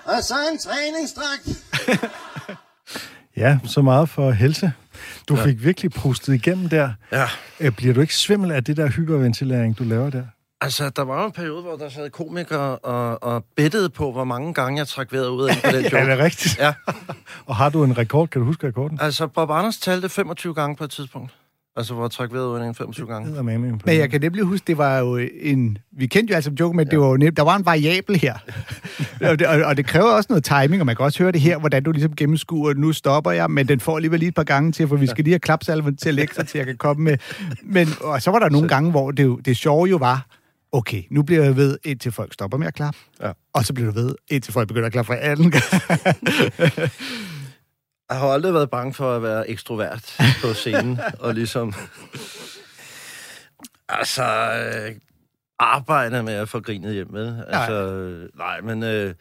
Og 0.05 0.23
så 0.23 0.35
en 0.51 0.57
træningsdragt. 0.59 1.47
Ja, 3.37 3.57
så 3.65 3.81
meget 3.81 4.09
for 4.09 4.31
helse. 4.31 4.71
Du 5.29 5.35
fik 5.35 5.63
virkelig 5.63 5.91
pustet 5.91 6.33
igennem 6.33 6.69
der. 6.69 6.89
Ja. 7.11 7.25
Øh, 7.59 7.71
Bliver 7.71 7.93
du 7.93 8.01
ikke 8.01 8.15
svimmel 8.15 8.51
af 8.51 8.63
det 8.63 8.77
der 8.77 8.87
hyperventilering, 8.89 9.77
du 9.77 9.83
laver 9.83 10.09
der? 10.09 10.23
Altså, 10.65 10.89
der 10.89 11.01
var 11.01 11.19
jo 11.21 11.25
en 11.25 11.31
periode, 11.31 11.61
hvor 11.61 11.75
der 11.75 11.89
sad 11.89 12.09
komikere 12.09 12.75
og, 12.77 13.23
og 13.23 13.45
bettede 13.55 13.89
på, 13.89 14.11
hvor 14.11 14.23
mange 14.23 14.53
gange 14.53 14.79
jeg 14.79 14.87
trak 14.87 15.11
vejret 15.13 15.27
ud 15.27 15.43
af 15.49 15.55
på 15.63 15.71
den 15.71 15.83
joke. 15.91 15.97
Er 15.97 16.05
det 16.15 16.19
rigtigt? 16.23 16.57
Ja. 16.59 16.73
Og 17.45 17.55
har 17.55 17.69
du 17.69 17.83
en 17.83 17.97
rekord? 17.97 18.27
Kan 18.29 18.39
du 18.41 18.45
huske 18.47 18.67
rekorden? 18.67 18.99
Altså, 19.01 19.27
Bob 19.27 19.49
Anders 19.51 19.77
talte 19.77 20.09
25 20.09 20.53
gange 20.53 20.75
på 20.75 20.83
et 20.83 20.89
tidspunkt. 20.91 21.31
Altså, 21.77 21.93
hvor 21.93 22.03
jeg 22.03 22.11
trak 22.11 22.31
vejret 22.33 22.45
ud 22.47 22.59
af 22.59 22.67
en 22.67 22.75
25 22.75 23.07
gange. 23.07 23.31
Det 23.31 23.37
er 23.37 23.41
med 23.41 23.57
mig. 23.57 23.79
Men 23.85 23.97
jeg 23.97 24.11
kan 24.11 24.21
nemlig 24.21 24.43
huske, 24.43 24.63
det 24.67 24.77
var 24.77 24.97
jo 24.99 25.17
en... 25.41 25.77
Vi 25.97 26.07
kendte 26.07 26.31
jo 26.31 26.35
altså 26.35 26.51
joke, 26.59 26.77
men 26.77 26.87
det 26.87 26.99
var 26.99 27.07
jo 27.07 27.17
nem, 27.17 27.35
der 27.35 27.43
var 27.43 27.55
en 27.55 27.65
variabel 27.65 28.15
her. 28.19 28.33
og, 29.21 29.39
det, 29.39 29.47
og, 29.47 29.61
og, 29.63 29.77
det 29.77 29.85
kræver 29.85 30.05
også 30.11 30.27
noget 30.29 30.43
timing, 30.43 30.81
og 30.81 30.85
man 30.85 30.95
kan 30.95 31.05
også 31.05 31.23
høre 31.23 31.31
det 31.31 31.41
her, 31.41 31.57
hvordan 31.57 31.83
du 31.83 31.91
ligesom 31.91 32.15
gennemskuer, 32.15 32.73
nu 32.73 32.91
stopper 32.93 33.31
jeg, 33.31 33.51
men 33.51 33.67
den 33.67 33.79
får 33.79 33.95
alligevel 33.95 34.19
lige 34.19 34.27
et 34.29 34.35
par 34.35 34.43
gange 34.43 34.71
til, 34.71 34.87
for 34.87 34.95
vi 34.95 35.07
skal 35.07 35.23
lige 35.23 35.33
have 35.33 35.39
klapsalven 35.39 35.97
til 35.97 36.09
at 36.09 36.15
lægge 36.15 36.33
sig 36.35 36.47
til, 36.47 36.57
at 36.57 36.59
jeg 36.59 36.65
kan 36.65 36.77
komme 36.77 37.03
med. 37.03 37.17
Men 37.63 37.87
og 38.01 38.21
så 38.21 38.31
var 38.31 38.39
der 38.39 38.49
nogle 38.49 38.67
gange, 38.67 38.91
hvor 38.91 39.11
det, 39.11 39.23
jo- 39.23 39.37
det 39.37 39.57
sjove 39.57 39.85
jo 39.85 39.97
var, 39.97 40.25
okay, 40.75 41.03
nu 41.09 41.23
bliver 41.23 41.43
jeg 41.43 41.55
ved, 41.55 41.77
indtil 41.83 42.11
folk 42.11 42.33
stopper 42.33 42.57
med 42.57 42.67
at 42.67 42.73
klappe. 42.73 42.99
Ja. 43.21 43.31
Og 43.53 43.65
så 43.65 43.73
bliver 43.73 43.91
du 43.91 43.99
ved, 43.99 44.15
indtil 44.27 44.53
folk 44.53 44.67
begynder 44.67 44.85
at 44.85 44.91
klappe 44.91 45.07
for 45.07 45.13
anden 45.13 45.51
gang. 45.51 45.63
Jeg 48.09 48.17
har 48.19 48.27
aldrig 48.27 48.53
været 48.53 48.69
bange 48.69 48.93
for 48.93 49.15
at 49.15 49.23
være 49.23 49.49
ekstrovert 49.49 50.17
på 50.41 50.53
scenen, 50.53 50.99
og 51.19 51.33
ligesom... 51.33 51.73
Altså, 53.89 54.23
øh, 54.23 54.95
arbejde 55.59 56.23
med 56.23 56.33
at 56.33 56.49
få 56.49 56.59
grinet 56.59 56.93
hjem 56.93 57.11
med. 57.11 57.43
Altså, 57.47 57.73
øh, 57.73 58.29
nej, 58.37 58.61
men 58.61 58.83
øh, 58.83 59.13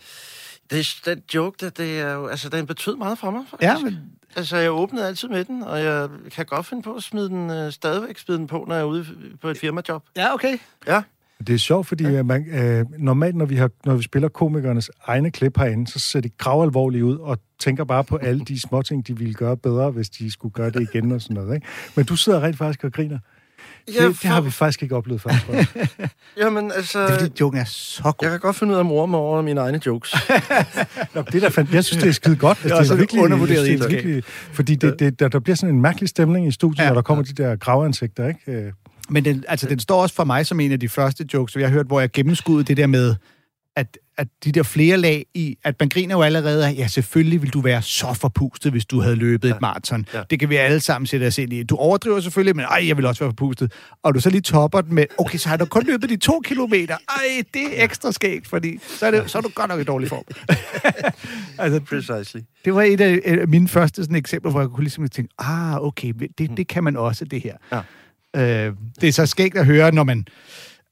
det, 0.71 1.01
den 1.05 1.23
joke, 1.35 1.57
der, 1.61 1.71
det 1.71 2.01
er 2.01 2.13
jo, 2.13 2.27
altså, 2.27 2.49
den 2.49 2.67
betød 2.67 2.97
meget 2.97 3.19
for 3.19 3.31
mig, 3.31 3.45
faktisk. 3.51 3.69
ja, 3.69 3.79
men 3.79 3.99
Altså, 4.37 4.57
jeg 4.57 4.73
åbnede 4.73 5.07
altid 5.07 5.29
med 5.29 5.45
den, 5.45 5.63
og 5.63 5.81
jeg 5.81 6.09
kan 6.31 6.47
godt 6.47 6.67
finde 6.67 6.83
på 6.83 6.95
at 6.95 7.03
smide 7.03 7.29
den, 7.29 7.51
øh, 7.51 7.73
stadigvæk 7.73 8.19
smide 8.19 8.39
den 8.39 8.47
på, 8.47 8.65
når 8.69 8.75
jeg 8.75 8.83
er 8.83 8.87
ude 8.87 9.07
på 9.41 9.49
et 9.49 9.59
firmajob. 9.59 10.03
ja, 10.17 10.35
okay. 10.35 10.59
Ja. 10.87 11.03
Det 11.47 11.55
er 11.55 11.59
sjovt, 11.59 11.87
fordi 11.87 12.05
ja. 12.05 12.23
man, 12.23 12.49
øh, 12.49 12.85
normalt, 12.99 13.37
når 13.37 13.45
vi, 13.45 13.57
har, 13.57 13.71
når 13.85 13.95
vi 13.95 14.03
spiller 14.03 14.29
komikernes 14.29 14.91
egne 15.07 15.31
klip 15.31 15.57
herinde, 15.57 15.91
så 15.91 15.99
ser 15.99 16.21
de 16.21 16.29
gravalvorlige 16.29 17.05
ud 17.05 17.17
og 17.17 17.39
tænker 17.59 17.85
bare 17.85 18.05
på 18.05 18.17
alle 18.17 18.45
de 18.45 18.61
små 18.61 18.83
ting, 18.83 19.07
de 19.07 19.19
ville 19.19 19.35
gøre 19.35 19.57
bedre, 19.57 19.91
hvis 19.91 20.11
de 20.11 20.31
skulle 20.31 20.53
gøre 20.53 20.71
det 20.71 20.89
igen 20.95 21.13
og 21.13 21.21
sådan 21.21 21.35
noget. 21.35 21.55
Ikke? 21.55 21.67
Men 21.95 22.05
du 22.05 22.17
sidder 22.17 22.43
rent 22.43 22.59
faktisk 22.59 22.85
og 22.85 22.93
griner. 22.93 23.19
Det, 23.87 23.95
Ja, 23.95 24.07
det 24.07 24.25
har 24.25 24.41
vi 24.41 24.51
faktisk 24.51 24.83
ikke 24.83 24.97
oplevet 24.97 25.21
før, 25.21 25.31
tror 25.31 25.55
jeg. 25.55 25.89
Jamen, 26.43 26.73
altså... 26.73 27.03
Det 27.03 27.11
er 27.11 27.19
fordi, 27.19 27.33
joken 27.41 27.61
er 27.61 27.65
så 27.65 28.03
god. 28.03 28.15
Jeg 28.23 28.31
kan 28.31 28.41
godt 28.41 28.57
finde 28.57 28.71
ud 28.71 28.77
af 28.77 28.81
at 28.81 28.87
morme 28.87 29.17
over 29.17 29.43
mine 29.43 29.61
egne 29.61 29.81
jokes. 29.87 30.15
Nå, 31.15 31.23
det 31.23 31.35
er 31.35 31.41
da 31.41 31.49
fandt, 31.49 31.75
jeg 31.75 31.85
synes, 31.85 32.03
det 32.03 32.09
er 32.09 32.13
skide 32.13 32.37
godt. 32.37 32.59
Altså, 32.59 32.69
Det 32.69 32.75
er 32.75 32.79
også 32.79 32.97
virkelig, 32.97 33.21
et 33.21 33.25
undervurderet 33.25 33.67
det 33.67 33.83
er 33.83 33.89
virkelig, 33.89 34.25
Fordi 34.27 34.75
det, 34.75 34.99
det, 34.99 35.21
der, 35.21 35.29
der 35.29 35.39
bliver 35.39 35.57
sådan 35.57 35.75
en 35.75 35.81
mærkelig 35.81 36.09
stemning 36.09 36.49
i 36.49 36.51
studiet, 36.51 36.85
ja. 36.85 36.89
Når 36.89 36.95
der 36.95 37.03
kommer 37.03 37.25
de 37.25 37.33
der 37.33 37.57
gravansigter, 37.57 38.29
ikke? 38.29 38.73
Men 39.09 39.25
den, 39.25 39.45
altså, 39.49 39.69
den 39.69 39.79
står 39.79 40.03
også 40.03 40.15
for 40.15 40.25
mig 40.25 40.47
som 40.47 40.61
en 40.61 40.73
af 40.73 40.81
de 40.81 40.89
første 40.89 41.27
jokes, 41.35 41.57
jeg 41.57 41.69
har 41.69 41.73
hørt, 41.73 41.87
hvor 41.87 42.01
jeg 42.01 42.11
gennemskudde 42.11 42.65
det 42.65 42.77
der 42.77 42.87
med, 42.87 43.15
at, 43.77 43.99
at 44.17 44.29
de 44.45 44.53
der 44.53 44.63
flere 44.63 44.97
lag 44.97 45.27
i, 45.35 45.57
at 45.65 45.75
man 45.81 45.89
griner 45.89 46.15
jo 46.15 46.23
allerede 46.23 46.69
ja, 46.69 46.87
selvfølgelig 46.87 47.43
vil 47.43 47.51
du 47.51 47.61
være 47.61 47.83
så 47.83 48.13
forpustet, 48.13 48.73
hvis 48.73 48.87
du 48.87 49.01
havde 49.01 49.17
løbet 49.17 49.49
ja. 49.49 49.55
et 49.55 49.61
maraton. 49.61 50.07
Ja. 50.15 50.23
Det 50.31 50.41
kan 50.41 50.51
vi 50.51 50.57
alle 50.57 50.81
sammen 50.81 51.07
sætte 51.07 51.27
os 51.27 51.39
ind 51.39 51.53
i. 51.53 51.63
Du 51.63 51.77
overdriver 51.77 52.21
selvfølgelig, 52.21 52.57
men 52.57 52.65
ej, 52.65 52.85
jeg 52.89 52.97
vil 52.97 53.07
også 53.07 53.25
være 53.25 53.31
forpustet. 53.31 53.73
Og 54.03 54.15
du 54.15 54.21
så 54.21 54.31
lige 54.31 54.41
topper 54.41 54.81
den 54.81 54.95
med, 54.95 55.05
okay, 55.19 55.39
så 55.39 55.49
har 55.49 55.57
du 55.57 55.65
kun 55.65 55.87
løbet 55.87 56.11
de 56.11 56.17
to 56.17 56.41
kilometer. 56.45 56.97
Ej, 57.09 57.43
det 57.55 57.81
er 57.81 57.85
ekstra 57.85 58.13
skægt, 58.13 58.47
fordi 58.47 58.79
så 58.87 59.07
er, 59.07 59.11
det, 59.11 59.31
så 59.31 59.39
er 59.39 59.43
du 59.43 59.51
godt 59.55 59.69
nok 59.69 59.81
i 59.81 59.85
dårlig 59.85 60.09
form. 60.09 60.25
altså, 61.65 61.81
Precisely. 61.81 62.43
det 62.65 62.75
var 62.75 62.83
et 62.83 63.01
af 63.01 63.49
mine 63.49 63.69
første 63.69 64.03
sådan, 64.03 64.17
eksempler, 64.17 64.51
hvor 64.51 64.61
jeg 64.61 64.69
kunne 64.69 64.85
ligesom 64.85 65.09
tænke, 65.09 65.35
ah, 65.39 65.83
okay, 65.83 66.13
det, 66.39 66.51
det 66.57 66.69
kan 66.69 66.85
man 66.85 66.97
også, 66.97 67.25
det 67.25 67.43
her. 67.43 67.55
Ja. 67.73 67.81
Øh, 68.37 68.73
det 69.01 69.09
er 69.09 69.13
så 69.13 69.27
skægt 69.27 69.57
at 69.57 69.67
høre, 69.67 69.93
når 69.93 70.05
man... 70.05 70.27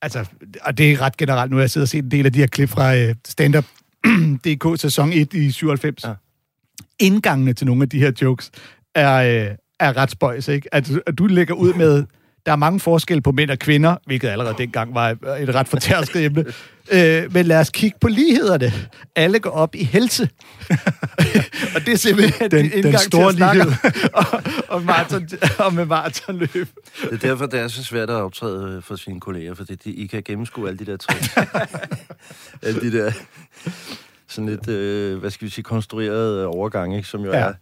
Altså, 0.02 0.24
og 0.62 0.78
det 0.78 0.92
er 0.92 1.00
ret 1.00 1.16
generelt, 1.16 1.50
nu 1.50 1.58
jeg 1.58 1.70
siddet 1.70 1.84
og 1.84 1.88
set 1.88 2.04
en 2.04 2.10
del 2.10 2.26
af 2.26 2.32
de 2.32 2.38
her 2.38 2.46
klip 2.46 2.68
fra 2.68 2.96
øh, 2.96 3.14
stand-up 3.26 3.64
DK 4.44 4.80
sæson 4.80 5.12
1 5.12 5.34
i 5.34 5.50
97. 5.50 6.04
Ja. 6.04 6.08
Ja. 6.08 6.14
Indgangene 6.98 7.52
til 7.52 7.66
nogle 7.66 7.82
af 7.82 7.88
de 7.88 7.98
her 7.98 8.12
jokes 8.22 8.50
er, 8.94 9.14
øh, 9.14 9.56
er 9.80 9.96
ret 9.96 10.10
spøjs, 10.10 10.48
ikke? 10.48 10.74
At, 10.74 10.90
at 11.06 11.18
du 11.18 11.26
lægger 11.26 11.54
ud 11.54 11.74
med... 11.74 12.04
Der 12.46 12.52
er 12.52 12.56
mange 12.56 12.80
forskelle 12.80 13.22
på 13.22 13.32
mænd 13.32 13.50
og 13.50 13.58
kvinder, 13.58 13.96
hvilket 14.06 14.28
allerede 14.28 14.54
dengang 14.58 14.94
var 14.94 15.08
et 15.10 15.54
ret 15.54 15.68
fortærsket 15.68 16.24
emne. 16.24 16.44
Øh, 16.92 17.34
men 17.34 17.46
lad 17.46 17.60
os 17.60 17.70
kigge 17.70 17.98
på 18.00 18.08
lighederne. 18.08 18.72
Alle 19.16 19.38
går 19.38 19.50
op 19.50 19.74
i 19.74 19.84
helse. 19.84 20.28
og 21.74 21.80
det 21.86 21.88
er 21.88 21.96
simpelthen 21.96 22.50
Den- 22.50 22.62
din 22.62 22.70
den 22.70 22.78
indgang 22.78 22.98
store 23.00 23.32
til 23.32 23.42
at 23.42 23.54
snakke 23.54 23.62
om, 24.14 24.26
om, 24.68 24.82
maraton, 24.82 25.28
om 25.58 25.72
med 25.72 25.84
maratonløb. 25.86 26.52
Det 26.54 27.12
er 27.12 27.16
derfor, 27.16 27.46
det 27.46 27.60
er 27.60 27.68
så 27.68 27.84
svært 27.84 28.10
at 28.10 28.14
optræde 28.16 28.76
øh, 28.76 28.82
for 28.82 28.96
sine 28.96 29.20
kolleger, 29.20 29.54
fordi 29.54 29.74
de, 29.74 29.90
I 29.92 30.06
kan 30.06 30.22
gennemskue 30.22 30.68
alle 30.68 30.78
de 30.78 30.86
der 30.86 30.96
tricks. 30.96 31.36
alle 32.62 32.80
de 32.80 32.92
der 32.98 33.12
sådan 34.28 34.48
lidt, 34.48 34.68
øh, 34.68 35.18
hvad 35.18 35.30
skal 35.30 35.44
vi 35.44 35.50
sige, 35.50 35.64
konstruerede 35.64 36.46
overgange, 36.46 36.96
ikke, 36.96 37.08
som 37.08 37.20
jo 37.24 37.32
ja. 37.32 37.38
er, 37.38 37.52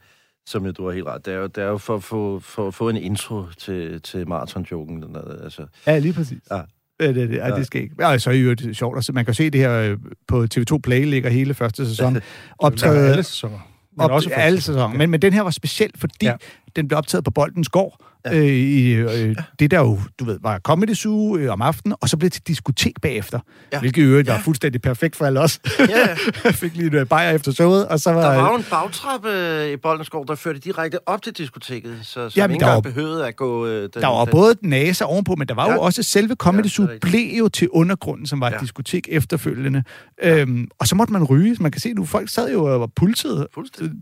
som 0.50 0.66
jo, 0.66 0.72
du 0.72 0.84
har 0.86 0.92
helt 0.92 1.06
ret, 1.06 1.26
det 1.26 1.34
er 1.34 1.38
jo, 1.38 1.46
det 1.46 1.58
er 1.64 1.68
jo 1.68 1.78
for, 1.78 1.96
at 1.96 2.02
få, 2.02 2.38
for 2.40 2.68
at 2.68 2.74
få 2.74 2.88
en 2.88 2.96
intro 2.96 3.44
til, 3.58 4.02
til 4.02 4.28
maratonjoken. 4.28 5.02
Den 5.02 5.14
der, 5.14 5.42
altså. 5.44 5.66
Ja, 5.86 5.98
lige 5.98 6.12
præcis. 6.12 6.38
Ja. 6.50 6.60
Ja, 7.00 7.06
det, 7.08 7.28
det, 7.28 7.36
ja, 7.36 7.50
det 7.56 7.66
skal 7.66 7.82
ikke. 7.82 7.94
Ja, 8.00 8.18
så 8.18 8.30
er 8.30 8.34
jo 8.34 8.52
det 8.54 8.76
sjovt. 8.76 8.96
Altså, 8.96 9.12
man 9.12 9.24
kan 9.24 9.34
se 9.34 9.50
det 9.50 9.60
her 9.60 9.72
øh, 9.80 9.98
på 10.28 10.46
TV2 10.54 10.78
Play, 10.82 11.04
ligger 11.04 11.30
hele 11.30 11.54
første 11.54 11.86
sæson. 11.88 12.16
Optaget, 12.58 13.10
alle 13.10 13.22
sæsoner. 13.22 13.58
Men 13.96 14.00
op, 14.04 14.10
også 14.10 14.28
for- 14.28 14.36
alle 14.36 14.60
sæsoner. 14.60 14.88
Men, 14.98 15.10
men 15.10 15.22
den 15.22 15.32
her 15.32 15.42
var 15.42 15.50
speciel, 15.50 15.90
fordi 15.96 16.14
Ja. 16.22 16.30
ja. 16.30 16.36
den 16.76 16.88
blev 16.88 16.98
optaget 16.98 17.24
på 17.24 17.30
Boldens 17.30 17.68
Gård. 17.68 17.96
Ja. 18.24 18.38
Øh, 18.38 18.44
i, 18.46 18.92
øh, 18.92 19.36
det 19.58 19.70
der 19.70 19.78
jo, 19.78 19.98
du 20.20 20.24
ved, 20.24 20.38
var 20.42 20.58
Comedy 20.58 20.94
Zoo 20.94 21.36
øh, 21.36 21.52
om 21.52 21.62
aftenen, 21.62 21.96
og 22.00 22.08
så 22.08 22.16
blev 22.16 22.26
det 22.26 22.32
til 22.32 22.42
diskotek 22.46 23.00
bagefter. 23.02 23.38
Ja. 23.46 23.76
Ja. 23.76 23.80
Hvilket 23.80 24.02
i 24.02 24.04
øvrigt 24.04 24.28
var 24.28 24.38
fuldstændig 24.44 24.82
perfekt 24.82 25.16
for 25.16 25.26
alle 25.26 25.40
os. 25.40 25.60
Ja, 25.78 25.84
Jeg 26.44 26.54
fik 26.54 26.76
lige 26.76 26.86
en 26.86 26.94
øh, 26.94 27.06
bajer 27.06 27.30
efter 27.30 27.52
showet, 27.52 27.88
og 27.88 28.00
så 28.00 28.12
var... 28.12 28.20
der 28.32 28.40
var 28.40 28.50
jo 28.50 28.56
en 28.56 28.64
bagtrappe 28.70 29.28
i 29.72 29.76
Boldensgård, 29.76 30.26
der 30.26 30.34
førte 30.34 30.58
direkte 30.58 30.98
op 31.08 31.22
til 31.22 31.32
diskoteket, 31.32 31.98
så, 32.02 32.28
så 32.30 32.32
Jamen, 32.36 32.54
ikke 32.54 32.62
engang 32.64 32.74
var- 32.74 32.80
behøvede 32.80 33.26
at 33.26 33.36
gå... 33.36 33.66
Øh, 33.66 33.82
den, 33.82 34.02
Der 34.02 34.06
var 34.08 34.24
den, 34.24 34.30
både 34.32 34.54
NASA 34.62 35.04
ovenpå, 35.04 35.34
men 35.34 35.48
der 35.48 35.54
var 35.54 35.64
ja. 35.64 35.68
Ja. 35.70 35.74
jo 35.74 35.80
også 35.82 36.02
selve 36.02 36.34
Comedy 36.34 36.64
Ja, 36.64 36.68
Zoo 36.68 36.84
rigtigt. 36.84 37.00
blev 37.02 37.38
jo 37.38 37.48
til 37.48 37.68
undergrunden, 37.68 38.26
som 38.26 38.40
var 38.40 38.46
et 38.48 38.52
Ja. 38.52 38.58
diskotek 38.58 39.08
efterfølgende. 39.10 39.82
Øhm, 40.22 40.68
og 40.78 40.86
så 40.86 40.94
måtte 40.94 41.12
man 41.12 41.24
ryge. 41.24 41.56
Man 41.60 41.70
kan 41.72 41.80
se 41.80 41.92
nu, 41.92 42.04
folk 42.04 42.28
sad 42.28 42.52
jo 42.52 42.64
og 42.64 42.80
var 42.80 42.88
pulset 42.96 43.46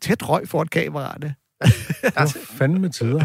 tæt 0.03 0.29
røg 0.29 0.49
for 0.49 0.63
et 0.63 0.71
kameraet. 0.71 1.23
Det 1.23 1.35
var 2.17 2.37
fandme 2.59 2.89
tider. 2.89 3.25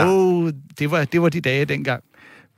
Åh, 0.00 0.06
oh, 0.06 0.50
det, 0.78 0.90
var, 0.90 1.04
det 1.04 1.22
var 1.22 1.28
de 1.28 1.40
dage 1.40 1.64
dengang. 1.64 2.02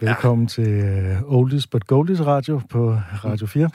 Velkommen 0.01 0.45
ja. 0.45 0.49
til 0.49 1.23
uh, 1.23 1.39
Oldies 1.39 1.67
but 1.67 1.87
Goldies 1.87 2.27
Radio 2.27 2.61
på 2.71 2.99
Radio 3.25 3.47
4. 3.47 3.71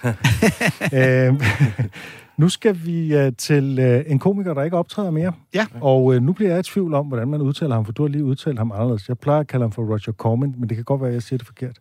uh, 1.30 1.42
nu 2.42 2.50
skal 2.50 2.78
vi 2.86 3.26
uh, 3.26 3.34
til 3.38 3.80
uh, 3.80 4.12
en 4.12 4.20
komiker, 4.20 4.54
der 4.54 4.64
ikke 4.64 4.78
optræder 4.78 5.12
mere. 5.12 5.34
Ja. 5.54 5.66
Og 5.82 6.06
uh, 6.06 6.16
nu 6.16 6.34
bliver 6.34 6.52
jeg 6.52 6.60
i 6.60 6.64
tvivl 6.64 6.94
om, 6.94 7.06
hvordan 7.06 7.28
man 7.28 7.42
udtaler 7.42 7.76
ham, 7.76 7.86
for 7.86 7.92
du 7.92 8.04
har 8.04 8.10
lige 8.10 8.24
udtalt 8.24 8.58
ham 8.58 8.72
anderledes. 8.72 9.10
Jeg 9.10 9.18
plejer 9.18 9.40
at 9.40 9.48
kalde 9.48 9.64
ham 9.64 9.72
for 9.72 9.82
Roger 9.82 10.14
Corman, 10.18 10.56
men 10.58 10.70
det 10.70 10.78
kan 10.78 10.84
godt 10.84 11.02
være, 11.02 11.10
at 11.10 11.14
jeg 11.14 11.24
siger 11.24 11.38
det 11.38 11.48
forkert. 11.48 11.80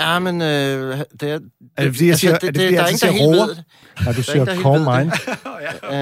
Ja, 0.00 0.18
men 0.18 0.42
øh, 0.42 0.46
det 1.20 1.30
er... 1.30 1.38
Er 1.76 1.84
det, 1.84 1.94
fordi 1.94 2.08
jeg 2.08 2.18
siger, 2.18 2.34
er 2.34 2.38
det, 2.38 2.46
fordi, 2.46 2.58
der 2.74 2.82
er 2.82 2.86
ingen, 2.88 3.00
der 3.00 3.10
helt 3.12 3.22
roer? 3.24 3.46
ved 3.46 3.54
det. 3.54 3.64
Nej, 4.04 4.12
du 4.12 4.18
er 4.18 4.22
siger 4.24 4.44
der 4.44 4.56
Cormine. 4.60 5.12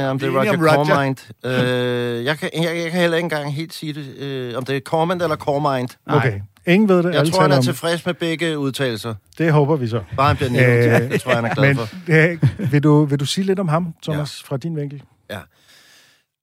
Øh, 0.05 0.11
om 0.11 0.19
det 0.19 0.27
er 0.27 0.33
er 0.33 0.39
Roger 0.39 0.77
Roger. 0.77 0.85
Cormind. 0.85 1.17
Øh, 1.45 2.25
jeg, 2.25 2.39
kan, 2.39 2.51
jeg, 2.55 2.77
jeg 2.77 2.91
kan 2.91 3.01
heller 3.01 3.17
ikke 3.17 3.25
engang 3.27 3.55
helt 3.55 3.75
sige 3.75 3.93
det, 3.93 4.17
øh, 4.19 4.57
om 4.57 4.65
det 4.65 4.77
er 4.77 4.81
Cormind 4.81 5.23
eller 5.23 5.37
Cormind. 5.37 5.89
Okay. 6.07 6.41
Ingen 6.67 6.89
ved 6.89 6.97
det. 7.03 7.05
Jeg 7.05 7.15
alle 7.15 7.33
tror, 7.33 7.43
han 7.43 7.53
er 7.53 7.57
om- 7.57 7.63
tilfreds 7.63 8.07
med 8.07 8.15
begge 8.15 8.59
udtalelser. 8.59 9.15
Det 9.39 9.53
håber 9.53 9.77
vi 9.77 9.89
så. 9.89 10.03
Bare 10.17 10.27
han 10.27 10.37
bliver 10.37 10.51
nævnt. 10.51 11.03
Øh, 11.05 11.11
det 11.13 11.21
tror 11.21 11.31
jeg, 11.31 11.39
han 11.41 11.51
er 11.51 11.55
glad 11.55 11.69
Men 11.75 11.77
for. 11.77 11.89
øh, 12.63 12.73
vil, 12.73 12.83
du, 12.83 13.05
vil 13.05 13.21
du 13.21 13.25
sige 13.27 13.45
lidt 13.45 13.59
om 13.59 13.69
ham, 13.69 13.95
Thomas, 14.03 14.43
ja. 14.45 14.49
fra 14.49 14.57
din 14.57 14.77
vinkel? 14.77 15.03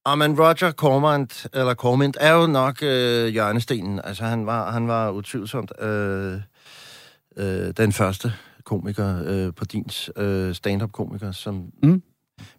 Og 0.06 0.18
men 0.18 0.40
Roger 0.40 0.72
Cormind, 0.72 1.48
eller 1.54 1.74
Cormind, 1.74 2.14
er 2.20 2.34
jo 2.34 2.48
nok 2.48 2.78
øh, 2.84 3.28
hjørnestenen. 3.28 4.02
Altså, 4.04 4.24
han 4.24 4.46
var, 4.46 4.72
han 4.72 4.88
var 4.88 5.10
utvivlsomt 5.10 5.72
øh, 5.82 6.34
øh, 7.38 7.74
den 7.78 7.92
første 7.92 8.34
komiker 8.64 9.22
øh, 9.26 9.54
på 9.54 9.66
din 9.66 9.90
øh, 10.16 10.56
stand-up-komiker, 10.56 11.32
som 11.32 11.66
Mm. 11.84 12.04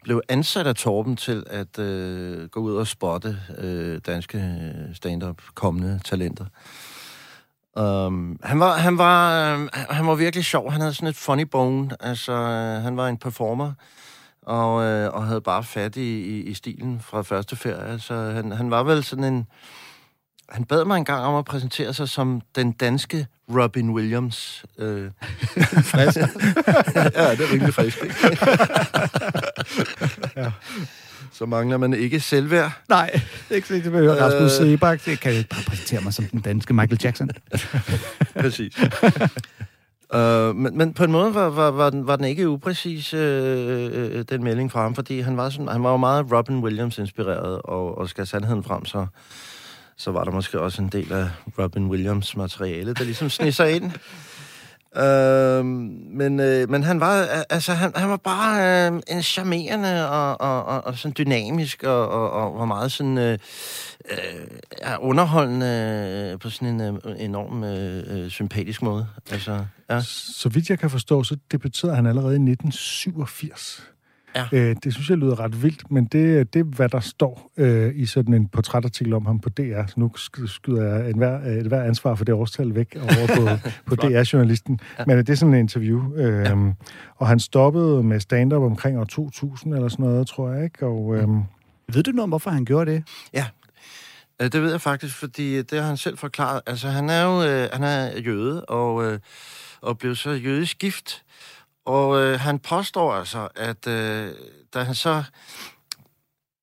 blev 0.02 0.20
ansat 0.28 0.66
af 0.66 0.74
Torben 0.74 1.16
til 1.16 1.44
at 1.46 1.78
øh, 1.78 2.48
gå 2.48 2.60
ud 2.60 2.74
og 2.74 2.86
spotte 2.86 3.38
øh, 3.58 4.00
danske 4.06 4.38
øh, 4.38 4.94
stand-up 4.94 5.42
kommende 5.54 6.00
talenter. 6.04 6.44
Um, 7.80 8.38
han, 8.42 8.60
var, 8.60 8.76
han, 8.76 8.98
var, 8.98 9.52
øh, 9.54 9.68
han 9.72 10.06
var 10.06 10.14
virkelig 10.14 10.44
sjov. 10.44 10.70
Han 10.72 10.80
havde 10.80 10.94
sådan 10.94 11.08
et 11.08 11.16
funny 11.16 11.42
bone. 11.42 11.90
Altså, 12.00 12.32
øh, 12.32 12.82
han 12.82 12.96
var 12.96 13.08
en 13.08 13.16
performer. 13.18 13.72
og, 14.42 14.82
øh, 14.84 15.14
og 15.14 15.26
havde 15.26 15.40
bare 15.40 15.64
fat 15.64 15.96
i, 15.96 16.20
i, 16.20 16.42
i 16.42 16.54
stilen 16.54 17.00
fra 17.00 17.22
første 17.22 17.56
ferie. 17.56 17.98
Så 17.98 18.14
han, 18.14 18.52
han 18.52 18.70
var 18.70 18.82
vel 18.82 19.04
sådan 19.04 19.24
en... 19.24 19.46
Han 20.53 20.64
bad 20.64 20.84
mig 20.84 20.96
en 20.96 21.05
gang 21.05 21.24
om 21.24 21.34
at 21.34 21.44
præsentere 21.44 21.94
sig 21.94 22.09
som 22.09 22.40
den 22.57 22.72
danske 22.72 23.26
Robin 23.48 23.90
Williams. 23.90 24.64
Øh, 24.78 25.11
frisk. 25.92 26.16
ja, 27.16 27.30
det 27.30 27.40
er 27.40 27.53
rimelig 27.53 27.74
frisk, 27.74 27.98
ja. 30.36 30.50
Så 31.32 31.46
mangler 31.46 31.76
man 31.76 31.94
ikke 31.94 32.20
selvværd. 32.20 32.72
Nej, 32.88 33.20
det 33.48 33.55
ikke 33.55 33.68
sikkert, 33.68 33.94
at 33.94 34.00
høre 34.00 34.24
Rasmus 34.24 34.53
Sebak. 34.53 35.05
Det 35.05 35.20
kan 35.20 35.34
jeg 35.34 35.44
bare 35.50 35.62
præsentere 35.66 36.00
mig 36.00 36.14
som 36.14 36.24
den 36.24 36.40
danske 36.40 36.74
Michael 36.74 37.00
Jackson. 37.05 37.30
Præcis. 38.40 38.78
Uh, 40.14 40.57
men, 40.57 40.78
men 40.78 40.94
på 40.94 41.05
en 41.05 41.12
måde 41.12 41.34
var, 41.34 41.48
var, 41.48 41.70
var, 41.70 41.90
den, 41.90 42.07
var 42.07 42.16
den 42.16 42.24
ikke 42.24 42.48
upræcis, 42.48 43.14
øh, 43.14 43.90
øh, 43.92 44.24
den 44.28 44.44
melding 44.44 44.72
fra 44.72 44.82
ham, 44.82 44.94
fordi 44.94 45.20
han 45.20 45.36
var, 45.36 45.50
sådan, 45.50 45.68
han 45.68 45.82
var 45.82 45.90
jo 45.90 45.96
meget 45.96 46.32
Robin 46.32 46.64
Williams-inspireret, 46.64 47.62
og, 47.62 47.98
og 47.98 48.09
skal 48.09 48.26
sandheden 48.26 48.64
frem, 48.64 48.84
så, 48.84 49.07
så 50.03 50.11
var 50.11 50.24
der 50.24 50.30
måske 50.30 50.61
også 50.61 50.82
en 50.82 50.88
del 50.88 51.12
af 51.12 51.28
Robin 51.59 51.86
Williams-materiale, 51.86 52.94
der 52.94 53.05
ligesom 53.05 53.30
sneg 53.30 53.55
sig 53.55 53.76
ind. 53.76 53.92
Uh, 54.96 55.66
men, 56.16 56.40
øh, 56.40 56.70
men 56.70 56.82
han 56.82 57.00
var 57.00 57.26
altså 57.50 57.72
han, 57.72 57.92
han 57.96 58.11
var 58.11 58.16
bare 58.16 58.86
øh, 58.90 59.00
en 59.09 59.22
charmerende 59.22 60.11
og, 60.11 60.40
og, 60.40 60.64
og, 60.64 60.86
og 60.86 60.98
sådan 60.98 61.14
dynamisk 61.18 61.82
og, 61.82 62.09
og, 62.09 62.30
og 62.30 62.59
var 62.59 62.64
meget 62.64 62.92
sådan 62.92 63.18
øh, 63.18 63.38
øh, 64.11 64.18
underholdende 65.00 66.38
på 66.40 66.50
sådan 66.50 66.80
en 66.80 66.80
øh, 66.80 67.14
enorm 67.18 67.64
øh, 67.64 68.24
øh, 68.24 68.30
sympatisk 68.30 68.82
måde. 68.82 69.07
Altså, 69.30 69.64
ja. 69.90 70.00
Så 70.05 70.48
vidt 70.48 70.70
jeg 70.70 70.78
kan 70.78 70.90
forstå, 70.90 71.24
så 71.24 71.36
debuterede 71.53 71.96
han 71.96 72.07
allerede 72.07 72.32
i 72.32 72.50
1987. 72.50 73.92
Ja. 74.36 74.44
Øh, 74.52 74.76
det 74.84 74.94
synes 74.94 75.10
jeg 75.10 75.18
lyder 75.18 75.40
ret 75.40 75.62
vildt, 75.62 75.90
men 75.90 76.04
det, 76.04 76.54
det 76.54 76.60
er, 76.60 76.64
hvad 76.64 76.88
der 76.88 77.00
står 77.00 77.50
øh, 77.56 77.92
i 77.94 78.06
sådan 78.06 78.34
en 78.34 78.48
portrætartikel 78.48 79.14
om 79.14 79.26
ham 79.26 79.40
på 79.40 79.48
DR. 79.48 79.86
Så 79.86 79.94
nu 79.96 80.10
skyder 80.46 80.82
jeg 80.82 81.10
en 81.10 81.18
hver, 81.18 81.38
et 81.40 81.66
hver 81.66 81.82
ansvar 81.82 82.14
for 82.14 82.24
det 82.24 82.34
årstal 82.34 82.74
væk 82.74 82.96
over 82.96 83.26
på, 83.36 83.68
på 83.88 83.94
DR-journalisten. 83.94 84.80
Ja. 84.98 85.04
Men 85.06 85.18
det 85.18 85.28
er 85.28 85.34
sådan 85.34 85.54
en 85.54 85.60
interview. 85.60 86.14
Øh, 86.16 86.44
ja. 86.44 86.54
Og 87.16 87.28
han 87.28 87.40
stoppede 87.40 88.02
med 88.02 88.20
stand-up 88.20 88.62
omkring 88.62 88.98
år 88.98 89.04
2000 89.04 89.74
eller 89.74 89.88
sådan 89.88 90.04
noget, 90.04 90.26
tror 90.26 90.50
jeg. 90.52 90.64
ikke. 90.64 90.86
Og, 90.86 91.16
øh, 91.16 91.28
Ved 91.94 92.02
du 92.02 92.10
noget 92.10 92.22
om, 92.22 92.28
hvorfor 92.28 92.50
han 92.50 92.64
gjorde 92.64 92.90
det? 92.92 93.04
Ja, 93.34 93.46
øh, 94.42 94.52
det 94.52 94.62
ved 94.62 94.70
jeg 94.70 94.80
faktisk, 94.80 95.16
fordi 95.16 95.62
det 95.62 95.80
har 95.80 95.86
han 95.86 95.96
selv 95.96 96.18
forklaret. 96.18 96.60
Altså, 96.66 96.88
han 96.88 97.10
er 97.10 97.22
jo 97.24 97.42
øh, 97.42 97.68
han 97.72 97.82
er 97.82 98.20
jøde, 98.20 98.64
og, 98.64 99.04
øh, 99.04 99.18
og 99.80 99.98
blev 99.98 100.14
så 100.16 100.30
jødisk 100.30 100.78
gift. 100.78 101.22
Og 101.84 102.20
øh, 102.20 102.40
han 102.40 102.58
påstår 102.58 103.14
altså, 103.14 103.48
at 103.56 103.86
øh, 103.86 104.34
da 104.74 104.82
han 104.82 104.94
så 104.94 105.24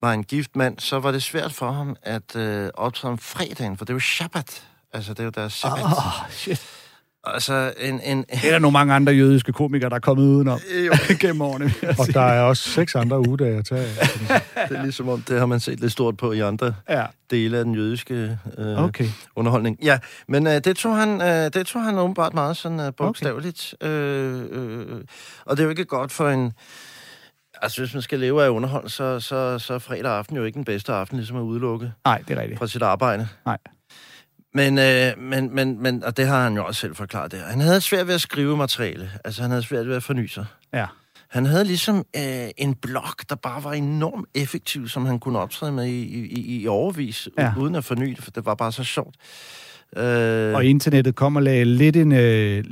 var 0.01 0.13
en 0.13 0.24
gift 0.24 0.55
mand, 0.55 0.80
så 0.80 0.99
var 0.99 1.11
det 1.11 1.24
svært 1.24 1.53
for 1.53 1.72
ham 1.72 1.95
at 2.01 2.36
øh, 2.36 2.70
optræde 2.74 3.11
om 3.11 3.17
fredagen, 3.17 3.78
for 3.78 3.86
det 3.86 3.93
var 3.93 3.99
Shabbat. 3.99 4.67
Altså, 4.93 5.13
det 5.13 5.20
er 5.20 5.24
jo 5.24 5.30
deres 5.30 5.53
sabbat. 5.53 5.84
Oh, 5.84 6.24
ah, 6.24 6.32
shit. 6.32 6.79
Altså, 7.24 7.74
en, 7.78 8.01
en, 8.03 8.17
det 8.17 8.45
er 8.45 8.51
der 8.51 8.59
nogle 8.59 8.74
mange 8.74 8.93
andre 8.93 9.13
jødiske 9.13 9.53
komikere, 9.53 9.89
der 9.89 9.95
er 9.95 9.99
kommet 9.99 10.24
udenom 10.24 10.59
jo. 10.86 10.93
gennem 11.22 11.41
årene. 11.41 11.74
Og 11.99 12.07
der 12.13 12.22
er 12.22 12.41
også 12.41 12.70
seks 12.70 12.95
andre 12.95 13.20
ugedage 13.20 13.57
at 13.57 13.65
tage. 13.65 13.88
det 14.70 14.78
er 14.78 14.82
ligesom 14.82 15.09
om, 15.09 15.22
det 15.22 15.39
har 15.39 15.45
man 15.45 15.59
set 15.59 15.80
lidt 15.80 15.91
stort 15.91 16.17
på 16.17 16.32
i 16.32 16.39
andre 16.39 16.74
ja. 16.89 17.05
dele 17.32 17.57
af 17.57 17.65
den 17.65 17.76
jødiske 17.76 18.38
øh, 18.57 18.84
okay. 18.84 19.07
underholdning. 19.36 19.78
Ja, 19.84 19.99
men 20.28 20.47
øh, 20.47 20.53
det, 20.53 20.78
tog 20.78 20.97
han, 20.97 21.22
øh, 21.22 21.53
det 21.53 21.67
tog 21.67 21.84
han 21.84 21.97
åbenbart 21.97 22.34
meget 22.34 22.57
sådan 22.57 22.80
øh, 22.80 22.93
bogstaveligt. 22.97 23.76
Okay. 23.82 23.91
Øh, 23.91 24.45
øh, 24.51 25.01
og 25.45 25.57
det 25.57 25.63
er 25.63 25.65
jo 25.65 25.70
ikke 25.70 25.86
godt 25.86 26.11
for 26.11 26.30
en... 26.30 26.53
Altså, 27.61 27.82
hvis 27.82 27.93
man 27.93 28.01
skal 28.01 28.20
leve 28.20 28.43
af 28.43 28.49
underhold, 28.49 28.89
så, 28.89 29.20
så, 29.20 29.59
så 29.59 29.74
er 29.74 29.80
fredag 29.80 30.11
aften 30.11 30.36
jo 30.36 30.43
ikke 30.43 30.55
den 30.55 30.65
bedste 30.65 30.93
aften, 30.93 31.17
ligesom 31.17 31.38
at 31.38 31.41
udelukke 31.41 31.91
Nej, 32.05 32.24
det 32.28 32.38
er 32.38 32.41
rigtigt. 32.41 32.59
fra 32.59 32.67
sit 32.67 32.82
arbejde. 32.82 33.28
Nej. 33.45 33.57
Men, 34.54 34.78
øh, 34.78 35.18
men, 35.18 35.56
men, 35.56 35.84
men, 35.84 36.04
og 36.04 36.18
det 36.18 36.28
har 36.28 36.43
han 36.43 36.56
jo 36.56 36.66
også 36.66 36.82
selv 36.82 36.95
forklaret 36.95 37.32
der. 37.32 37.45
Han 37.45 37.62
havde 37.62 37.82
svært 37.82 38.08
ved 38.08 38.14
at 38.16 38.22
skrive 38.22 38.58
materiale. 38.58 39.12
Altså, 39.26 39.41
han 39.41 39.52
havde 39.52 39.64
svært 39.64 39.88
ved 39.88 39.95
at 39.95 40.04
forny 40.04 40.26
sig. 40.26 40.45
Ja. 40.74 40.86
Han 41.30 41.45
havde 41.45 41.64
ligesom 41.64 41.97
øh, 41.97 42.50
en 42.58 42.76
blog, 42.76 43.30
der 43.30 43.36
bare 43.36 43.64
var 43.64 43.74
enormt 43.74 44.28
effektiv, 44.36 44.88
som 44.88 45.06
han 45.06 45.20
kunne 45.20 45.39
optræde 45.39 45.72
med 45.72 45.86
i, 45.86 46.02
i, 46.02 46.62
i 46.62 46.68
overvis, 46.68 47.30
ja. 47.38 47.54
uden 47.58 47.76
at 47.76 47.86
forny 47.86 48.10
det, 48.10 48.24
for 48.24 48.32
det 48.32 48.45
var 48.45 48.56
bare 48.56 48.72
så 48.72 48.84
sjovt. 48.84 49.16
Øh... 49.98 50.56
Og 50.56 50.66
internettet 50.66 51.16
kom 51.16 51.36
og 51.36 51.44
lagde 51.44 51.66
lidt 51.66 51.96
en, 51.96 52.12
øh, 52.12 52.64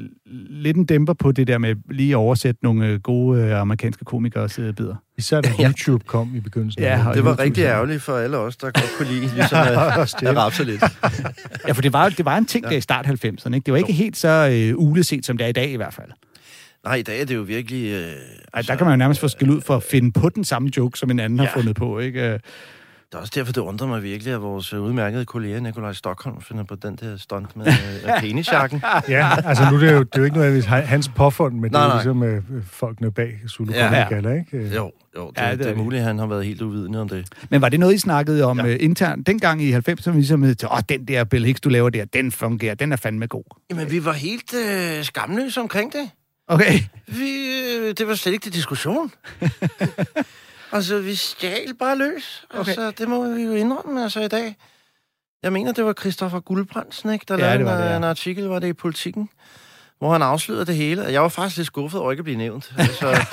lidt 0.49 0.77
en 0.77 0.85
dæmper 0.85 1.13
på 1.13 1.31
det 1.31 1.47
der 1.47 1.57
med 1.57 1.75
lige 1.91 2.11
at 2.11 2.15
oversætte 2.15 2.59
nogle 2.63 2.87
øh, 2.87 2.99
gode 2.99 3.41
øh, 3.41 3.59
amerikanske 3.59 4.05
komikere 4.05 4.43
og 4.43 4.49
bidder. 4.55 4.95
Især 5.17 5.41
da 5.41 5.49
YouTube 5.63 6.03
kom 6.05 6.35
i 6.35 6.39
begyndelsen. 6.39 6.83
Ja, 6.83 7.05
det 7.13 7.25
var 7.25 7.39
rigtig 7.39 7.63
ærgerligt 7.63 8.01
for 8.01 8.17
alle 8.17 8.37
os, 8.37 8.57
der 8.57 8.65
godt 8.65 8.91
kunne 8.97 9.07
lide 9.07 9.21
ligesom 9.35 9.57
ja, 9.57 10.01
at, 10.01 10.23
at 10.23 10.37
rapse 10.37 10.63
lidt. 10.63 10.83
ja, 11.67 11.71
for 11.71 11.81
det 11.81 11.93
var, 11.93 12.09
det 12.09 12.25
var 12.25 12.37
en 12.37 12.45
ting, 12.45 12.65
der 12.65 12.71
i 12.71 12.81
start 12.81 13.05
90'erne. 13.05 13.53
Ikke? 13.53 13.65
Det 13.65 13.71
var 13.71 13.77
ikke 13.77 13.93
helt 13.93 14.17
så 14.17 14.49
øh, 14.51 14.77
uleset, 14.77 15.25
som 15.25 15.37
det 15.37 15.45
er 15.45 15.49
i 15.49 15.53
dag 15.53 15.69
i 15.71 15.75
hvert 15.75 15.93
fald. 15.93 16.09
Nej, 16.83 16.95
i 16.95 17.01
dag 17.01 17.21
er 17.21 17.25
det 17.25 17.35
jo 17.35 17.41
virkelig... 17.41 17.91
Øh, 17.91 18.01
Ej, 18.01 18.13
altså, 18.53 18.71
der 18.71 18.77
kan 18.77 18.85
man 18.85 18.93
jo 18.93 18.97
nærmest 18.97 19.19
få 19.19 19.27
skæld 19.27 19.49
ud 19.49 19.61
for 19.61 19.75
at 19.75 19.83
finde 19.83 20.11
på 20.11 20.29
den 20.29 20.43
samme 20.43 20.69
joke, 20.77 20.99
som 20.99 21.11
en 21.11 21.19
anden 21.19 21.39
ja. 21.39 21.45
har 21.45 21.53
fundet 21.53 21.75
på, 21.75 21.99
ikke? 21.99 22.39
Det 23.11 23.15
er 23.15 23.21
også 23.21 23.33
derfor, 23.35 23.53
det 23.53 23.61
undrer 23.61 23.87
mig 23.87 24.03
virkelig, 24.03 24.33
at 24.33 24.41
vores 24.41 24.73
udmærkede 24.73 25.25
kollega 25.25 25.59
Nikolaj 25.59 25.93
Stockholm 25.93 26.41
finder 26.41 26.63
på 26.63 26.75
den 26.75 26.95
der 26.95 27.17
stunt 27.17 27.55
med 27.55 27.67
øh, 27.67 28.19
penisjakken. 28.19 28.83
ja, 29.09 29.29
altså 29.45 29.71
nu 29.71 29.81
det 29.81 29.89
er 29.89 29.93
jo, 29.93 30.03
det 30.03 30.15
er 30.15 30.19
jo 30.19 30.23
ikke 30.23 30.37
noget, 30.37 30.65
hans 30.65 31.09
påfund, 31.09 31.59
men 31.59 31.71
nej, 31.71 31.83
det 31.83 32.05
er 32.05 32.09
jo 32.09 32.21
ligesom 32.21 32.23
øh, 32.23 32.63
folkene 32.71 33.11
bag 33.11 33.39
Zulu 33.49 33.73
ja, 33.73 33.95
ja. 33.95 34.09
Gala, 34.09 34.33
ikke? 34.33 34.75
Jo, 34.75 34.91
jo 35.17 35.29
det, 35.29 35.41
ja, 35.41 35.51
det, 35.51 35.59
det 35.59 35.67
er 35.67 35.75
muligt, 35.75 35.99
at 35.99 36.07
han 36.07 36.19
har 36.19 36.27
været 36.27 36.45
helt 36.45 36.61
uvidende 36.61 37.01
om 37.01 37.09
det. 37.09 37.27
Men 37.49 37.61
var 37.61 37.69
det 37.69 37.79
noget, 37.79 37.93
I 37.93 37.97
snakkede 37.97 38.43
om 38.43 38.59
ja. 38.59 38.65
uh, 38.65 38.75
internt 38.79 39.27
dengang 39.27 39.61
i 39.61 39.73
90'erne, 39.73 40.11
ligesom, 40.11 40.43
åh, 40.43 40.49
oh, 40.63 40.79
den 40.89 41.05
der 41.07 41.23
Bill 41.23 41.45
Hicks, 41.45 41.61
du 41.61 41.69
laver 41.69 41.89
der, 41.89 42.05
den 42.05 42.31
fungerer, 42.31 42.75
den 42.75 42.91
er 42.91 42.95
fandme 42.95 43.27
god? 43.27 43.43
Jamen, 43.69 43.91
vi 43.91 44.05
var 44.05 44.13
helt 44.13 44.53
øh, 44.53 45.03
skamløse 45.03 45.61
omkring 45.61 45.93
det. 45.93 46.09
Okay. 46.47 46.79
Vi, 47.07 47.29
øh, 47.79 47.93
det 47.97 48.07
var 48.07 48.15
slet 48.15 48.33
ikke 48.33 48.43
til 48.43 48.53
diskussion. 48.53 49.11
Altså, 50.71 50.99
vi 50.99 51.15
stjal 51.15 51.73
bare 51.79 51.97
løs. 51.97 52.45
Okay. 52.49 52.59
Altså, 52.59 52.91
det 52.91 53.09
må 53.09 53.33
vi 53.33 53.41
jo 53.41 53.53
indrømme 53.53 54.03
altså 54.03 54.19
i 54.19 54.27
dag. 54.27 54.55
Jeg 55.43 55.53
mener, 55.53 55.71
det 55.71 55.85
var 55.85 55.93
Christoffer 55.93 56.39
Guldbrandsen, 56.39 57.09
ikke, 57.09 57.25
der 57.27 57.37
ja, 57.37 57.55
lavede 57.55 57.75
en, 57.75 57.89
ja. 57.89 57.97
en 57.97 58.03
artikel, 58.03 58.43
var 58.43 58.59
det 58.59 58.67
i 58.67 58.73
Politikken, 58.73 59.29
hvor 59.99 60.11
han 60.11 60.21
afslørede 60.21 60.65
det 60.65 60.75
hele. 60.75 61.03
Jeg 61.03 61.21
var 61.21 61.29
faktisk 61.29 61.57
lidt 61.57 61.67
skuffet 61.67 62.01
over 62.01 62.11
ikke 62.11 62.21
at 62.21 62.23
blive 62.23 62.37
nævnt. 62.37 62.73
Altså. 62.77 63.15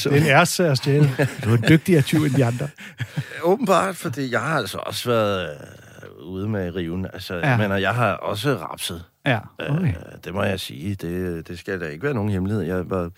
så... 0.00 0.08
Det 0.08 0.18
er 0.18 0.22
en 0.22 0.26
ærse 0.26 0.66
at 0.66 0.78
stjæle. 0.78 1.10
Du 1.44 1.52
er 1.52 1.56
dygtigere 1.56 2.02
tyv 2.02 2.24
end 2.24 2.34
de 2.34 2.44
andre. 2.44 2.68
Åbenbart, 3.42 3.96
fordi 3.96 4.32
jeg 4.32 4.40
har 4.40 4.56
altså 4.56 4.78
også 4.78 5.08
været 5.10 5.50
øh, 5.50 6.26
ude 6.26 6.48
med 6.48 6.74
riven. 6.74 7.06
Altså, 7.12 7.34
ja. 7.34 7.56
men 7.56 7.80
jeg 7.80 7.94
har 7.94 8.12
også 8.12 8.56
rapset. 8.56 9.04
Ja, 9.26 9.38
okay. 9.58 9.88
øh, 9.88 9.94
det 10.24 10.34
må 10.34 10.42
jeg 10.42 10.60
sige. 10.60 10.94
Det, 10.94 11.48
det 11.48 11.58
skal 11.58 11.80
da 11.80 11.86
ikke 11.86 12.04
være 12.04 12.14
nogen 12.14 12.30
hemmelighed. 12.30 12.62
Jeg 12.62 12.90
var 12.90 13.10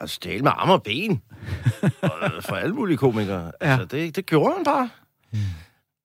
at 0.00 0.10
stjæle 0.10 0.42
med 0.42 0.52
arme 0.54 0.72
og 0.72 0.82
ben. 0.82 1.22
og, 2.02 2.44
for 2.44 2.54
alle 2.54 2.74
mulige 2.74 2.96
komikere. 2.96 3.52
Ja. 3.62 3.70
Altså, 3.70 3.84
det, 3.84 4.16
det 4.16 4.26
gjorde 4.26 4.54
man 4.56 4.64
bare. 4.64 4.88
Mm. 5.32 5.38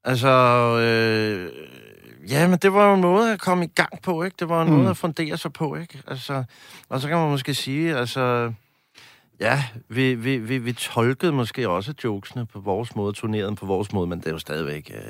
Altså, 0.04 0.30
øh, 0.80 1.52
ja, 2.32 2.48
men 2.48 2.60
det 2.60 2.74
var 2.74 2.88
jo 2.88 2.96
en 2.96 3.02
måde 3.02 3.34
at 3.34 3.40
komme 3.40 3.66
i 3.66 3.68
gang 3.76 4.02
på, 4.02 4.24
ikke? 4.24 4.36
Det 4.40 4.50
var 4.50 4.62
en 4.62 4.70
mm. 4.70 4.76
måde 4.76 4.90
at 4.90 4.98
fundere 4.98 5.38
sig 5.38 5.54
på, 5.54 5.76
ikke? 5.76 6.02
Altså, 6.08 6.44
og 6.90 7.02
så 7.02 7.08
kan 7.08 7.18
man 7.18 7.30
måske 7.30 7.54
sige, 7.54 7.96
altså... 7.96 8.54
Ja, 9.40 9.64
vi, 9.90 10.16
vi, 10.16 10.38
vi, 10.38 10.58
vi 10.58 10.74
tolkede 10.74 11.32
måske 11.32 11.70
også 11.70 11.94
jokesene 12.04 12.46
på 12.46 12.60
vores 12.60 12.96
måde, 12.96 13.14
turnerede 13.14 13.56
på 13.56 13.66
vores 13.66 13.94
måde, 13.94 14.08
men 14.08 14.20
det 14.20 14.28
er 14.28 14.32
jo 14.32 14.40
stadigvæk... 14.40 14.92
Øh, 14.94 15.02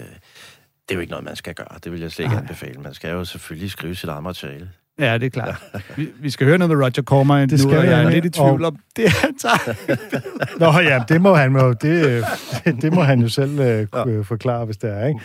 det 0.89 0.95
er 0.95 0.97
jo 0.97 1.01
ikke 1.01 1.11
noget, 1.11 1.25
man 1.25 1.35
skal 1.35 1.55
gøre. 1.55 1.79
Det 1.83 1.91
vil 1.91 2.01
jeg 2.01 2.11
slet 2.11 2.25
ikke 2.25 2.37
anbefale. 2.37 2.81
Man 2.81 2.93
skal 2.93 3.11
jo 3.11 3.25
selvfølgelig 3.25 3.71
skrive 3.71 3.95
sit 3.95 4.09
eget 4.09 4.23
materiale. 4.23 4.71
Ja, 4.99 5.13
det 5.13 5.25
er 5.25 5.29
klart. 5.29 5.63
Vi, 5.97 6.09
vi 6.19 6.29
skal 6.29 6.47
høre 6.47 6.57
noget 6.57 6.77
med 6.77 6.85
Roger 6.85 7.03
Corman 7.03 7.49
det 7.49 7.59
skal 7.59 7.71
nu, 7.71 7.79
og 7.79 7.85
jeg 7.85 8.03
er 8.03 8.09
lidt 8.09 8.25
i 8.25 8.29
tvivl 8.29 8.65
om 8.65 8.75
det, 8.97 9.09
han 9.09 9.35
tager. 9.35 9.73
Nå 10.59 10.79
ja, 10.79 11.03
det 11.09 11.21
må 11.21 11.35
han, 11.35 11.55
jo, 11.55 11.73
det, 11.73 12.25
det 12.81 12.93
må 12.93 13.01
han 13.01 13.21
jo 13.21 13.29
selv 13.29 13.51
uh, 13.51 13.65
ja. 14.13 14.21
forklare, 14.21 14.65
hvis 14.65 14.77
det 14.77 14.89
er. 14.89 15.07
Ikke? 15.07 15.19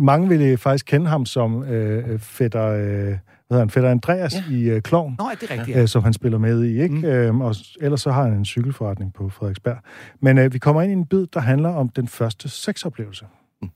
Mange 0.00 0.28
vil 0.28 0.58
faktisk 0.58 0.86
kende 0.86 1.06
ham 1.06 1.26
som 1.26 1.56
uh, 1.56 2.20
fætter... 2.20 3.08
Uh, 3.08 3.16
hvad 3.48 3.58
han, 3.58 3.70
Fætter 3.70 3.90
Andreas 3.90 4.34
ja. 4.34 4.54
i 4.54 4.76
uh, 4.76 4.80
Klovn, 4.80 5.16
Nå, 5.18 5.24
er 5.24 5.34
det 5.40 5.50
rigtigt, 5.50 5.76
ja. 5.76 5.82
uh, 5.82 5.88
som 5.88 6.02
han 6.02 6.12
spiller 6.12 6.38
med 6.38 6.64
i. 6.64 6.82
Ikke? 6.82 6.94
Mm. 6.94 7.04
Øhm, 7.04 7.40
og 7.40 7.54
ellers 7.80 8.00
så 8.00 8.10
har 8.10 8.22
han 8.22 8.32
en 8.32 8.44
cykelforretning 8.44 9.14
på 9.14 9.28
Frederiksberg. 9.28 9.76
Men 10.22 10.38
uh, 10.38 10.52
vi 10.52 10.58
kommer 10.58 10.82
ind 10.82 10.90
i 10.90 10.92
en 10.92 11.06
bid, 11.06 11.26
der 11.34 11.40
handler 11.40 11.68
om 11.68 11.88
den 11.88 12.08
første 12.08 12.48
sexoplevelse. 12.48 13.24
Mm. 13.62 13.68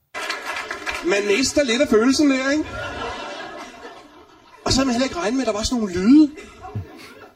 Man 1.05 1.39
mister 1.39 1.65
lidt 1.65 1.83
af 1.83 1.89
følelsen 1.89 2.31
der, 2.31 2.51
ikke? 2.51 2.65
Og 4.65 4.73
så 4.73 4.79
havde 4.79 4.87
man 4.87 4.95
heller 4.95 5.07
ikke 5.07 5.17
regnet 5.17 5.35
med, 5.35 5.43
at 5.43 5.47
der 5.47 5.53
var 5.53 5.63
sådan 5.63 5.79
nogle 5.81 5.95
lyde. 5.95 6.31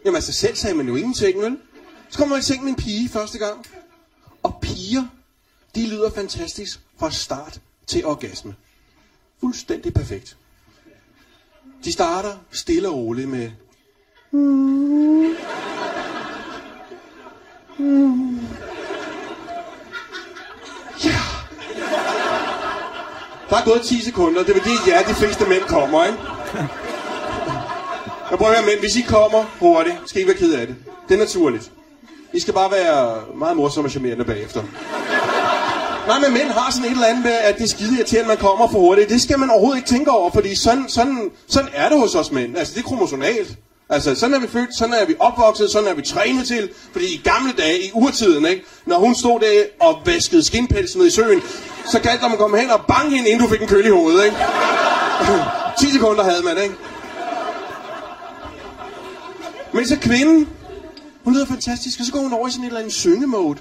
Jamen 0.05 0.17
altså, 0.17 0.33
selv 0.33 0.57
sagde 0.57 0.77
man 0.77 0.89
jo 0.89 0.97
ingenting, 0.97 1.41
vel? 1.41 1.59
Så 2.11 2.19
kommer 2.19 2.35
man 2.35 2.41
i 2.41 2.45
seng 2.45 2.65
med 2.65 2.71
en 2.71 2.77
pige 2.77 3.09
første 3.09 3.39
gang. 3.39 3.67
Og 4.43 4.59
piger, 4.63 5.05
de 5.75 5.87
lyder 5.87 6.11
fantastisk 6.11 6.81
fra 6.99 7.11
start 7.11 7.61
til 7.87 8.07
orgasme. 8.07 8.55
Fuldstændig 9.41 9.95
perfekt. 9.95 10.37
De 11.85 11.93
starter 11.93 12.37
stille 12.51 12.89
og 12.89 12.95
roligt 12.95 13.29
med... 13.29 13.51
Ja. 21.05 21.21
Der 23.51 23.57
er 23.57 23.65
gået 23.65 23.83
10 23.83 24.01
sekunder. 24.01 24.45
Det 24.45 24.57
er 24.57 24.63
det, 24.63 24.87
ja, 24.87 25.03
de 25.09 25.15
fleste 25.15 25.49
mænd 25.49 25.63
kommer, 25.63 26.05
ikke? 26.05 26.19
Men 28.35 28.39
prøv 28.39 28.51
at 28.51 28.57
høre, 28.57 28.67
men 28.67 28.81
hvis 28.81 28.97
I 28.97 29.01
kommer 29.01 29.45
hurtigt, 29.61 29.97
skal 30.07 30.19
I 30.19 30.21
ikke 30.21 30.29
være 30.29 30.39
ked 30.39 30.55
af 30.55 30.67
det. 30.67 30.77
Det 31.09 31.15
er 31.15 31.19
naturligt. 31.19 31.71
I 32.33 32.41
skal 32.41 32.55
bare 32.55 32.71
være 32.71 33.21
meget 33.35 33.57
morsomme 33.57 33.87
og 33.87 33.91
charmerende 33.91 34.25
bagefter. 34.25 34.63
Nej, 36.07 36.19
men 36.21 36.33
mænd 36.33 36.49
har 36.49 36.73
sådan 36.73 36.85
et 36.85 36.91
eller 36.91 37.07
andet 37.07 37.25
med, 37.25 37.33
at 37.33 37.57
det 37.59 37.65
er 37.65 37.69
skide 37.69 37.97
irriterende, 37.97 38.33
at 38.33 38.39
man 38.39 38.49
kommer 38.49 38.69
for 38.69 38.79
hurtigt. 38.79 39.09
Det 39.09 39.23
skal 39.23 39.39
man 39.39 39.51
overhovedet 39.51 39.79
ikke 39.79 39.89
tænke 39.89 40.11
over, 40.11 40.31
fordi 40.31 40.55
sådan, 40.55 40.89
sådan, 40.89 41.31
sådan 41.49 41.69
er 41.75 41.89
det 41.89 41.99
hos 41.99 42.15
os 42.15 42.33
mænd. 42.33 42.57
Altså, 42.59 42.75
det 42.75 42.81
er 42.81 42.85
kromosonalt. 42.85 43.49
Altså, 43.89 44.15
sådan 44.15 44.35
er 44.35 44.41
vi 44.41 44.49
født, 44.49 44.77
sådan 44.79 44.95
er 44.95 45.07
vi 45.07 45.15
opvokset, 45.21 45.71
sådan 45.71 45.89
er 45.89 45.95
vi 45.95 46.03
trænet 46.03 46.49
til. 46.49 46.71
Fordi 46.93 47.05
i 47.15 47.21
gamle 47.25 47.53
dage, 47.59 47.79
i 47.79 47.91
urtiden, 47.95 48.47
ikke, 48.47 48.65
når 48.87 48.99
hun 48.99 49.15
stod 49.15 49.41
der 49.41 49.63
og 49.81 49.99
vaskede 50.05 50.45
skinpelsen 50.45 51.01
ned 51.01 51.07
i 51.07 51.11
søen, 51.11 51.43
så 51.93 51.99
galt 52.01 52.21
der 52.21 52.29
man 52.29 52.39
kom 52.39 52.51
komme 52.51 52.61
hen 52.61 52.71
og 52.71 52.81
bange 52.89 53.17
hende, 53.17 53.31
inden 53.31 53.47
du 53.47 53.53
fik 53.53 53.63
en 53.63 53.69
køl 53.69 53.87
i 53.87 53.91
hovedet, 53.91 54.25
ikke? 54.25 54.37
10 55.81 55.91
sekunder 55.91 56.25
havde 56.25 56.43
man, 56.43 56.59
ikke? 56.63 56.75
Men 59.75 59.87
så 59.87 59.99
kvinden, 60.01 60.49
hun 61.25 61.35
lyder 61.35 61.47
fantastisk, 61.47 62.01
og 62.01 62.07
så 62.07 62.13
går 62.13 62.19
hun 62.19 62.33
over 62.33 62.49
i 62.49 62.51
sådan 62.51 62.65
et 62.65 62.69
eller 62.69 62.81
andet 62.81 62.95
syngemode. 62.95 63.59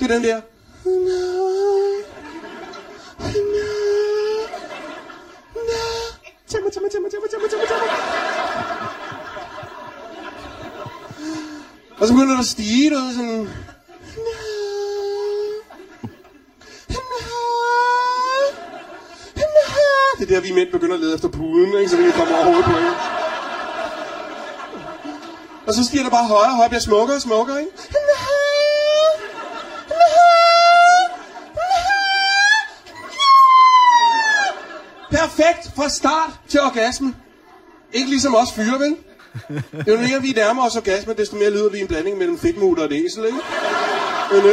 Det 0.00 0.10
er 0.10 0.14
den 0.14 0.24
der. 0.24 0.40
Tag 6.48 6.60
mig, 6.62 6.72
tag 6.72 6.82
mig, 6.82 6.90
tag 6.92 7.00
mig, 7.02 7.10
tag 7.10 7.20
mig, 7.20 7.30
tag 7.30 7.40
mig, 7.40 7.50
tag 7.50 7.58
mig, 7.58 7.68
tag 7.68 7.78
mig. 7.78 7.88
Og 11.98 12.06
så 12.06 12.12
begynder 12.12 12.32
der 12.32 12.38
at 12.38 12.46
stige, 12.46 12.90
du 12.90 12.94
ved, 12.94 13.14
sådan... 13.14 13.48
Det 20.18 20.30
er 20.30 20.34
der, 20.34 20.40
vi 20.40 20.52
mænd 20.52 20.72
begynder 20.72 20.94
at 20.94 21.00
lede 21.00 21.14
efter 21.14 21.28
puden, 21.28 21.78
ikke? 21.78 21.90
så 21.90 21.96
vi 21.96 22.02
kan 22.02 22.12
komme 22.12 22.34
overhovedet 22.34 22.64
på 22.64 22.70
Ikke? 22.70 23.19
Og 25.66 25.74
så 25.74 25.84
stiger 25.84 26.02
det 26.02 26.12
bare 26.12 26.26
højere 26.26 26.50
og 26.50 26.56
højere, 26.56 26.68
bliver 26.68 26.80
smukkere 26.80 27.16
og 27.16 27.22
smukkere, 27.22 27.60
ikke? 27.60 27.72
Perfekt 35.10 35.70
fra 35.76 35.88
start 35.88 36.30
til 36.48 36.60
orgasme. 36.60 37.14
Ikke 37.92 38.10
ligesom 38.10 38.34
os 38.34 38.52
fyre, 38.52 38.78
vel? 38.78 38.96
Jo 39.88 39.96
mere 39.96 40.22
vi 40.22 40.32
nærmer 40.32 40.66
os 40.66 40.76
orgasme, 40.76 41.14
desto 41.14 41.36
mere 41.36 41.50
lyder 41.50 41.70
vi 41.70 41.80
en 41.80 41.88
blanding 41.88 42.18
mellem 42.18 42.38
fedtmutter 42.38 42.84
og 42.84 42.94
et 42.94 43.04
æsel, 43.04 43.24
ikke? 43.24 43.38
Men, 44.32 44.44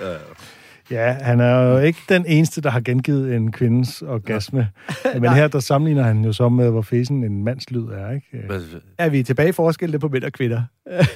øh, 0.00 0.20
Ja, 0.90 1.12
han 1.12 1.40
er 1.40 1.60
jo 1.62 1.78
ikke 1.78 1.98
den 2.08 2.24
eneste, 2.26 2.60
der 2.60 2.70
har 2.70 2.80
gengivet 2.80 3.34
en 3.36 3.52
kvindes 3.52 4.02
orgasme. 4.02 4.68
Men 5.14 5.32
her, 5.32 5.48
der 5.48 5.60
sammenligner 5.60 6.02
han 6.02 6.24
jo 6.24 6.32
så 6.32 6.48
med, 6.48 6.70
hvor 6.70 6.82
fesen 6.82 7.24
en 7.24 7.44
mands 7.44 7.70
lyd 7.70 7.82
er, 7.86 8.10
ikke? 8.10 8.44
Er 8.98 9.08
vi 9.08 9.22
tilbage 9.22 9.48
i 9.48 9.52
forskelle 9.52 9.98
på 9.98 10.08
mænd 10.08 10.24
og 10.24 10.32
kvinder? 10.32 10.62
Jeg 10.90 11.06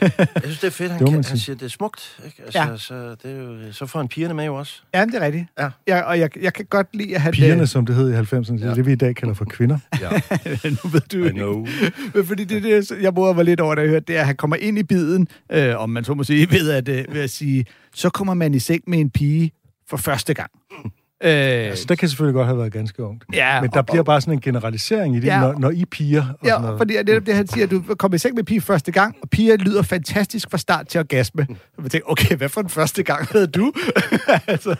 synes, 0.43 0.59
det 0.61 0.67
er 0.67 0.71
fedt, 0.71 0.91
han, 0.91 0.99
Det 1.01 1.07
kan, 1.07 1.15
han 1.15 1.25
sige. 1.25 1.39
siger, 1.39 1.57
det 1.57 1.65
er 1.65 1.69
smukt. 1.69 2.19
Ikke? 2.27 2.43
Altså, 2.45 2.59
Ja. 2.59 2.71
ja. 2.71 2.77
så, 2.77 3.11
det 3.23 3.31
er 3.37 3.43
jo, 3.67 3.73
så 3.73 3.87
får 3.87 3.99
han 3.99 4.09
pigerne 4.09 4.35
med 4.35 4.45
jo 4.45 4.55
også. 4.55 4.83
Ja, 4.95 5.05
det 5.05 5.15
er 5.15 5.21
rigtigt. 5.21 5.45
Ja. 5.59 5.69
ja 5.89 6.01
og 6.01 6.19
jeg, 6.19 6.43
jeg 6.43 6.53
kan 6.53 6.65
godt 6.71 6.87
lide 6.97 7.15
at 7.15 7.21
have 7.21 7.33
Pigerne, 7.33 7.67
som 7.67 7.87
det 7.87 7.95
hed 7.95 8.11
i 8.11 8.15
90'erne, 8.17 8.53
det 8.59 8.63
er 8.71 8.75
det, 8.75 8.87
vi 8.87 8.93
i 8.93 8.97
dag 8.97 9.15
kalder 9.17 9.35
for 9.35 9.45
kvinder. 9.45 9.79
Ja. 10.01 10.09
nu 10.71 10.89
ved 10.93 11.01
du 11.13 11.19
I 11.19 11.27
ikke. 11.27 11.31
know. 11.39 11.67
Men 12.15 12.25
fordi 12.27 12.45
det, 12.45 12.63
det, 12.63 12.91
jeg 13.03 13.13
morede 13.15 13.35
mig 13.35 13.45
lidt 13.45 13.61
over, 13.61 13.75
da 13.75 13.81
jeg 13.81 13.91
hørte 13.91 14.05
det, 14.09 14.17
er, 14.17 14.21
at 14.21 14.27
han 14.27 14.37
kommer 14.37 14.57
ind 14.57 14.79
i 14.79 14.83
biden, 14.83 15.29
øh, 15.53 15.77
om 15.83 15.91
man 15.91 16.05
så 16.05 16.15
må 16.15 16.25
sige, 16.25 16.51
ved 16.51 16.71
at, 16.71 16.89
øh, 16.89 17.05
ved 17.15 17.21
at 17.21 17.31
sige, 17.31 17.65
så 17.95 18.11
kommer 18.11 18.35
man 18.35 18.55
i 18.55 18.59
seng 18.59 18.83
med 18.87 18.99
en 18.99 19.11
pige 19.11 19.53
for 19.89 19.97
første 19.97 20.35
gang. 20.35 20.51
Øh, 21.25 21.31
Altså, 21.31 21.85
det 21.89 21.99
kan 21.99 22.09
selvfølgelig 22.09 22.35
godt 22.35 22.47
have 22.47 22.59
været 22.59 22.73
ganske 22.73 23.03
ungt. 23.03 23.25
Ja, 23.33 23.61
Men 23.61 23.71
der 23.71 23.79
og- 23.79 23.87
bliver 23.87 24.03
bare 24.03 24.21
sådan 24.21 24.35
en 24.35 24.41
generalisering 24.41 25.17
i 25.17 25.21
det, 25.21 25.27
Ja. 25.27 25.41
når, 25.41 25.53
når 25.59 25.71
I 25.71 25.85
piger 25.85 26.21
og 26.21 26.27
sådan 26.27 26.49
Ja, 26.49 26.59
noget. 26.59 26.79
fordi 26.79 26.93
det 26.93 27.01
er 27.01 27.05
netop 27.05 27.27
det, 27.27 27.35
han 27.35 27.47
siger, 27.47 27.65
at 27.65 27.71
du 27.71 27.83
kommer 27.99 28.15
i 28.15 28.19
seng 28.19 28.35
med 28.35 28.45
pige 28.45 28.61
første 28.61 28.93
gang, 28.93 29.17
og 29.23 29.31
piger 29.31 29.57
lyder 29.57 29.83
fantastisk 29.83 30.51
fra 30.51 30.59
start 30.59 30.87
til 30.89 31.01
orgasme. 31.01 31.47
Så 31.51 31.57
jeg 31.83 31.91
tænker, 31.91 32.11
okay, 32.11 32.37
hvad 32.37 32.49
for 32.49 32.61
den 32.61 32.71
første 32.71 33.03
gang 33.03 33.27
havde 33.33 33.47
du? 33.47 33.73
altså, 34.47 34.77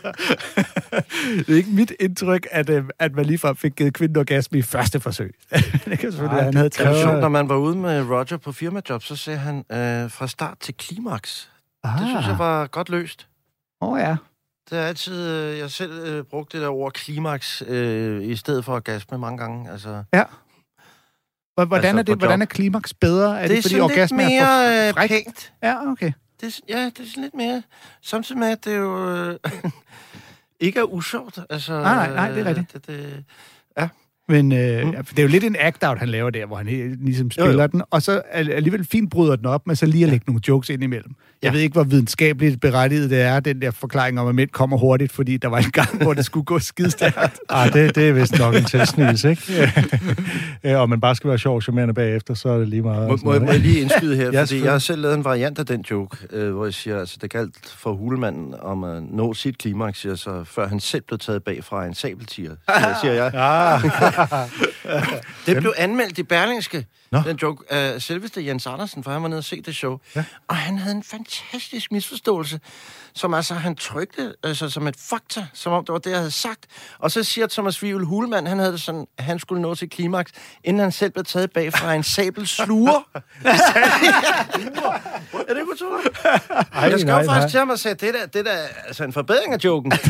det 1.37 1.49
er 1.49 1.55
ikke 1.55 1.69
mit 1.71 1.93
indtryk, 1.99 2.47
at, 2.51 2.69
øh, 2.69 2.83
at 2.99 3.15
man 3.15 3.25
ligefrem 3.25 3.55
fik 3.55 3.75
givet 3.75 3.93
kvinden 3.93 4.17
orgasme 4.17 4.57
i 4.59 4.61
første 4.61 4.99
forsøg. 4.99 5.33
det 5.51 5.59
kan 5.99 6.11
selvfølgelig 6.11 6.35
være, 6.35 6.43
han 6.43 6.53
havde 6.53 6.69
taget. 6.69 7.01
sjovt, 7.01 7.19
når 7.19 7.29
man 7.29 7.49
var 7.49 7.55
ude 7.55 7.75
med 7.75 8.01
Roger 8.09 8.37
på 8.37 8.51
firmajob, 8.51 9.03
så 9.03 9.15
sagde 9.15 9.39
han 9.39 9.57
øh, 9.57 10.11
fra 10.11 10.27
start 10.27 10.57
til 10.59 10.73
klimaks. 10.77 11.49
Ah. 11.83 11.99
Det 11.99 12.07
synes 12.09 12.27
jeg 12.27 12.39
var 12.39 12.67
godt 12.67 12.89
løst. 12.89 13.27
Åh 13.81 13.89
oh, 13.89 13.99
ja. 13.99 14.15
Det 14.69 14.77
er 14.77 14.81
altid, 14.81 15.29
øh, 15.29 15.57
jeg 15.57 15.71
selv 15.71 15.91
øh, 15.91 16.23
brugt 16.23 16.51
det 16.53 16.61
der 16.61 16.69
ord 16.69 16.93
klimaks 16.93 17.63
øh, 17.67 18.23
i 18.23 18.35
stedet 18.35 18.65
for 18.65 18.75
orgasme 18.75 19.17
mange 19.17 19.37
gange. 19.37 19.71
Altså, 19.71 19.87
Hvor- 19.89 21.65
Hvordan, 21.65 21.85
Altså, 21.97 21.99
er 21.99 22.03
det, 22.03 22.17
hvordan 22.17 22.41
er 22.41 22.45
klimaks 22.45 22.93
bedre? 22.93 23.37
Er 23.37 23.41
det, 23.41 23.49
det, 23.49 23.57
er 23.57 23.61
fordi 23.61 23.79
orgasme 23.79 24.17
lidt 24.23 24.33
er 24.33 24.39
for 24.45 24.67
mere 24.71 24.87
øh, 24.87 24.93
frækt? 24.93 25.11
pænt. 25.25 25.53
Ja, 25.63 25.91
okay. 25.91 26.11
Det, 26.41 26.47
er- 26.69 26.77
ja, 26.77 26.85
det 26.85 26.99
er 26.99 27.09
sådan 27.09 27.23
lidt 27.23 27.35
mere... 27.35 27.63
Samtidig 28.01 28.39
med, 28.39 28.47
at 28.47 28.65
det 28.65 28.77
jo 28.77 29.15
øh, 29.15 29.39
ikke 30.59 30.79
er 30.79 30.83
usjovt. 30.83 31.39
Altså, 31.49 31.71
Nej, 31.81 31.95
nej, 31.95 32.15
nej, 32.15 32.29
det 32.31 32.37
er 32.37 32.41
øh, 32.41 32.57
rigtigt. 32.57 32.73
Det, 32.73 32.87
det, 32.87 33.23
Men 34.27 34.51
øh, 34.51 34.85
mm. 34.85 34.91
det 34.91 35.19
er 35.19 35.23
jo 35.23 35.27
lidt 35.29 35.43
en 35.43 35.55
act-out, 35.59 35.99
han 35.99 36.09
laver 36.09 36.29
der, 36.29 36.45
hvor 36.45 36.57
han 36.57 36.65
ligesom 37.01 37.31
spiller 37.31 37.51
jo, 37.53 37.61
Jo, 37.61 37.67
den, 37.67 37.81
og 37.89 38.01
så 38.01 38.19
al- 38.31 38.51
alligevel 38.51 38.85
fint 38.85 39.11
bryder 39.11 39.35
den 39.35 39.45
op, 39.45 39.67
men 39.67 39.75
så 39.75 39.85
lige 39.85 40.03
at 40.03 40.09
lægge 40.09 40.23
nogle 40.27 40.41
jokes 40.47 40.69
ind 40.69 40.83
imellem. 40.83 41.15
Jeg 41.45 41.51
Ja. 41.51 41.55
ved 41.57 41.63
ikke, 41.63 41.73
hvor 41.73 41.83
videnskabeligt 41.83 42.61
berettiget 42.61 43.09
det 43.09 43.21
er, 43.21 43.39
den 43.39 43.61
der 43.61 43.71
forklaring 43.71 44.19
om, 44.19 44.27
at 44.27 44.35
mænd 44.35 44.49
kommer 44.49 44.77
hurtigt, 44.77 45.11
fordi 45.11 45.37
der 45.37 45.47
var 45.47 45.57
en 45.57 45.71
gang, 45.71 46.03
hvor 46.03 46.13
det 46.13 46.25
skulle 46.25 46.43
gå 46.45 46.59
skidestærkt. 46.59 47.39
Ah, 47.49 47.73
det, 47.73 47.95
det 47.95 48.09
er 48.09 48.13
vist 48.13 48.39
nok 48.39 48.55
en 48.55 48.63
tilsnigelse, 48.65 49.29
ikke? 49.29 49.71
Øh, 50.63 50.79
og 50.79 50.89
man 50.89 51.01
bare 51.01 51.15
skal 51.15 51.29
være 51.29 51.37
sjov 51.39 51.55
og 51.55 51.63
charmerende 51.63 51.93
bagefter, 51.93 52.33
så 52.33 52.49
er 52.49 52.57
det 52.57 52.67
lige 52.67 52.81
meget. 52.81 53.07
Må, 53.09 53.17
må, 53.23 53.33
jeg- 53.33 53.41
må 53.41 53.51
jeg 53.51 53.59
lige 53.59 53.79
indskyde 53.79 54.15
her, 54.15 54.23
Ja, 54.25 54.31
ja, 54.31 54.41
fordi 54.41 54.63
jeg 54.63 54.71
har 54.71 54.79
selv 54.79 55.01
lavet 55.01 55.15
en 55.15 55.23
variant 55.23 55.59
af 55.59 55.65
den 55.65 55.85
joke, 55.91 56.17
øh, 56.31 56.53
hvor 56.53 56.65
jeg 56.65 56.73
siger, 56.73 56.99
altså 56.99 57.17
det 57.21 57.29
galt 57.29 57.55
for 57.77 57.93
hulemanden 57.93 58.53
om 58.61 58.83
at 58.83 59.03
nå 59.11 59.33
sit 59.33 59.57
klimaks, 59.57 59.99
siger 60.01 60.15
så, 60.15 60.43
før 60.43 60.67
han 60.67 60.79
selv 60.79 61.03
blev 61.07 61.19
taget 61.19 61.43
bag 61.43 61.63
fra 61.63 61.85
en 61.85 61.93
sabeltiger, 61.93 62.51
siger, 62.77 62.93
siger 63.01 63.13
jeg. 63.13 63.31
Ah, 63.33 63.81
Det 65.45 65.57
blev 65.57 65.73
anmeldt 65.77 66.17
i 66.17 66.23
Berlingske, 66.23 66.85
Nå. 67.15 67.29
den 67.29 67.37
joke 67.41 67.73
af 67.73 68.01
selveste 68.01 68.45
Jens 68.45 68.67
Andersen, 68.67 69.03
for 69.03 69.11
han 69.11 69.21
var 69.21 69.27
nede 69.27 69.39
og 69.39 69.43
se 69.43 69.61
det 69.61 69.75
show. 69.75 69.97
Ja. 70.15 70.23
Og 70.47 70.55
han 70.55 70.77
havde 70.77 70.95
en 70.95 71.03
fantastisk 71.03 71.91
misforståelse, 71.91 72.59
som 73.13 73.33
altså 73.33 73.53
han 73.53 73.75
trykte 73.75 74.33
altså, 74.43 74.69
som 74.69 74.87
et 74.87 74.95
fakta, 74.99 75.47
som 75.53 75.73
om 75.73 75.85
det 75.85 75.93
var 75.93 75.99
det, 75.99 76.09
jeg 76.09 76.19
havde 76.19 76.31
sagt. 76.31 76.65
Og 76.99 77.11
så 77.11 77.23
siger 77.23 77.47
Thomas 77.47 77.83
Wivel 77.83 78.05
Hulemand, 78.05 78.47
han 78.47 78.59
havde 78.59 78.71
det 78.71 78.81
sådan, 78.81 79.07
at 79.17 79.23
han 79.23 79.39
skulle 79.39 79.61
nå 79.61 79.75
til 79.75 79.89
klimaks, 79.89 80.31
inden 80.63 80.79
han 80.79 80.91
selv 80.91 81.11
blev 81.11 81.25
taget 81.25 81.51
bag 81.51 81.73
fra 81.73 81.93
en 81.93 82.03
sabelsluger. 82.03 83.07
er 85.47 85.53
det 85.53 85.57
ikke 85.57 85.71
utroligt? 85.73 86.17
Jeg 86.73 86.99
skrev 86.99 87.05
nej, 87.05 87.25
faktisk 87.25 87.29
nej. 87.29 87.49
til 87.49 87.59
ham 87.59 87.69
og 87.69 87.79
sagde, 87.79 88.05
det 88.05 88.13
der, 88.13 88.25
det 88.25 88.45
der 88.45 88.51
er 88.51 88.67
altså 88.87 89.03
en 89.03 89.13
forbedring 89.13 89.53
af 89.53 89.57
joken. 89.63 89.91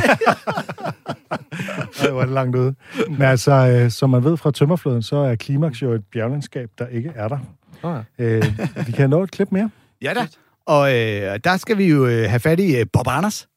Ej, 2.02 2.10
hvor 2.12 2.22
er 2.22 2.26
det 2.26 2.34
langt 2.34 2.56
ude. 2.56 2.76
Men 3.10 3.22
altså, 3.22 3.52
øh, 3.52 3.92
som 3.92 4.10
man 4.10 4.24
ved 4.24 4.38
fra 4.38 4.52
tømmerfloden, 4.52 5.02
så 5.04 5.16
er 5.16 5.36
klimaks 5.36 5.82
jo 5.82 5.92
et 5.92 6.04
bjerglandskab, 6.14 6.70
der 6.80 6.88
ikke 6.88 7.12
er 7.16 7.28
der. 7.28 7.38
Oh, 7.84 7.98
Øh, 8.20 8.44
vi 8.88 8.92
kan 8.92 9.10
nå 9.10 9.24
et 9.24 9.32
klip 9.32 9.52
mere. 9.52 9.70
ja 10.02 10.14
da. 10.14 10.28
Og 10.66 10.96
øh, 10.96 11.40
der 11.44 11.58
skal 11.58 11.78
vi 11.78 11.86
jo 11.86 12.06
øh, 12.08 12.30
have 12.30 12.40
fat 12.40 12.60
i 12.60 12.80
øh, 12.80 12.86
Bob 12.94 13.08
Anders. 13.08 13.48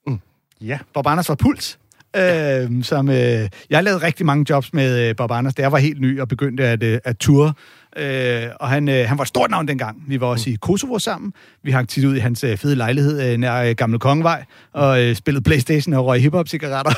Ja. 0.61 0.79
Bob 0.95 1.07
Anders 1.07 1.27
fra 1.27 1.35
Puls. 1.35 1.79
Øh, 2.17 2.85
som, 2.85 3.09
øh, 3.09 3.49
jeg 3.71 3.85
lavede 3.85 4.03
rigtig 4.03 4.27
mange 4.27 4.47
jobs 4.51 4.75
med 4.75 5.09
øh, 5.09 5.17
Bob 5.17 5.31
Anders, 5.31 5.55
da 5.55 5.63
jeg 5.63 5.73
var 5.73 5.79
helt 5.79 6.01
ny 6.01 6.21
og 6.21 6.29
begyndte 6.29 6.65
at, 6.65 6.83
øh, 6.83 6.99
at 7.05 7.17
ture. 7.19 7.53
Øh, 7.97 8.43
og 8.61 8.69
han, 8.69 8.89
øh, 8.89 9.09
han 9.09 9.19
var 9.19 9.23
et 9.23 9.29
stort 9.29 9.51
navn 9.51 9.69
dengang. 9.69 10.05
Vi 10.09 10.21
var 10.21 10.27
også 10.27 10.51
i 10.51 10.57
Kosovo 10.61 10.99
sammen. 10.99 11.33
Vi 11.63 11.71
hang 11.71 11.89
tit 11.89 12.05
ud 12.05 12.17
i 12.17 12.19
hans 12.19 12.45
øh, 12.45 12.57
fede 12.57 12.75
lejlighed 12.77 13.33
øh, 13.33 13.39
nær 13.39 13.63
øh, 13.63 13.71
Gamle 13.77 13.99
Kongevej 13.99 14.45
og 14.73 15.03
øh, 15.05 15.15
spillede 15.17 15.45
Playstation 15.45 15.95
og 15.95 16.07
røg 16.07 16.21
hiphop-cigaretter. 16.21 16.93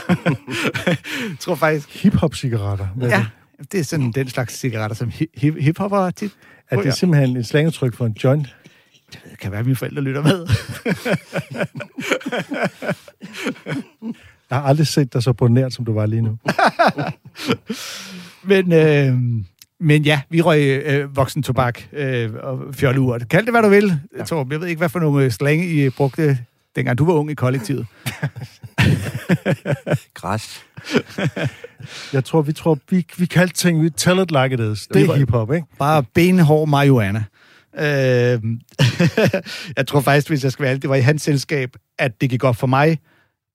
jeg 0.86 0.97
tror 1.41 1.55
faktisk... 1.55 2.03
Hip-hop-cigaretter. 2.03 2.86
Er 3.03 3.07
Ja, 3.09 3.26
det? 3.72 3.80
er 3.80 3.84
sådan 3.84 4.12
den 4.12 4.28
slags 4.28 4.59
cigaretter, 4.59 4.97
som 4.97 5.09
hi- 5.09 5.32
hi- 5.36 5.61
hiphopper 5.62 6.11
tit... 6.11 6.32
Er 6.70 6.82
det 6.82 6.95
simpelthen 6.95 7.36
et 7.36 7.47
slangudtryk 7.47 7.95
for 7.95 8.07
en 8.07 8.16
joint? 8.24 8.57
Det 9.12 9.38
kan 9.41 9.51
være, 9.51 9.61
at 9.61 9.66
mine 9.66 9.76
forældre 9.76 10.03
lytter 10.03 10.22
med. 10.22 10.47
Jeg 14.51 14.59
har 14.59 14.62
aldrig 14.62 14.86
set 14.86 15.12
dig 15.12 15.22
så 15.22 15.32
bonært, 15.32 15.72
som 15.72 15.84
du 15.84 15.93
var 15.93 16.07
lige 16.07 16.22
nu. 16.22 16.38
Men, 18.51 18.72
øh, 18.72 19.18
men 19.81 20.03
ja, 20.03 20.20
vi 20.31 20.41
røg 20.41 20.83
øh, 20.85 21.16
voksen 21.16 21.43
tobak 21.43 21.81
øh, 21.93 22.31
og 22.43 22.74
fjolleurt. 22.74 23.28
Kald 23.28 23.45
det, 23.45 23.53
hvad 23.53 23.62
du 23.62 23.68
vil. 23.68 24.01
Jeg, 24.16 24.26
tror, 24.26 24.47
jeg 24.51 24.61
ved 24.61 24.68
ikke, 24.68 24.78
hvad 24.78 24.89
for 24.89 25.01
nogle 25.01 25.24
øh, 25.24 25.31
slange 25.31 25.66
I 25.66 25.91
brugte, 25.91 26.39
dengang 26.76 26.99
du 26.99 27.05
var 27.05 27.12
ung 27.12 27.31
i 27.31 27.35
kollektivet. 27.35 27.87
Græs. 30.14 30.64
Jeg 32.12 32.24
tror, 32.24 32.43
vi 32.43 32.53
tror, 32.53 32.78
vi, 32.91 33.07
vi 33.18 33.26
kaldte 33.26 33.55
ting, 33.55 33.83
vi 33.83 33.91
tell 33.91 34.20
it 34.20 34.31
like 34.31 34.55
it 34.55 34.72
is. 34.72 34.87
Det 34.87 35.03
er 35.03 35.14
hiphop, 35.14 35.53
ikke? 35.53 35.66
Bare 35.78 36.05
benhård 36.14 36.68
marihuana. 36.68 37.24
Øh, 37.74 37.85
jeg 39.76 39.87
tror 39.87 40.01
faktisk, 40.01 40.28
hvis 40.28 40.45
jeg 40.45 40.53
skal 40.53 40.62
være 40.62 40.70
ærlig, 40.70 40.83
det 40.83 40.91
var 40.91 40.97
i 40.97 41.01
hans 41.01 41.22
selskab, 41.22 41.76
at 41.99 42.20
det 42.20 42.31
gik 42.31 42.45
op 42.45 42.57
for 42.57 42.66
mig, 42.66 42.99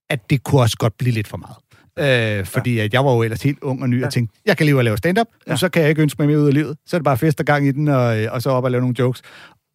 at 0.10 0.30
det 0.30 0.44
kunne 0.44 0.62
også 0.62 0.78
godt 0.78 0.98
blive 0.98 1.14
lidt 1.14 1.28
for 1.28 1.38
meget. 1.38 1.56
Øh, 2.00 2.46
fordi 2.46 2.76
ja. 2.76 2.84
at 2.84 2.94
jeg 2.94 3.06
var 3.06 3.14
jo 3.14 3.24
ellers 3.24 3.42
helt 3.42 3.60
ung 3.62 3.82
og 3.82 3.90
ny, 3.90 4.02
ja. 4.02 4.06
og 4.06 4.14
tænkte, 4.14 4.40
jeg 4.46 4.58
kan 4.58 4.66
leve 4.66 4.80
at 4.80 4.86
lave 4.86 4.98
stand-up, 4.98 5.28
ja. 5.48 5.56
så 5.56 5.70
kan 5.70 5.82
jeg 5.82 5.90
ikke 5.90 6.02
ønske 6.02 6.22
mig 6.22 6.28
mere 6.28 6.40
ud 6.40 6.48
af 6.48 6.54
livet. 6.54 6.78
Så 6.86 6.96
er 6.96 7.00
det 7.00 7.06
bare 7.06 7.18
fest 7.18 7.40
og 7.40 7.46
gang 7.46 7.68
i 7.68 7.72
den, 7.72 7.88
og, 7.88 8.18
og 8.32 8.42
så 8.42 8.50
op 8.50 8.64
og 8.64 8.72
lave 8.72 8.82
nogle 8.82 8.96
jokes. 9.00 9.22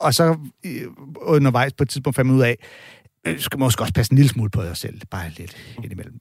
Og 0.01 0.15
så 0.15 0.37
øh, 0.67 0.83
undervejs 1.17 1.73
på 1.73 1.83
et 1.83 1.89
tidspunkt 1.89 2.17
fandt 2.17 2.27
man 2.27 2.37
ud 2.37 2.43
af, 2.43 2.57
øh, 3.27 3.41
skal 3.41 3.59
måske 3.59 3.83
også 3.83 3.95
passe 3.95 4.13
en 4.13 4.17
lille 4.17 4.29
smule 4.29 4.51
på 4.51 4.63
dig 4.63 4.77
selv. 4.77 5.01
Bare 5.11 5.31
lidt 5.39 5.57
indimellem. 5.85 6.19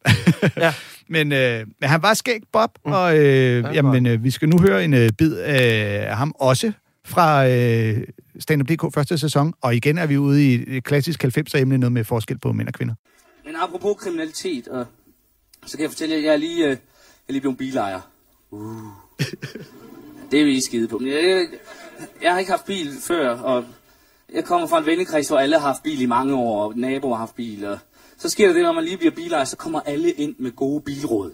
ja. 0.57 0.73
men, 1.15 1.31
øh, 1.31 1.67
men 1.81 1.89
han 1.89 2.01
var 2.01 2.13
skæg, 2.13 2.41
Bob, 2.53 2.69
mm. 2.85 2.91
og 2.91 3.17
øh, 3.17 3.63
ja, 3.63 3.71
jamen, 3.73 4.05
øh, 4.05 4.23
vi 4.23 4.31
skal 4.31 4.49
nu 4.49 4.57
høre 4.59 4.83
en 4.83 4.93
øh, 4.93 5.09
bid 5.17 5.37
af 5.37 6.17
ham 6.17 6.33
også 6.39 6.71
fra 7.05 7.47
øh, 7.47 7.97
Stand 8.39 8.61
Up 8.61 8.69
DK 8.69 8.93
første 8.93 9.17
sæson. 9.17 9.53
Og 9.61 9.75
igen 9.75 9.97
er 9.97 10.05
vi 10.05 10.17
ude 10.17 10.53
i 10.53 10.63
et 10.77 10.83
klassisk 10.83 11.23
90'er 11.23 11.57
emne, 11.57 11.77
noget 11.77 11.91
med 11.91 12.03
forskel 12.03 12.39
på 12.39 12.51
mænd 12.51 12.67
og 12.67 12.73
kvinder. 12.73 12.95
Men 13.45 13.55
apropos 13.55 14.03
kriminalitet, 14.03 14.67
og 14.67 14.85
så 15.69 15.77
kan 15.77 15.81
jeg 15.81 15.91
fortælle 15.91 16.13
jer, 16.13 16.19
at 16.19 16.25
jeg 16.25 16.33
er 16.33 16.37
lige, 16.37 16.63
øh, 16.63 16.69
jeg 16.69 16.77
er 17.27 17.31
lige 17.31 17.41
blevet 17.41 17.57
bilejer. 17.57 18.01
Uh. 18.51 18.83
det 20.31 20.39
er 20.39 20.43
vi 20.43 20.51
lige 20.51 20.61
skide 20.61 20.87
på. 20.87 20.99
Jeg, 21.03 21.23
jeg, 21.23 21.47
jeg 22.21 22.31
har 22.31 22.39
ikke 22.39 22.51
haft 22.51 22.65
bil 22.65 22.93
før, 23.01 23.29
og 23.29 23.65
jeg 24.33 24.45
kommer 24.45 24.67
fra 24.67 24.79
en 24.79 24.85
vennekreds, 24.85 25.27
hvor 25.27 25.37
alle 25.37 25.59
har 25.59 25.67
haft 25.67 25.83
bil 25.83 26.01
i 26.01 26.05
mange 26.05 26.35
år, 26.35 26.63
og 26.63 26.77
naboer 26.77 27.15
har 27.15 27.19
haft 27.19 27.35
bil. 27.35 27.65
Og 27.65 27.79
så 28.17 28.29
sker 28.29 28.47
der 28.47 28.53
det, 28.53 28.63
når 28.63 28.71
man 28.71 28.83
lige 28.83 28.97
bliver 28.97 29.11
bilejer, 29.11 29.45
så 29.45 29.57
kommer 29.57 29.81
alle 29.81 30.11
ind 30.11 30.35
med 30.37 30.51
gode 30.51 30.81
bilråd. 30.81 31.31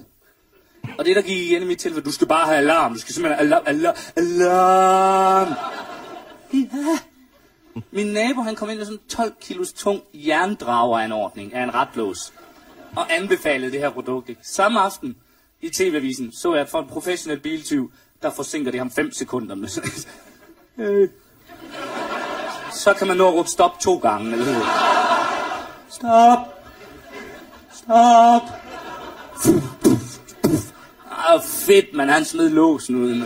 Og 0.98 1.06
det, 1.06 1.16
der 1.16 1.22
gik 1.22 1.38
igen 1.38 1.62
i 1.62 1.66
mit 1.66 1.80
tilfælde, 1.80 2.06
du 2.06 2.12
skal 2.12 2.28
bare 2.28 2.46
have 2.46 2.58
alarm. 2.58 2.94
Du 2.94 3.00
skal 3.00 3.14
simpelthen 3.14 3.48
have 3.48 3.68
alarm. 3.68 3.96
Alarm! 4.16 5.54
Ja. 6.54 7.00
Min 7.92 8.08
nabo, 8.08 8.42
han 8.42 8.56
kom 8.56 8.70
ind 8.70 8.78
med 8.78 8.86
sådan 8.86 9.00
12 9.10 9.34
kilos 9.42 9.74
tung 9.74 10.02
jerndrageranordning 10.14 11.54
af 11.54 11.64
en 11.64 11.74
retlås. 11.74 12.34
Og 12.96 13.16
anbefalede 13.16 13.72
det 13.72 13.80
her 13.80 13.90
produkt. 13.90 14.30
Ikke? 14.30 14.42
Samme 14.44 14.80
aften 14.80 15.16
i 15.62 15.70
TV-avisen 15.70 16.32
så 16.32 16.54
jeg, 16.54 16.62
at 16.62 16.70
for 16.70 16.80
en 16.80 16.88
professionel 16.88 17.40
biltyv, 17.40 17.92
der 18.22 18.32
forsinker 18.32 18.72
det 18.72 18.80
ham 18.80 18.92
5 18.92 19.12
sekunder. 19.12 19.56
Med 19.56 19.70
øh. 20.78 21.10
Så 22.74 22.94
kan 22.94 23.08
man 23.08 23.18
nå 23.18 23.28
at 23.28 23.34
råbe 23.34 23.50
stop 23.50 23.80
to 23.80 23.98
gange. 23.98 24.32
Eller 24.32 24.46
hvad? 24.46 24.62
Stop! 25.90 26.40
Stop! 27.74 28.42
Ah, 31.12 31.42
fedt, 31.44 31.94
man. 31.94 32.10
Han 32.10 32.26
smed 32.26 32.50
låsen 32.50 32.96
ud. 32.96 33.24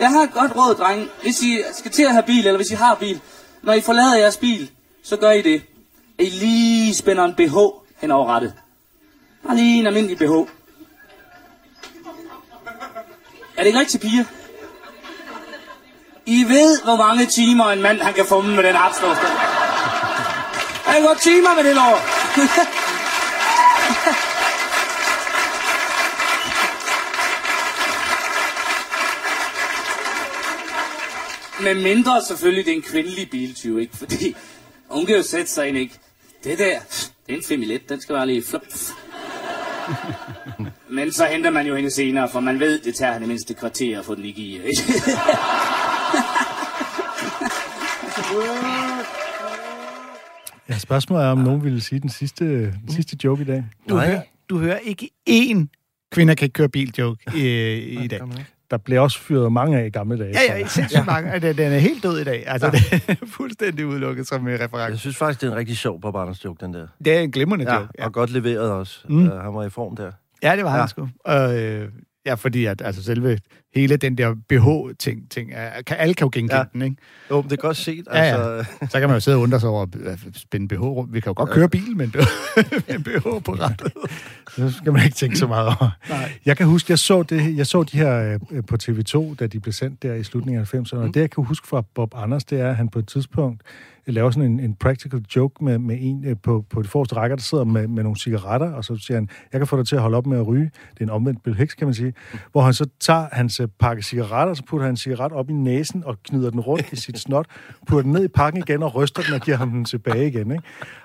Jeg 0.00 0.10
har 0.10 0.22
et 0.22 0.32
godt 0.32 0.56
råd, 0.56 0.74
drenge. 0.74 1.08
Hvis 1.22 1.42
I 1.42 1.58
skal 1.72 1.90
til 1.90 2.02
at 2.02 2.12
have 2.12 2.22
bil, 2.22 2.46
eller 2.46 2.56
hvis 2.56 2.70
I 2.70 2.74
har 2.74 2.94
bil, 2.94 3.20
når 3.62 3.72
I 3.72 3.80
forlader 3.80 4.16
jeres 4.16 4.36
bil, 4.36 4.70
så 5.02 5.16
gør 5.16 5.30
I 5.30 5.42
det. 5.42 5.62
I 6.18 6.24
lige 6.24 6.94
spænder 6.94 7.24
en 7.24 7.34
BH 7.34 7.56
hen 8.00 8.10
over 8.10 8.26
rettet. 8.26 8.54
Bare 9.46 9.56
lige 9.56 9.80
en 9.80 9.86
almindelig 9.86 10.18
BH. 10.18 10.32
Er 13.56 13.58
det 13.58 13.66
ikke 13.66 13.78
rigtigt, 13.78 14.02
piger? 14.02 14.24
I 16.26 16.44
ved, 16.48 16.82
hvor 16.82 16.96
mange 16.96 17.26
timer 17.26 17.64
en 17.64 17.82
mand 17.82 18.00
han 18.00 18.14
kan 18.14 18.26
få 18.26 18.40
med 18.40 18.62
den 18.62 18.76
opslås. 18.76 19.16
Han 20.84 21.02
det 21.02 21.14
timer 21.20 21.54
med 21.54 21.64
det 21.64 21.74
lov? 21.74 21.96
Med 31.62 31.74
mindre 31.74 32.22
selvfølgelig, 32.22 32.64
det 32.64 32.72
er 32.72 32.76
en 32.76 32.82
kvindelig 32.82 33.30
biltyv, 33.30 33.78
ikke? 33.78 33.96
Fordi 33.96 34.36
hun 34.88 35.06
kan 35.06 35.16
jo 35.16 35.22
sætte 35.22 35.50
sig 35.50 35.68
ind, 35.68 35.78
ikke? 35.78 35.98
Det 36.44 36.58
der, 36.58 36.78
det 37.26 37.32
er 37.32 37.36
en 37.36 37.42
femilet, 37.48 37.88
den 37.88 38.00
skal 38.00 38.14
være 38.14 38.26
lige 38.26 38.42
flop. 38.42 38.62
Men 40.90 41.12
så 41.12 41.26
henter 41.26 41.50
man 41.50 41.66
jo 41.66 41.76
hende 41.76 41.90
senere, 41.90 42.28
for 42.32 42.40
man 42.40 42.60
ved, 42.60 42.78
det 42.78 42.94
tager 42.94 43.12
hende 43.12 43.26
mindst 43.26 43.50
et 43.50 43.56
kvarter 43.56 43.98
at 43.98 44.04
få 44.04 44.14
den 44.14 44.24
i 44.24 44.32
gear, 44.32 44.64
ikke? 44.64 44.82
Ja, 50.68 50.78
spørgsmålet 50.78 51.24
er, 51.24 51.28
om 51.28 51.38
nogen 51.38 51.64
ville 51.64 51.80
sige 51.80 52.00
den 52.00 52.10
sidste, 52.10 52.44
den 52.62 52.88
sidste 52.88 53.16
joke 53.24 53.42
i 53.42 53.44
dag. 53.44 53.64
Du, 53.88 53.98
hører, 53.98 54.22
du 54.48 54.58
hører 54.58 54.78
ikke 54.78 55.10
én 55.30 55.66
kvinder 56.12 56.34
kan 56.34 56.44
ikke 56.44 56.52
køre 56.52 56.68
bil 56.68 56.94
joke 56.98 57.24
i, 57.36 57.40
i 58.04 58.06
dag. 58.06 58.20
Der 58.72 58.78
blev 58.78 59.02
også 59.02 59.18
fyret 59.18 59.52
mange 59.52 59.78
af 59.78 59.86
i 59.86 59.90
gamle 59.90 60.18
dage. 60.18 60.34
Ja, 60.48 60.58
ja, 60.58 60.66
sindssygt 60.66 61.06
mange. 61.06 61.40
Den, 61.40 61.56
den 61.56 61.72
er 61.72 61.78
helt 61.78 62.02
død 62.02 62.18
i 62.18 62.24
dag. 62.24 62.44
Altså, 62.46 62.66
ja. 62.66 62.96
det 62.96 63.18
er 63.22 63.26
fuldstændig 63.38 63.86
udelukket 63.86 64.28
som 64.28 64.48
en 64.48 64.54
reference. 64.54 64.90
Jeg 64.90 64.98
synes 64.98 65.16
faktisk, 65.16 65.40
det 65.40 65.46
er 65.46 65.50
en 65.50 65.58
rigtig 65.58 65.76
sjov 65.76 66.00
Anders 66.04 66.44
joke, 66.44 66.64
den 66.64 66.74
der. 66.74 66.86
Det 67.04 67.16
er 67.16 67.20
en 67.20 67.30
glimrende 67.30 67.64
Ja, 67.72 67.74
joke. 67.74 67.88
Ja. 67.98 68.04
og 68.04 68.12
godt 68.12 68.30
leveret 68.30 68.70
også. 68.70 69.00
Mm. 69.08 69.26
Uh, 69.26 69.40
han 69.40 69.54
var 69.54 69.64
i 69.64 69.70
form 69.70 69.96
der. 69.96 70.12
Ja, 70.42 70.56
det 70.56 70.64
var 70.64 70.70
ja. 70.70 70.74
Ja. 70.76 70.80
han 70.80 70.88
sgu. 70.88 71.08
Og, 71.24 71.60
øh, 71.60 71.88
ja, 72.26 72.34
fordi 72.34 72.64
at, 72.64 72.82
altså, 72.84 73.02
selve 73.02 73.38
hele 73.74 73.96
den 73.96 74.18
der 74.18 74.34
BH-ting, 74.48 75.30
ting, 75.30 75.50
er, 75.52 75.82
kan, 75.82 75.96
alle 76.00 76.14
kan 76.14 76.24
jo 76.24 76.30
genkende 76.32 76.56
ja. 76.56 76.64
den, 76.72 76.82
ikke? 76.82 76.96
Jo, 77.30 77.40
men 77.40 77.50
det 77.50 77.56
er 77.56 77.60
godt 77.60 77.76
set. 77.76 78.04
Ja, 78.12 78.18
Altså, 78.18 78.74
ja. 78.80 78.86
Så 78.86 79.00
kan 79.00 79.08
man 79.08 79.16
jo 79.16 79.20
sidde 79.20 79.36
og 79.36 79.42
undre 79.42 79.60
sig 79.60 79.68
over 79.68 79.86
at 80.04 80.18
spænde 80.34 80.68
BH 80.68 80.80
rundt. 80.80 81.12
Vi 81.12 81.20
kan 81.20 81.30
jo 81.30 81.34
godt 81.36 81.50
køre 81.50 81.68
bil, 81.68 81.96
men 81.96 82.14
en 82.94 83.02
BH 83.02 83.22
på 83.22 83.52
rettet. 83.52 83.92
Det 84.56 84.74
skal 84.74 84.92
man 84.92 85.04
ikke 85.04 85.16
tænke 85.16 85.36
så 85.36 85.46
meget 85.46 85.66
over. 85.66 85.90
Nej. 86.08 86.32
Jeg 86.46 86.56
kan 86.56 86.66
huske, 86.66 86.90
jeg 86.90 86.98
så, 86.98 87.22
det, 87.22 87.56
jeg 87.56 87.66
så 87.66 87.82
de 87.82 87.96
her 87.96 88.38
øh, 88.50 88.64
på 88.64 88.76
TV2, 88.82 89.34
da 89.34 89.46
de 89.46 89.60
blev 89.60 89.72
sendt 89.72 90.02
der 90.02 90.14
i 90.14 90.22
slutningen 90.22 90.60
af 90.60 90.74
90'erne. 90.74 90.96
Mm. 90.96 91.02
Og 91.02 91.14
det, 91.14 91.20
jeg 91.20 91.30
kan 91.30 91.44
huske 91.44 91.68
fra 91.68 91.82
Bob 91.94 92.12
Anders, 92.16 92.44
det 92.44 92.60
er, 92.60 92.68
at 92.68 92.76
han 92.76 92.88
på 92.88 92.98
et 92.98 93.08
tidspunkt 93.08 93.62
laver 94.06 94.30
sådan 94.30 94.50
en, 94.52 94.60
en 94.60 94.74
practical 94.74 95.24
joke 95.36 95.64
med, 95.64 95.78
med 95.78 95.96
en 96.00 96.24
øh, 96.24 96.36
på, 96.42 96.64
på 96.70 96.82
de 96.82 96.88
forreste 96.88 97.16
rækker, 97.16 97.36
der 97.36 97.42
sidder 97.42 97.64
med, 97.64 97.88
med 97.88 98.02
nogle 98.02 98.16
cigaretter, 98.18 98.72
og 98.72 98.84
så 98.84 98.96
siger 98.96 99.16
han, 99.18 99.28
jeg 99.52 99.60
kan 99.60 99.66
få 99.66 99.76
dig 99.76 99.86
til 99.86 99.96
at 99.96 100.02
holde 100.02 100.16
op 100.16 100.26
med 100.26 100.38
at 100.38 100.46
ryge. 100.46 100.64
Det 100.94 101.00
er 101.00 101.04
en 101.04 101.10
omvendt 101.10 101.42
Bill 101.42 101.56
Hicks, 101.56 101.74
kan 101.74 101.86
man 101.86 101.94
sige. 101.94 102.12
Hvor 102.52 102.62
han 102.62 102.74
så 102.74 102.86
tager 103.00 103.26
hans 103.32 103.60
øh, 103.60 103.68
pakke 103.80 104.02
cigaretter, 104.02 104.54
så 104.54 104.62
putter 104.68 104.84
han 104.86 104.92
en 104.92 104.96
cigaret 104.96 105.32
op 105.32 105.50
i 105.50 105.52
næsen 105.52 106.02
og 106.06 106.22
knyder 106.22 106.50
den 106.50 106.60
rundt 106.60 106.92
i 106.92 106.96
sit 106.96 107.18
snot, 107.18 107.46
putter 107.88 108.02
den 108.02 108.12
ned 108.12 108.24
i 108.24 108.28
pakken 108.28 108.62
igen 108.68 108.82
og 108.82 108.94
ryster 108.94 109.22
den 109.22 109.34
og 109.34 109.40
giver 109.40 109.56
ham 109.56 109.70
den 109.70 109.84
tilbage 109.84 110.26
igen. 110.28 110.50
Ikke? 110.50 110.62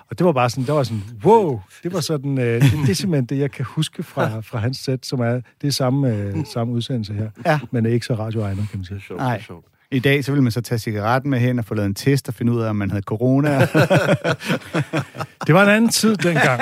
Og 0.10 0.18
det 0.18 0.26
var 0.26 0.32
bare 0.32 0.50
sådan, 0.50 0.64
det 0.66 0.74
var 0.74 0.84
sådan, 0.84 1.04
wow, 1.26 1.60
det 1.84 1.94
var 1.94 2.00
sådan, 2.00 2.38
øh, 2.40 2.62
det, 2.62 2.72
det 2.72 2.90
er 2.90 2.94
simpelthen 2.94 3.26
det, 3.26 3.38
jeg 3.40 3.52
kan 3.52 3.66
huske 3.66 4.04
fra, 4.04 4.40
fra 4.40 4.58
hans 4.60 4.78
sæt, 4.78 5.06
som 5.06 5.20
er, 5.20 5.42
det 5.62 5.68
er 5.68 5.72
samme, 5.72 6.16
øh, 6.16 6.36
samme 6.54 6.74
udsendelse 6.74 7.14
her, 7.14 7.30
Ja. 7.46 7.60
men 7.72 7.86
er 7.86 7.90
ikke 7.90 8.06
så 8.06 8.14
radioegnet, 8.16 8.70
kan 8.70 8.80
man 8.80 8.86
sige. 8.86 9.00
sjovt, 9.02 9.20
Nej. 9.22 9.44
I 9.92 10.00
dag, 10.00 10.26
så 10.26 10.32
vil 10.32 10.44
man 10.44 10.52
så 10.52 10.62
tage 10.62 10.80
cigaretten 10.80 11.32
med 11.32 11.40
hen 11.40 11.60
og 11.60 11.66
få 11.66 11.76
lavet 11.76 11.88
en 11.88 11.96
test 11.96 12.28
og 12.28 12.34
finde 12.34 12.52
ud 12.52 12.62
af, 12.62 12.70
om 12.70 12.76
man 12.76 12.90
havde 12.90 13.04
corona. 13.04 13.60
Det 15.48 15.56
var 15.56 15.64
en 15.64 15.70
anden 15.70 15.90
tid 15.90 16.16
dengang. 16.16 16.62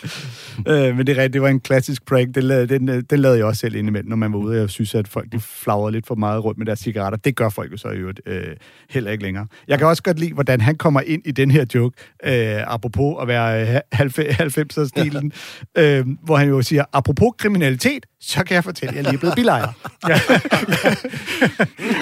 øh, 0.68 0.96
men 0.96 1.06
det 1.06 1.08
er 1.08 1.16
rigtigt, 1.16 1.32
det 1.32 1.42
var 1.42 1.48
en 1.48 1.60
klassisk 1.60 2.06
prank. 2.06 2.34
Den, 2.34 2.68
den, 2.68 2.88
øh, 2.88 3.02
den 3.10 3.20
lavede 3.20 3.38
jeg 3.38 3.46
også 3.46 3.60
selv 3.60 3.74
indimellem, 3.74 4.08
når 4.08 4.16
man 4.16 4.32
var 4.32 4.38
ude 4.38 4.62
og 4.62 4.70
synes, 4.70 4.94
at 4.94 5.08
folk 5.08 5.32
de 5.32 5.40
flagrede 5.40 5.92
lidt 5.92 6.06
for 6.06 6.14
meget 6.14 6.44
rundt 6.44 6.58
med 6.58 6.66
deres 6.66 6.78
cigaretter. 6.78 7.18
Det 7.18 7.36
gør 7.36 7.48
folk 7.48 7.72
jo 7.72 7.76
så 7.76 7.88
i 7.88 7.96
øvrigt 7.96 8.20
øh, 8.26 8.44
heller 8.90 9.10
ikke 9.10 9.24
længere. 9.24 9.46
Jeg 9.68 9.78
kan 9.78 9.86
også 9.86 10.02
godt 10.02 10.18
lide, 10.18 10.32
hvordan 10.32 10.60
han 10.60 10.76
kommer 10.76 11.00
ind 11.00 11.22
i 11.24 11.30
den 11.30 11.50
her 11.50 11.64
joke, 11.74 11.96
øh, 12.24 12.72
apropos 12.72 13.16
at 13.22 13.28
være 13.28 13.62
øh, 13.62 13.80
90'er-stilen, 13.94 15.32
øh, 15.78 16.06
hvor 16.24 16.36
han 16.36 16.48
jo 16.48 16.62
siger, 16.62 16.84
apropos 16.92 17.32
kriminalitet, 17.38 18.06
så 18.20 18.44
kan 18.44 18.54
jeg 18.54 18.64
fortælle, 18.64 18.90
at 18.90 18.96
jeg 18.96 19.04
lige 19.04 19.14
er 19.14 19.18
blevet 19.18 19.34
bilejer. 19.34 19.68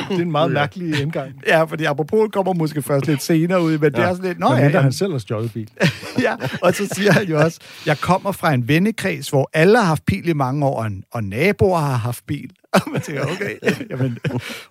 Det 0.09 0.17
er 0.17 0.23
en 0.23 0.33
meget 0.33 0.44
mærkelig 0.53 1.01
indgang. 1.01 1.33
Ja, 1.47 1.63
fordi 1.63 1.85
apropos 1.85 2.29
kommer 2.33 2.53
måske 2.53 2.83
først 2.83 3.07
lidt 3.07 3.23
senere 3.23 3.63
ud, 3.63 3.79
men 3.79 3.93
ja. 3.95 4.01
det 4.01 4.09
er 4.09 4.15
sådan 4.15 4.25
lidt, 4.29 4.39
nå 4.39 4.49
Nå, 4.49 4.55
ja, 4.55 4.61
ja, 4.61 4.69
ja, 4.69 4.81
han 4.81 4.93
selv 4.93 5.13
har 5.13 5.19
stjålet 5.19 5.53
bil. 5.53 5.71
ja, 6.27 6.35
og 6.63 6.75
så 6.75 6.89
siger 6.95 7.13
han 7.13 7.27
jo 7.27 7.41
også, 7.41 7.61
jeg 7.87 7.99
kommer 7.99 8.33
fra 8.33 8.53
en 8.53 8.69
vennekreds, 8.69 9.29
hvor 9.29 9.51
alle 9.53 9.79
har 9.79 9.85
haft 9.85 10.07
bil 10.07 10.29
i 10.29 10.33
mange 10.33 10.67
år, 10.67 10.85
og, 10.85 10.91
og 11.13 11.25
naboer 11.25 11.79
har 11.79 11.97
haft 11.97 12.27
bil. 12.27 12.51
Og 12.75 12.81
man 12.93 13.01
tænker, 13.01 13.23
okay, 13.23 13.51
jamen, 13.91 14.19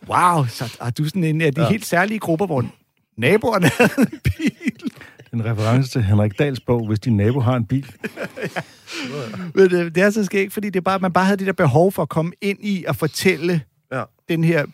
wow, 0.07 0.45
så 0.45 0.77
er 0.81 0.89
du 0.89 1.05
sådan 1.05 1.23
en 1.23 1.41
af 1.41 1.53
de 1.53 1.61
ja. 1.61 1.69
helt 1.69 1.85
særlige 1.85 2.19
grupper, 2.19 2.45
hvor 2.45 2.65
naboerne 3.17 3.69
havde 3.77 3.91
en 4.11 4.19
bil. 4.23 4.91
En 5.33 5.45
reference 5.45 5.91
til 5.91 6.03
Henrik 6.03 6.39
Dahls 6.39 6.59
bog, 6.59 6.87
hvis 6.87 6.99
din 6.99 7.17
nabo 7.17 7.39
har 7.39 7.55
en 7.55 7.65
bil. 7.65 7.95
Men 9.55 9.69
det, 9.69 9.95
det 9.95 10.03
er 10.03 10.09
så 10.09 10.25
skægt, 10.25 10.53
fordi 10.53 10.69
det 10.69 10.75
er 10.75 10.81
bare, 10.81 10.99
man 10.99 11.13
bare 11.13 11.25
havde 11.25 11.37
det 11.37 11.47
der 11.47 11.53
behov 11.53 11.91
for 11.91 12.01
at 12.01 12.09
komme 12.09 12.31
ind 12.41 12.57
i 12.61 12.85
og 12.87 12.95
fortælle 12.95 13.61
Ja. 13.93 14.03
den 14.29 14.43
her 14.43 14.65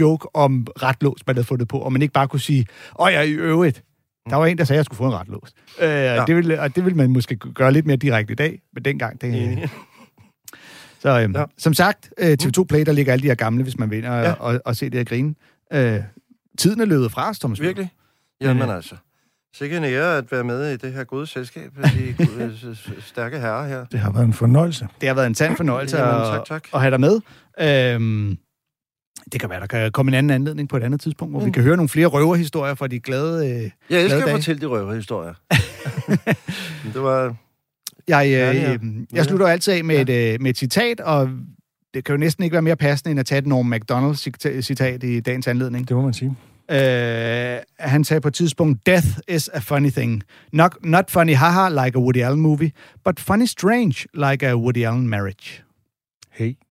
joke 0.00 0.36
om 0.36 0.66
retlås, 0.82 1.26
man 1.26 1.36
havde 1.36 1.46
fundet 1.46 1.68
på, 1.68 1.78
og 1.78 1.92
man 1.92 2.02
ikke 2.02 2.12
bare 2.12 2.28
kunne 2.28 2.40
sige, 2.40 2.66
åh 3.00 3.12
ja, 3.12 3.20
i 3.22 3.32
øvrigt, 3.32 3.82
der 4.30 4.36
var 4.36 4.46
en, 4.46 4.58
der 4.58 4.64
sagde, 4.64 4.76
at 4.76 4.78
jeg 4.78 4.84
skulle 4.84 4.96
få 4.96 5.06
en 5.06 5.14
retlås. 5.14 5.52
Øh, 5.80 5.88
ja. 5.88 6.24
det 6.26 6.36
ville, 6.36 6.60
og 6.60 6.76
det 6.76 6.84
vil 6.84 6.96
man 6.96 7.10
måske 7.10 7.36
gøre 7.36 7.72
lidt 7.72 7.86
mere 7.86 7.96
direkte 7.96 8.32
i 8.32 8.36
dag, 8.36 8.60
men 8.74 8.84
dengang, 8.84 9.20
det... 9.20 9.70
Så 11.00 11.20
øhm, 11.20 11.32
ja. 11.36 11.44
Som 11.58 11.74
sagt, 11.74 12.10
øh, 12.18 12.36
TV2 12.42 12.64
Play, 12.64 12.86
der 12.86 12.92
ligger 12.92 13.12
alle 13.12 13.22
de 13.22 13.28
her 13.28 13.34
gamle, 13.34 13.62
hvis 13.62 13.78
man 13.78 13.90
vinder 13.90 14.14
ja. 14.14 14.32
Og, 14.32 14.60
og 14.64 14.76
se 14.76 14.84
det 14.90 14.94
her 14.94 15.04
grine. 15.04 15.34
Øh, 15.72 16.00
tiden 16.58 16.80
er 16.80 16.84
løbet 16.84 17.12
fra 17.12 17.30
os, 17.30 17.38
Thomas. 17.38 17.60
Virkelig? 17.60 17.90
Jamen 18.40 18.70
altså. 18.70 18.94
Sikke 19.54 19.76
en 19.76 19.84
ære 19.84 20.16
at 20.18 20.32
være 20.32 20.44
med 20.44 20.70
i 20.70 20.76
det 20.76 20.92
her 20.92 21.04
gode 21.04 21.26
selskab 21.26 21.70
de 21.84 22.14
gode, 22.26 22.76
s- 22.76 23.04
stærke 23.04 23.38
herrer 23.38 23.68
her. 23.68 23.84
Det 23.84 24.00
har 24.00 24.12
været 24.12 24.24
en 24.24 24.32
fornøjelse. 24.32 24.88
Det 25.00 25.08
har 25.08 25.14
været 25.14 25.26
en 25.26 25.34
sand 25.34 25.56
fornøjelse 25.56 25.98
Jamen, 25.98 26.20
at, 26.20 26.26
tak, 26.26 26.44
tak. 26.46 26.64
at 26.74 26.80
have 26.80 26.90
dig 26.90 27.00
med. 27.00 27.20
Øhm, 27.60 28.38
det 29.32 29.40
kan 29.40 29.50
være, 29.50 29.60
der 29.60 29.66
kan 29.66 29.92
komme 29.92 30.10
en 30.10 30.14
anden 30.14 30.30
anledning 30.30 30.68
på 30.68 30.76
et 30.76 30.82
andet 30.82 31.00
tidspunkt, 31.00 31.32
hvor 31.32 31.40
vi 31.40 31.46
Mm. 31.46 31.52
kan 31.52 31.62
høre 31.62 31.76
nogle 31.76 31.88
flere 31.88 32.06
røverhistorier 32.06 32.74
fra 32.74 32.86
de 32.86 33.00
glade, 33.00 33.46
øh, 33.46 33.52
Jeg 33.62 33.70
glade 33.88 34.02
elsker 34.04 34.18
at 34.20 34.24
dage. 34.26 34.36
fortælle 34.36 34.60
de 34.60 34.66
røverhistorier. 34.66 35.34
Det 36.94 37.02
var... 37.02 37.34
Jeg, 38.08 38.26
øh, 38.26 38.32
Ja, 38.32 38.52
ja. 38.52 38.76
jeg 39.12 39.24
slutter 39.24 39.46
altid 39.46 39.72
af 39.72 39.84
med, 39.84 39.94
Ja. 39.94 40.02
et, 40.30 40.34
øh, 40.34 40.40
med 40.42 40.50
et 40.50 40.58
citat, 40.58 41.00
og 41.00 41.30
det 41.94 42.04
kan 42.04 42.12
jo 42.12 42.16
næsten 42.16 42.44
ikke 42.44 42.52
være 42.54 42.62
mere 42.62 42.76
passende, 42.76 43.10
end 43.10 43.20
at 43.20 43.26
tage 43.26 43.38
et 43.38 43.46
Norm 43.46 43.66
MacDonald-citat 43.66 45.02
i 45.04 45.20
dagens 45.20 45.46
anledning. 45.48 45.88
Det 45.88 45.96
må 45.96 46.02
man 46.02 46.12
sige. 46.14 46.34
Øh, 46.70 47.58
han 47.78 48.04
sagde 48.04 48.20
på 48.20 48.28
et 48.28 48.34
tidspunkt, 48.34 48.86
Death 48.86 49.06
is 49.28 49.48
a 49.52 49.58
funny 49.58 49.90
thing. 49.90 50.22
Not, 50.52 50.72
not 50.84 51.10
funny 51.10 51.34
haha 51.34 51.68
like 51.84 51.98
a 51.98 52.00
Woody 52.00 52.18
Allen 52.18 52.40
movie, 52.40 52.70
but 53.04 53.20
funny 53.20 53.46
strange 53.46 54.06
like 54.14 54.46
a 54.46 54.56
Woody 54.56 54.84
Allen 54.84 55.08
marriage. 55.08 55.62
Hey. 56.32 56.52